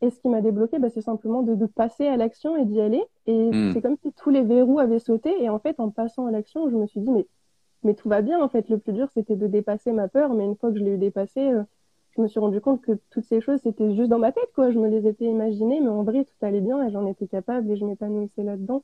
Et 0.00 0.10
ce 0.10 0.20
qui 0.20 0.28
m'a 0.28 0.40
débloqué, 0.40 0.78
bah, 0.78 0.88
c'est 0.90 1.02
simplement 1.02 1.42
de, 1.42 1.54
de, 1.54 1.66
passer 1.66 2.06
à 2.06 2.16
l'action 2.16 2.56
et 2.56 2.64
d'y 2.64 2.80
aller. 2.80 3.02
Et 3.26 3.50
hmm. 3.50 3.72
c'est 3.72 3.82
comme 3.82 3.96
si 4.00 4.12
tous 4.12 4.30
les 4.30 4.42
verrous 4.42 4.78
avaient 4.78 5.00
sauté. 5.00 5.34
Et 5.42 5.48
en 5.48 5.58
fait, 5.58 5.80
en 5.80 5.90
passant 5.90 6.26
à 6.26 6.30
l'action, 6.30 6.70
je 6.70 6.76
me 6.76 6.86
suis 6.86 7.00
dit, 7.00 7.10
mais, 7.10 7.26
mais 7.82 7.94
tout 7.94 8.08
va 8.08 8.22
bien. 8.22 8.40
En 8.40 8.48
fait, 8.48 8.68
le 8.68 8.78
plus 8.78 8.92
dur, 8.92 9.08
c'était 9.12 9.34
de 9.34 9.46
dépasser 9.48 9.90
ma 9.92 10.06
peur. 10.06 10.34
Mais 10.34 10.44
une 10.44 10.54
fois 10.54 10.70
que 10.70 10.78
je 10.78 10.84
l'ai 10.84 10.92
eu 10.92 10.98
dépassée, 10.98 11.50
euh, 11.50 11.62
je 12.16 12.22
me 12.22 12.28
suis 12.28 12.38
rendu 12.38 12.60
compte 12.60 12.80
que 12.80 12.92
toutes 13.10 13.24
ces 13.24 13.40
choses, 13.40 13.60
c'était 13.62 13.94
juste 13.96 14.08
dans 14.08 14.18
ma 14.18 14.30
tête, 14.30 14.50
quoi. 14.54 14.70
Je 14.70 14.78
me 14.78 14.88
les 14.88 15.08
étais 15.08 15.24
imaginées, 15.24 15.80
mais 15.80 15.88
en 15.88 16.04
vrai, 16.04 16.24
tout 16.24 16.46
allait 16.46 16.60
bien 16.60 16.86
et 16.86 16.90
j'en 16.92 17.06
étais 17.06 17.26
capable 17.26 17.70
et 17.70 17.76
je 17.76 17.84
m'épanouissais 17.84 18.44
là-dedans. 18.44 18.82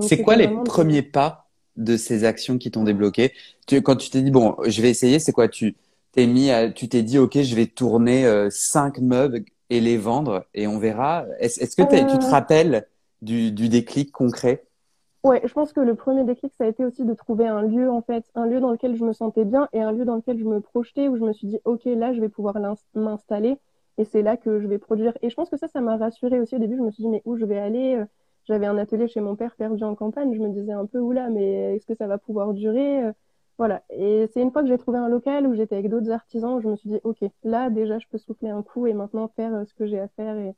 C'est 0.00 0.22
quoi 0.22 0.36
les 0.36 0.48
premiers 0.64 1.02
pas 1.02 1.50
de 1.76 1.98
ces 1.98 2.24
actions 2.24 2.56
qui 2.56 2.70
t'ont 2.70 2.84
débloqué? 2.84 3.32
Tu, 3.66 3.82
Quand 3.82 3.96
tu 3.96 4.08
t'es 4.08 4.22
dit, 4.22 4.30
bon, 4.30 4.56
je 4.66 4.80
vais 4.80 4.88
essayer, 4.88 5.18
c'est 5.18 5.32
quoi? 5.32 5.48
Tu 5.48 5.76
t'es 6.12 6.26
mis 6.26 6.50
à, 6.50 6.70
tu 6.70 6.88
t'es 6.88 7.02
dit, 7.02 7.18
ok, 7.18 7.40
je 7.40 7.54
vais 7.54 7.66
tourner 7.66 8.24
euh, 8.26 8.48
cinq 8.50 8.98
meubles 8.98 9.44
et 9.72 9.80
les 9.80 9.96
vendre 9.96 10.44
et 10.52 10.66
on 10.66 10.78
verra. 10.78 11.24
Est-ce 11.38 11.74
que 11.74 11.82
tu 11.82 12.18
te 12.18 12.26
euh. 12.26 12.30
rappelles 12.30 12.86
du, 13.22 13.52
du, 13.52 13.70
déclic 13.70 14.12
concret? 14.12 14.66
Ouais, 15.24 15.40
je 15.44 15.52
pense 15.52 15.72
que 15.72 15.80
le 15.80 15.94
premier 15.94 16.24
déclic, 16.24 16.52
ça 16.58 16.64
a 16.64 16.66
été 16.66 16.84
aussi 16.84 17.06
de 17.06 17.14
trouver 17.14 17.48
un 17.48 17.62
lieu, 17.62 17.90
en 17.90 18.02
fait, 18.02 18.24
un 18.34 18.44
lieu 18.44 18.60
dans 18.60 18.70
lequel 18.70 18.96
je 18.96 19.04
me 19.04 19.14
sentais 19.14 19.46
bien 19.46 19.68
et 19.72 19.80
un 19.80 19.92
lieu 19.92 20.04
dans 20.04 20.16
lequel 20.16 20.38
je 20.38 20.44
me 20.44 20.60
projetais, 20.60 21.08
où 21.08 21.16
je 21.16 21.22
me 21.22 21.32
suis 21.32 21.46
dit, 21.46 21.58
OK, 21.64 21.84
là, 21.86 22.12
je 22.12 22.20
vais 22.20 22.28
pouvoir 22.28 22.56
m'installer 22.94 23.56
et 23.96 24.04
c'est 24.04 24.20
là 24.20 24.36
que 24.36 24.60
je 24.60 24.66
vais 24.66 24.78
produire. 24.78 25.16
Et 25.22 25.30
je 25.30 25.34
pense 25.34 25.48
que 25.48 25.56
ça, 25.56 25.68
ça 25.68 25.80
m'a 25.80 25.96
rassurée 25.96 26.38
aussi 26.38 26.54
au 26.56 26.58
début. 26.58 26.76
Je 26.76 26.82
me 26.82 26.90
suis 26.90 27.04
dit, 27.04 27.08
mais 27.08 27.22
où 27.24 27.36
je 27.38 27.46
vais 27.46 27.58
aller? 27.58 28.02
J'avais 28.44 28.66
un 28.66 28.76
atelier 28.76 29.08
chez 29.08 29.20
mon 29.20 29.36
père 29.36 29.56
perdu 29.56 29.84
en 29.84 29.94
campagne. 29.94 30.34
Je 30.34 30.40
me 30.40 30.50
disais 30.50 30.72
un 30.72 30.84
peu, 30.84 30.98
oula, 30.98 31.30
mais 31.30 31.76
est-ce 31.76 31.86
que 31.86 31.94
ça 31.94 32.06
va 32.06 32.18
pouvoir 32.18 32.52
durer? 32.52 33.10
Voilà. 33.58 33.82
Et 33.90 34.28
c'est 34.32 34.40
une 34.40 34.50
fois 34.50 34.62
que 34.62 34.68
j'ai 34.68 34.78
trouvé 34.78 34.98
un 34.98 35.08
local 35.08 35.46
où 35.46 35.54
j'étais 35.54 35.76
avec 35.76 35.88
d'autres 35.88 36.10
artisans, 36.10 36.60
je 36.62 36.68
me 36.68 36.76
suis 36.76 36.88
dit, 36.88 37.00
OK, 37.04 37.18
là, 37.44 37.70
déjà, 37.70 37.98
je 37.98 38.06
peux 38.10 38.18
souffler 38.18 38.50
un 38.50 38.62
coup 38.62 38.86
et 38.86 38.94
maintenant 38.94 39.28
faire 39.36 39.54
euh, 39.54 39.64
ce 39.64 39.74
que 39.74 39.86
j'ai 39.86 40.00
à 40.00 40.08
faire. 40.08 40.36
Et... 40.36 40.54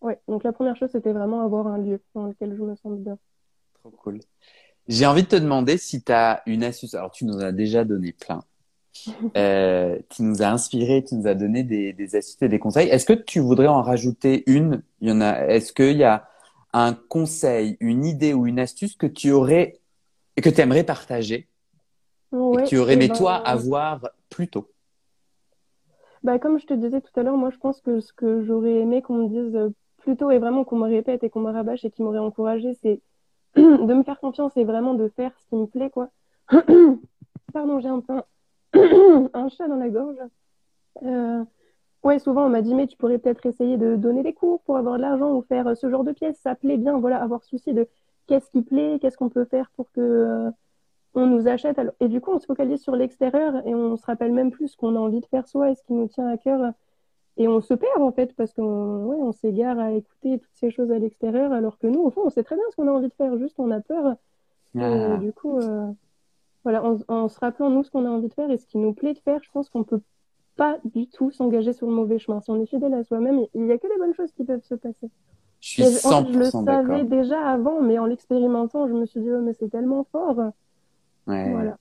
Ouais. 0.00 0.20
Donc, 0.28 0.44
la 0.44 0.52
première 0.52 0.76
chose, 0.76 0.90
c'était 0.92 1.12
vraiment 1.12 1.40
avoir 1.40 1.66
un 1.66 1.78
lieu 1.78 2.00
dans 2.14 2.26
lequel 2.26 2.54
je 2.56 2.62
me 2.62 2.74
sens 2.76 2.98
bien. 2.98 3.18
Trop 3.74 3.90
cool. 3.90 4.20
J'ai 4.88 5.06
envie 5.06 5.22
de 5.22 5.28
te 5.28 5.36
demander 5.36 5.78
si 5.78 6.02
tu 6.02 6.12
as 6.12 6.42
une 6.46 6.62
astuce. 6.62 6.94
Alors, 6.94 7.10
tu 7.10 7.24
nous 7.24 7.40
as 7.40 7.52
déjà 7.52 7.84
donné 7.84 8.12
plein. 8.12 8.42
Euh, 9.36 9.98
tu 10.08 10.22
nous 10.22 10.42
as 10.42 10.48
inspiré, 10.48 11.04
tu 11.04 11.16
nous 11.16 11.26
as 11.26 11.34
donné 11.34 11.62
des, 11.64 11.92
des 11.92 12.16
astuces 12.16 12.40
et 12.40 12.48
des 12.48 12.58
conseils. 12.58 12.88
Est-ce 12.88 13.04
que 13.04 13.12
tu 13.12 13.40
voudrais 13.40 13.66
en 13.66 13.82
rajouter 13.82 14.42
une? 14.46 14.82
Il 15.00 15.08
y 15.08 15.12
en 15.12 15.20
a. 15.20 15.46
Est-ce 15.48 15.74
qu'il 15.74 15.98
y 15.98 16.04
a 16.04 16.26
un 16.72 16.94
conseil, 16.94 17.76
une 17.80 18.06
idée 18.06 18.32
ou 18.32 18.46
une 18.46 18.58
astuce 18.58 18.96
que 18.96 19.06
tu 19.06 19.32
aurais 19.32 19.80
que 20.42 20.48
tu 20.48 20.60
aimerais 20.62 20.84
partager? 20.84 21.48
Ouais, 22.32 22.62
que 22.62 22.68
tu 22.68 22.78
aurais 22.78 22.94
aimé 22.94 23.08
ben, 23.08 23.16
toi 23.16 23.34
avoir 23.34 24.00
plus 24.28 24.48
tôt 24.48 24.68
bah, 26.26 26.40
comme 26.40 26.58
je 26.58 26.66
te 26.66 26.74
disais 26.74 27.00
tout 27.00 27.20
à 27.20 27.22
l'heure, 27.22 27.36
moi 27.36 27.50
je 27.50 27.58
pense 27.58 27.80
que 27.80 28.00
ce 28.00 28.12
que 28.12 28.42
j'aurais 28.42 28.80
aimé 28.80 29.00
qu'on 29.00 29.14
me 29.14 29.28
dise 29.28 29.54
euh, 29.54 29.70
plus 29.98 30.16
tôt 30.16 30.32
et 30.32 30.38
vraiment 30.40 30.64
qu'on 30.64 30.76
me 30.76 30.88
répète 30.88 31.22
et 31.22 31.30
qu'on 31.30 31.40
me 31.40 31.52
rabâche 31.52 31.84
et 31.84 31.90
qui 31.92 32.02
m'aurait 32.02 32.18
encouragé, 32.18 32.74
c'est 32.82 33.00
de 33.56 33.94
me 33.94 34.02
faire 34.02 34.18
confiance 34.18 34.56
et 34.56 34.64
vraiment 34.64 34.94
de 34.94 35.06
faire 35.06 35.30
ce 35.38 35.46
qui 35.46 35.54
me 35.54 35.66
plaît, 35.66 35.88
quoi. 35.88 36.10
Pardon, 37.52 37.78
j'ai 37.78 37.88
un 37.88 38.02
un, 39.34 39.48
chat 39.50 39.68
dans 39.68 39.76
la 39.76 39.88
gorge. 39.88 40.16
Euh, 41.04 41.44
ouais, 42.02 42.18
souvent 42.18 42.46
on 42.46 42.48
m'a 42.48 42.62
dit, 42.62 42.74
mais 42.74 42.88
tu 42.88 42.96
pourrais 42.96 43.18
peut-être 43.18 43.46
essayer 43.46 43.76
de 43.76 43.94
donner 43.94 44.24
des 44.24 44.32
cours 44.32 44.60
pour 44.62 44.76
avoir 44.76 44.96
de 44.96 45.02
l'argent 45.02 45.32
ou 45.32 45.42
faire 45.42 45.68
euh, 45.68 45.74
ce 45.76 45.88
genre 45.88 46.02
de 46.02 46.10
pièces, 46.10 46.40
ça 46.42 46.56
plaît 46.56 46.76
bien, 46.76 46.98
voilà, 46.98 47.22
avoir 47.22 47.44
souci 47.44 47.72
de 47.72 47.86
qu'est-ce 48.26 48.50
qui 48.50 48.62
plaît, 48.62 48.98
qu'est-ce 49.00 49.16
qu'on 49.16 49.28
peut 49.28 49.44
faire 49.44 49.70
pour 49.76 49.92
que 49.92 50.50
on 51.16 51.26
nous 51.26 51.48
achète. 51.48 51.78
Alors- 51.78 51.94
Et 52.00 52.08
du 52.08 52.20
coup, 52.20 52.30
on 52.32 52.38
se 52.38 52.46
focalise 52.46 52.80
sur 52.82 52.94
l'extérieur 52.96 53.66
et 53.66 53.74
on 53.74 53.96
se 53.96 54.04
rappelle 54.06 54.32
même 54.32 54.50
plus 54.50 54.68
ce 54.68 54.76
qu'on 54.76 54.94
a 54.96 54.98
envie 54.98 55.20
de 55.20 55.26
faire 55.26 55.46
soi 55.48 55.70
et 55.70 55.74
ce 55.74 55.82
qui 55.82 55.92
nous 55.94 56.08
tient 56.08 56.28
à 56.28 56.36
cœur. 56.36 56.72
Et 57.38 57.48
on 57.48 57.60
se 57.60 57.74
perd 57.74 58.00
en 58.00 58.12
fait 58.12 58.34
parce 58.34 58.52
qu'on 58.54 59.04
ouais, 59.04 59.18
on 59.20 59.32
s'égare 59.32 59.78
à 59.78 59.92
écouter 59.92 60.38
toutes 60.38 60.54
ces 60.54 60.70
choses 60.70 60.90
à 60.90 60.98
l'extérieur 60.98 61.52
alors 61.52 61.78
que 61.78 61.86
nous, 61.86 62.00
au 62.00 62.10
fond, 62.10 62.22
on 62.24 62.30
sait 62.30 62.42
très 62.42 62.54
bien 62.56 62.64
ce 62.70 62.76
qu'on 62.76 62.88
a 62.88 62.92
envie 62.92 63.08
de 63.08 63.14
faire, 63.14 63.36
juste 63.38 63.56
on 63.58 63.70
a 63.70 63.80
peur. 63.80 64.16
Et 64.74 64.80
Ah, 64.82 65.16
du 65.18 65.32
coup, 65.32 65.58
euh, 65.58 65.86
voilà, 66.64 66.82
en, 66.84 66.96
en 67.08 67.28
se 67.28 67.38
rappelant 67.40 67.70
nous 67.70 67.82
ce 67.84 67.90
qu'on 67.90 68.04
a 68.06 68.10
envie 68.10 68.28
de 68.28 68.34
faire 68.34 68.50
et 68.50 68.56
ce 68.56 68.66
qui 68.66 68.78
nous 68.78 68.92
plaît 68.94 69.12
de 69.14 69.18
faire, 69.18 69.40
je 69.42 69.50
pense 69.50 69.68
qu'on 69.68 69.84
peut 69.84 70.00
pas 70.56 70.78
du 70.84 71.06
tout 71.08 71.30
s'engager 71.30 71.74
sur 71.74 71.86
le 71.86 71.92
mauvais 71.92 72.18
chemin. 72.18 72.40
Si 72.40 72.50
on 72.50 72.60
est 72.60 72.66
fidèle 72.66 72.94
à 72.94 73.04
soi-même, 73.04 73.40
il 73.54 73.62
n'y 73.64 73.72
a 73.72 73.76
que 73.78 73.86
des 73.86 73.98
bonnes 73.98 74.14
choses 74.14 74.32
qui 74.32 74.44
peuvent 74.44 74.64
se 74.64 74.74
passer. 74.74 75.10
Je 75.60 75.68
suis 75.68 75.82
je, 75.82 76.06
en 76.08 76.24
fait, 76.24 76.32
je 76.32 76.38
le 76.38 76.44
100% 76.46 76.64
d'accord. 76.64 76.86
savais 76.88 77.04
déjà 77.04 77.40
avant, 77.48 77.80
mais 77.82 77.98
en 77.98 78.06
l'expérimentant, 78.06 78.88
je 78.88 78.94
me 78.94 79.04
suis 79.04 79.20
dit, 79.20 79.30
oh, 79.30 79.40
mais 79.42 79.52
c'est 79.52 79.68
tellement 79.68 80.04
fort. 80.10 80.40
Ouais. 81.26 81.44
Voilà. 81.44 81.78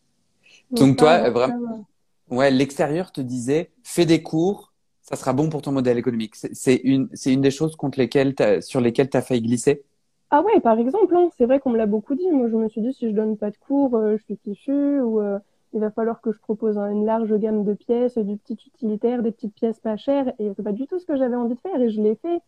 Donc 0.71 0.97
toi, 0.97 1.21
euh, 1.27 1.31
vraiment, 1.31 1.53
vraiment. 1.59 1.85
ouais, 2.29 2.51
l'extérieur 2.51 3.11
te 3.11 3.21
disait, 3.21 3.71
fais 3.83 4.05
des 4.05 4.23
cours, 4.23 4.73
ça 5.03 5.15
sera 5.15 5.33
bon 5.33 5.49
pour 5.49 5.61
ton 5.61 5.71
modèle 5.71 5.97
économique. 5.97 6.35
C'est 6.35 6.75
une, 6.83 7.09
c'est 7.13 7.33
une 7.33 7.41
des 7.41 7.51
choses 7.51 7.75
contre 7.75 7.99
lesquelles 7.99 8.35
sur 8.63 8.81
lesquelles 8.81 9.09
tu 9.09 9.17
as 9.17 9.21
failli 9.21 9.41
glisser? 9.43 9.83
Ah 10.31 10.41
ouais, 10.41 10.59
par 10.59 10.77
exemple, 10.79 11.15
hein, 11.15 11.29
c'est 11.37 11.45
vrai 11.45 11.59
qu'on 11.59 11.69
me 11.71 11.77
l'a 11.77 11.85
beaucoup 11.85 12.15
dit. 12.15 12.29
Moi, 12.31 12.49
je 12.49 12.55
me 12.55 12.67
suis 12.67 12.81
dit, 12.81 12.93
si 12.93 13.09
je 13.09 13.15
donne 13.15 13.37
pas 13.37 13.51
de 13.51 13.57
cours, 13.57 13.95
euh, 13.95 14.17
je 14.17 14.23
suis 14.23 14.35
fichue, 14.37 14.99
ou 15.01 15.19
euh, 15.21 15.39
il 15.73 15.79
va 15.79 15.91
falloir 15.91 16.21
que 16.21 16.31
je 16.31 16.39
propose 16.39 16.77
un- 16.77 16.91
une 16.91 17.05
large 17.05 17.33
gamme 17.37 17.63
de 17.63 17.73
pièces, 17.73 18.17
du 18.17 18.37
petit 18.37 18.57
utilitaire, 18.67 19.21
des 19.23 19.31
petites 19.31 19.53
pièces 19.55 19.79
pas 19.79 19.97
chères, 19.97 20.33
et 20.39 20.51
c'est 20.55 20.63
pas 20.63 20.71
du 20.73 20.87
tout 20.87 20.99
ce 20.99 21.05
que 21.05 21.15
j'avais 21.15 21.35
envie 21.35 21.55
de 21.55 21.59
faire, 21.59 21.79
et 21.81 21.89
je 21.89 22.01
l'ai 22.01 22.15
fait. 22.15 22.41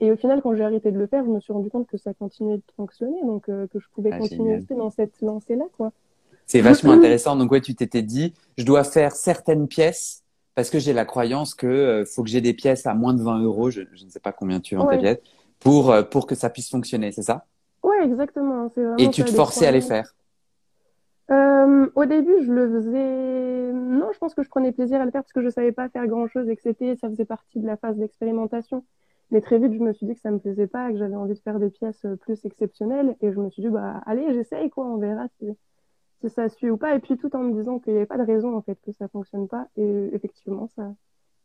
Et 0.00 0.12
au 0.12 0.16
final, 0.16 0.42
quand 0.42 0.54
j'ai 0.56 0.64
arrêté 0.64 0.92
de 0.92 0.98
le 0.98 1.06
faire, 1.06 1.24
je 1.24 1.30
me 1.30 1.40
suis 1.40 1.52
rendu 1.52 1.70
compte 1.70 1.88
que 1.88 1.98
ça 1.98 2.14
continuait 2.14 2.58
de 2.58 2.62
fonctionner, 2.76 3.20
donc 3.24 3.48
euh, 3.50 3.66
que 3.68 3.80
je 3.80 3.88
pouvais 3.90 4.10
Ah, 4.10 4.18
continuer 4.18 4.60
dans 4.70 4.90
cette 4.90 5.20
lancée-là, 5.22 5.66
quoi. 5.76 5.92
C'est 6.48 6.62
vachement 6.62 6.92
intéressant. 6.92 7.36
Donc 7.36 7.52
ouais, 7.52 7.62
tu 7.62 7.76
t'étais 7.76 8.02
dit, 8.02 8.34
je 8.58 8.64
dois 8.64 8.84
faire 8.84 9.16
certaines 9.16 9.68
pièces 9.68 10.24
parce 10.56 10.70
que 10.70 10.80
j'ai 10.80 10.94
la 10.94 11.06
croyance 11.06 11.54
que 11.54 11.66
euh, 11.68 12.06
faut 12.06 12.24
que 12.24 12.30
j'ai 12.30 12.42
des 12.42 12.54
pièces 12.54 12.86
à 12.86 12.94
moins 12.94 13.14
de 13.14 13.22
20 13.22 13.40
euros, 13.42 13.70
je, 13.70 13.82
je 13.94 14.04
ne 14.06 14.10
sais 14.10 14.20
pas 14.20 14.32
combien 14.32 14.60
tu 14.60 14.76
vends 14.76 14.86
tes 14.86 14.98
Ouais, 14.98 14.98
pièces, 14.98 15.18
pour, 15.60 15.92
euh, 15.92 16.04
pour 16.04 16.26
que 16.26 16.36
ça 16.36 16.50
puisse 16.50 16.70
fonctionner, 16.70 17.12
c'est 17.12 17.22
ça? 17.22 17.46
ouais, 17.82 18.04
exactement. 18.04 18.70
Et 18.98 19.10
tu 19.10 19.24
te 19.24 19.30
forçais 19.32 19.66
à 19.66 19.72
les 19.72 19.80
faire? 19.80 20.14
Euh, 21.30 21.90
au 21.94 22.06
début, 22.06 22.42
je 22.44 22.52
le 22.52 22.70
faisais. 22.72 23.72
Non, 23.72 24.10
je 24.12 24.18
pense 24.18 24.34
que 24.34 24.42
je 24.42 24.48
prenais 24.48 24.72
plaisir 24.72 25.00
à 25.00 25.04
le 25.04 25.10
faire 25.10 25.22
parce 25.22 25.32
que 25.32 25.42
je 25.42 25.50
savais 25.50 25.72
pas 25.72 25.88
faire 25.90 26.06
grand-chose 26.06 26.48
et 26.48 26.56
que 26.56 26.62
c'était, 26.62 26.96
ça 26.96 27.08
faisait 27.10 27.26
partie 27.26 27.60
de 27.60 27.66
la 27.66 27.76
phase 27.76 27.98
d'expérimentation. 27.98 28.84
Mais 29.30 29.42
très 29.42 29.58
vite, 29.58 29.74
je 29.74 29.78
me 29.80 29.92
suis 29.92 30.06
dit 30.06 30.14
que 30.14 30.20
ça 30.20 30.30
me 30.30 30.38
plaisait 30.38 30.66
pas, 30.66 30.90
que 30.90 30.96
j'avais 30.96 31.16
envie 31.16 31.34
de 31.34 31.38
faire 31.40 31.58
des 31.58 31.68
pièces 31.70 32.06
plus 32.22 32.42
exceptionnelles. 32.46 33.14
Et 33.20 33.30
je 33.32 33.38
me 33.38 33.50
suis 33.50 33.62
dit, 33.62 33.68
bah, 33.68 34.00
allez, 34.06 34.32
j'essaye, 34.32 34.70
quoi, 34.70 34.86
on 34.86 34.96
verra 34.98 35.26
si, 35.38 35.48
si 36.20 36.30
ça 36.30 36.48
suit 36.48 36.70
ou 36.70 36.76
pas. 36.76 36.94
Et 36.94 36.98
puis, 36.98 37.16
tout 37.16 37.34
en 37.34 37.40
me 37.40 37.52
disant 37.54 37.78
qu'il 37.78 37.92
n'y 37.92 37.98
avait 37.98 38.06
pas 38.06 38.18
de 38.18 38.24
raison, 38.24 38.56
en 38.56 38.62
fait, 38.62 38.78
que 38.84 38.92
ça 38.92 39.08
fonctionne 39.08 39.48
pas. 39.48 39.66
Et 39.76 40.10
effectivement, 40.12 40.68
ça, 40.76 40.94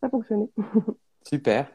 ça 0.01 0.09
fonctionnait. 0.09 0.49
Super. 1.27 1.71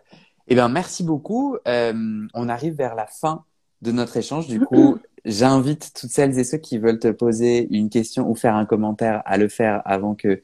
Eh 0.49 0.55
bien, 0.55 0.69
merci 0.69 1.05
beaucoup. 1.05 1.57
Euh, 1.67 2.27
on 2.35 2.49
arrive 2.49 2.75
vers 2.75 2.95
la 2.95 3.07
fin 3.07 3.45
de 3.83 3.93
notre 3.93 4.17
échange. 4.17 4.49
Du 4.49 4.61
coup, 4.61 4.99
j'invite 5.25 5.93
toutes 5.95 6.11
celles 6.11 6.39
et 6.39 6.45
ceux 6.45 6.59
qui 6.59 6.79
veulent 6.79 6.99
te 6.99 7.11
poser 7.11 7.69
une 7.71 7.91
question 7.91 8.29
ou 8.29 8.35
faire 8.35 8.57
un 8.57 8.65
commentaire 8.65 9.23
à 9.25 9.37
le 9.37 9.49
faire 9.49 9.83
avant 9.85 10.15
que 10.15 10.43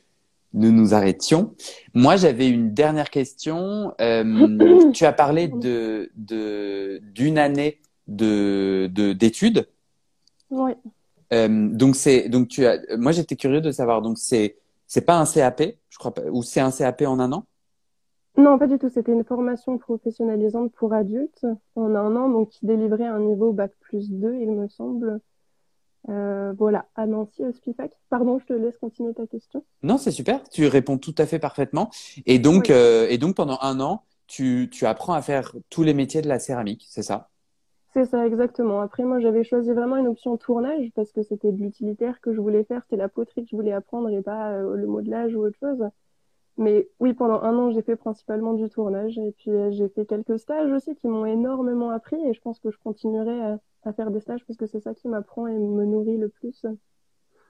nous 0.52 0.70
nous 0.70 0.94
arrêtions. 0.94 1.54
Moi, 1.94 2.16
j'avais 2.16 2.48
une 2.48 2.72
dernière 2.72 3.10
question. 3.10 3.92
Euh, 4.00 4.90
tu 4.92 5.04
as 5.04 5.12
parlé 5.12 5.48
de, 5.48 6.10
de, 6.16 7.00
d'une 7.12 7.38
année 7.38 7.80
de, 8.06 8.88
de, 8.92 9.12
d'études. 9.12 9.68
Euh, 11.34 11.68
donc 11.70 11.96
c'est, 11.96 12.28
donc 12.28 12.48
tu 12.48 12.66
as, 12.66 12.80
moi 12.96 13.12
j'étais 13.12 13.36
curieux 13.36 13.60
de 13.60 13.72
savoir. 13.72 14.02
Donc 14.02 14.18
c'est, 14.18 14.56
c'est 14.86 15.02
pas 15.02 15.18
un 15.18 15.26
CAP, 15.26 15.62
je 15.90 15.98
crois 15.98 16.14
pas, 16.14 16.22
ou 16.30 16.42
c'est 16.42 16.60
un 16.60 16.70
CAP 16.70 17.02
en 17.02 17.18
un 17.20 17.32
an? 17.32 17.46
Non, 18.36 18.58
pas 18.58 18.66
du 18.66 18.78
tout. 18.78 18.88
C'était 18.88 19.12
une 19.12 19.24
formation 19.24 19.78
professionnalisante 19.78 20.72
pour 20.72 20.92
adultes 20.92 21.46
en 21.76 21.94
un 21.94 22.16
an, 22.16 22.28
donc 22.28 22.50
qui 22.50 22.66
délivrait 22.66 23.06
un 23.06 23.20
niveau 23.20 23.52
bac 23.52 23.72
plus 23.80 24.10
2, 24.10 24.34
il 24.34 24.50
me 24.50 24.68
semble. 24.68 25.20
Euh, 26.10 26.52
voilà, 26.58 26.86
à 26.96 27.06
Nancy, 27.06 27.44
au 27.44 27.52
SPIFAC. 27.52 27.92
Pardon, 28.10 28.38
je 28.38 28.46
te 28.46 28.52
laisse 28.52 28.76
continuer 28.78 29.14
ta 29.14 29.26
question. 29.26 29.64
Non, 29.82 29.98
c'est 29.98 30.10
super. 30.10 30.42
Tu 30.50 30.66
réponds 30.66 30.98
tout 30.98 31.14
à 31.18 31.26
fait 31.26 31.38
parfaitement. 31.38 31.90
Et 32.26 32.38
donc, 32.38 32.66
Oui, 32.68 32.74
euh, 32.74 33.06
et 33.08 33.18
donc 33.18 33.36
pendant 33.36 33.58
un 33.62 33.80
an, 33.80 34.04
tu, 34.26 34.68
tu 34.72 34.86
apprends 34.86 35.14
à 35.14 35.22
faire 35.22 35.54
tous 35.70 35.82
les 35.82 35.94
métiers 35.94 36.22
de 36.22 36.28
la 36.28 36.38
céramique, 36.38 36.86
c'est 36.88 37.02
ça? 37.02 37.30
C'est 37.94 38.04
ça, 38.06 38.26
exactement. 38.26 38.80
Après, 38.80 39.04
moi, 39.04 39.20
j'avais 39.20 39.44
choisi 39.44 39.70
vraiment 39.72 39.96
une 39.96 40.08
option 40.08 40.36
tournage 40.36 40.90
parce 40.94 41.12
que 41.12 41.22
c'était 41.22 41.52
de 41.52 41.58
l'utilitaire 41.62 42.20
que 42.20 42.32
je 42.34 42.40
voulais 42.40 42.64
faire. 42.64 42.82
C'était 42.84 42.96
la 42.96 43.08
poterie 43.08 43.44
que 43.44 43.50
je 43.50 43.56
voulais 43.56 43.72
apprendre 43.72 44.08
et 44.10 44.22
pas 44.22 44.52
euh, 44.52 44.76
le 44.76 44.86
modelage 44.86 45.34
ou 45.34 45.40
autre 45.46 45.58
chose. 45.58 45.82
Mais 46.58 46.88
oui, 47.00 47.14
pendant 47.14 47.42
un 47.42 47.56
an, 47.58 47.70
j'ai 47.72 47.82
fait 47.82 47.96
principalement 47.96 48.54
du 48.54 48.68
tournage 48.70 49.18
et 49.18 49.32
puis 49.32 49.50
euh, 49.52 49.70
j'ai 49.72 49.88
fait 49.90 50.06
quelques 50.06 50.38
stages 50.40 50.70
aussi 50.72 50.94
qui 50.96 51.08
m'ont 51.08 51.26
énormément 51.26 51.90
appris 51.90 52.16
et 52.28 52.34
je 52.34 52.40
pense 52.42 52.60
que 52.60 52.70
je 52.70 52.78
continuerai 52.78 53.40
à, 53.42 53.60
à 53.84 53.92
faire 53.94 54.10
des 54.10 54.20
stages 54.20 54.44
parce 54.46 54.58
que 54.58 54.66
c'est 54.66 54.80
ça 54.80 54.94
qui 54.94 55.08
m'apprend 55.08 55.46
et 55.48 55.54
me 55.58 55.84
nourrit 55.86 56.18
le 56.18 56.28
plus. 56.30 56.66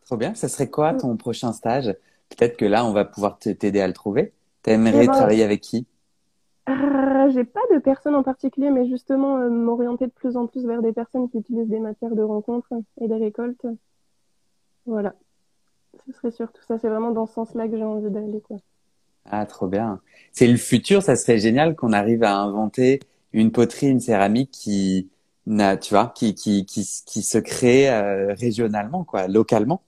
Trop 0.04 0.16
bien. 0.16 0.35
Ça 0.35 0.48
serait 0.48 0.70
quoi 0.70 0.94
Mm. 0.94 0.98
ton 1.00 1.16
prochain 1.16 1.52
stage? 1.52 1.94
Peut-être 2.30 2.57
que 2.57 2.64
là, 2.64 2.85
on 2.85 2.92
va 2.92 3.04
pouvoir 3.04 3.38
te- 3.38 3.50
t'aider 3.50 3.80
à 3.80 3.87
le 3.87 3.92
trouver. 3.92 4.33
Eh 4.92 5.02
T'aimerais 5.02 5.04
ben, 5.04 5.12
travailler 5.12 5.42
avec 5.42 5.61
qui? 5.61 5.87
Euh, 6.68 7.31
j'ai 7.31 7.44
pas 7.44 7.61
de 7.72 7.79
personne 7.79 8.14
en 8.14 8.22
particulier, 8.22 8.70
mais 8.70 8.87
justement 8.88 9.38
euh, 9.38 9.50
m'orienter 9.50 10.07
de 10.07 10.12
plus 10.12 10.37
en 10.37 10.46
plus 10.46 10.66
vers 10.66 10.83
des 10.83 10.92
personnes 10.92 11.29
qui 11.29 11.38
utilisent 11.38 11.68
des 11.68 11.81
matières 11.81 12.14
de 12.14 12.22
rencontre 12.22 12.68
et 13.00 13.09
des 13.09 13.16
récoltes. 13.16 13.66
Voilà, 14.87 15.14
ce 16.07 16.12
serait 16.12 16.31
surtout 16.31 16.62
ça. 16.66 16.79
C'est 16.79 16.88
vraiment 16.88 17.11
dans 17.11 17.27
ce 17.27 17.35
sens-là 17.35 17.68
que 17.68 17.77
j'ai 17.77 17.85
envie 17.85 18.11
d'aller, 18.11 18.40
quoi. 18.40 18.57
Ah, 19.27 19.46
trop 19.46 19.66
bien. 19.66 20.00
C'est 20.33 20.46
le 20.46 20.57
futur. 20.57 21.03
Ça 21.03 21.16
serait 21.16 21.38
génial 21.38 21.77
qu'on 21.77 21.92
arrive 21.92 22.22
à 22.24 22.37
inventer 22.37 23.00
une 23.33 23.53
poterie, 23.53 23.88
une 23.88 24.00
céramique 24.00 24.50
qui 24.50 25.09
n'a, 25.46 25.77
tu 25.77 25.94
vois, 25.94 26.12
qui, 26.14 26.35
qui, 26.35 26.64
qui, 26.64 26.85
se 26.85 27.38
crée 27.38 27.90
euh, 27.90 28.35
régionalement, 28.35 29.05
quoi, 29.05 29.29
localement. 29.29 29.83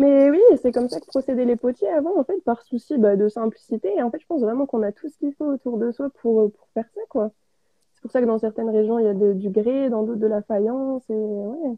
Mais 0.00 0.30
oui, 0.30 0.40
c'est 0.62 0.72
comme 0.72 0.88
ça 0.88 0.98
que 1.00 1.06
procédaient 1.06 1.44
les 1.44 1.56
potiers 1.56 1.88
avant, 1.88 2.18
en 2.18 2.24
fait, 2.24 2.42
par 2.44 2.62
souci 2.62 2.96
bah, 2.98 3.16
de 3.16 3.28
simplicité. 3.28 3.92
Et 3.96 4.02
en 4.02 4.10
fait, 4.10 4.20
je 4.20 4.26
pense 4.26 4.40
vraiment 4.42 4.66
qu'on 4.66 4.82
a 4.82 4.92
tout 4.92 5.08
ce 5.08 5.18
qu'il 5.18 5.34
faut 5.34 5.46
autour 5.46 5.78
de 5.78 5.92
soi 5.92 6.10
pour, 6.22 6.50
pour 6.52 6.68
faire 6.74 6.86
ça, 6.94 7.00
quoi. 7.08 7.30
C'est 7.94 8.02
pour 8.02 8.10
ça 8.12 8.20
que 8.20 8.26
dans 8.26 8.38
certaines 8.38 8.70
régions, 8.70 8.98
il 8.98 9.04
y 9.06 9.08
a 9.08 9.14
de- 9.14 9.34
du 9.34 9.50
grès, 9.50 9.90
dans 9.90 10.02
d'autres 10.04 10.20
de 10.20 10.26
la 10.26 10.42
faïence. 10.42 11.02
Et 11.10 11.14
ouais, 11.14 11.76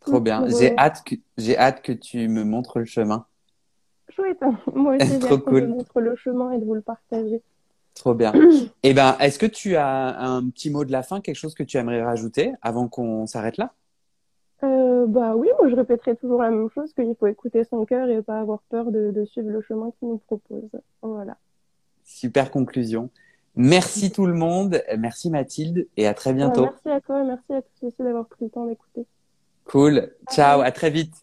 Trop 0.00 0.20
bien. 0.20 0.44
J'ai 0.48 0.72
euh, 0.72 0.76
hâte 0.76 1.02
que, 1.04 1.14
j'ai 1.38 1.56
hâte 1.56 1.82
que 1.82 1.92
tu 1.92 2.28
me 2.28 2.44
montres 2.44 2.78
le 2.80 2.84
chemin. 2.84 3.26
chouette. 4.10 4.40
Moi 4.74 4.96
aussi, 4.96 5.06
j'ai 5.20 5.28
hâte 5.28 5.46
me 5.46 5.60
cool. 5.60 5.68
montre 5.68 6.00
le 6.00 6.16
chemin 6.16 6.52
et 6.52 6.58
de 6.58 6.64
vous 6.64 6.74
le 6.74 6.82
partager. 6.82 7.42
Trop 7.94 8.14
bien. 8.14 8.32
Eh 8.82 8.94
ben, 8.94 9.16
est-ce 9.20 9.38
que 9.38 9.46
tu 9.46 9.76
as 9.76 10.18
un 10.20 10.48
petit 10.50 10.70
mot 10.70 10.84
de 10.84 10.92
la 10.92 11.02
fin, 11.02 11.20
quelque 11.20 11.36
chose 11.36 11.54
que 11.54 11.62
tu 11.62 11.76
aimerais 11.76 12.02
rajouter 12.02 12.52
avant 12.62 12.88
qu'on 12.88 13.26
s'arrête 13.26 13.56
là? 13.58 13.72
Euh, 14.64 15.06
bah 15.06 15.34
oui, 15.34 15.48
moi 15.58 15.68
je 15.68 15.74
répéterai 15.74 16.16
toujours 16.16 16.42
la 16.42 16.50
même 16.50 16.68
chose, 16.70 16.92
qu'il 16.92 17.14
faut 17.18 17.26
écouter 17.26 17.64
son 17.64 17.84
cœur 17.84 18.08
et 18.08 18.22
pas 18.22 18.38
avoir 18.38 18.60
peur 18.68 18.92
de, 18.92 19.10
de 19.10 19.24
suivre 19.24 19.50
le 19.50 19.60
chemin 19.62 19.90
qu'il 19.98 20.08
nous 20.08 20.18
propose. 20.18 20.70
Voilà. 21.02 21.36
Super 22.04 22.50
conclusion. 22.50 23.10
Merci 23.56 24.12
tout 24.12 24.26
le 24.26 24.34
monde. 24.34 24.82
Merci 24.98 25.30
Mathilde 25.30 25.86
et 25.96 26.06
à 26.06 26.14
très 26.14 26.30
Ouais, 26.30 26.36
bientôt. 26.36 26.62
merci 26.62 26.88
à 26.88 27.00
toi, 27.00 27.24
merci 27.24 27.52
à 27.52 27.62
tous 27.62 27.86
aussi 27.88 27.96
d'avoir 27.98 28.26
pris 28.26 28.44
le 28.44 28.50
temps 28.50 28.66
d'écouter. 28.66 29.06
Cool. 29.64 30.10
Ciao. 30.30 30.60
À 30.60 30.70
très 30.70 30.90
vite. 30.90 31.14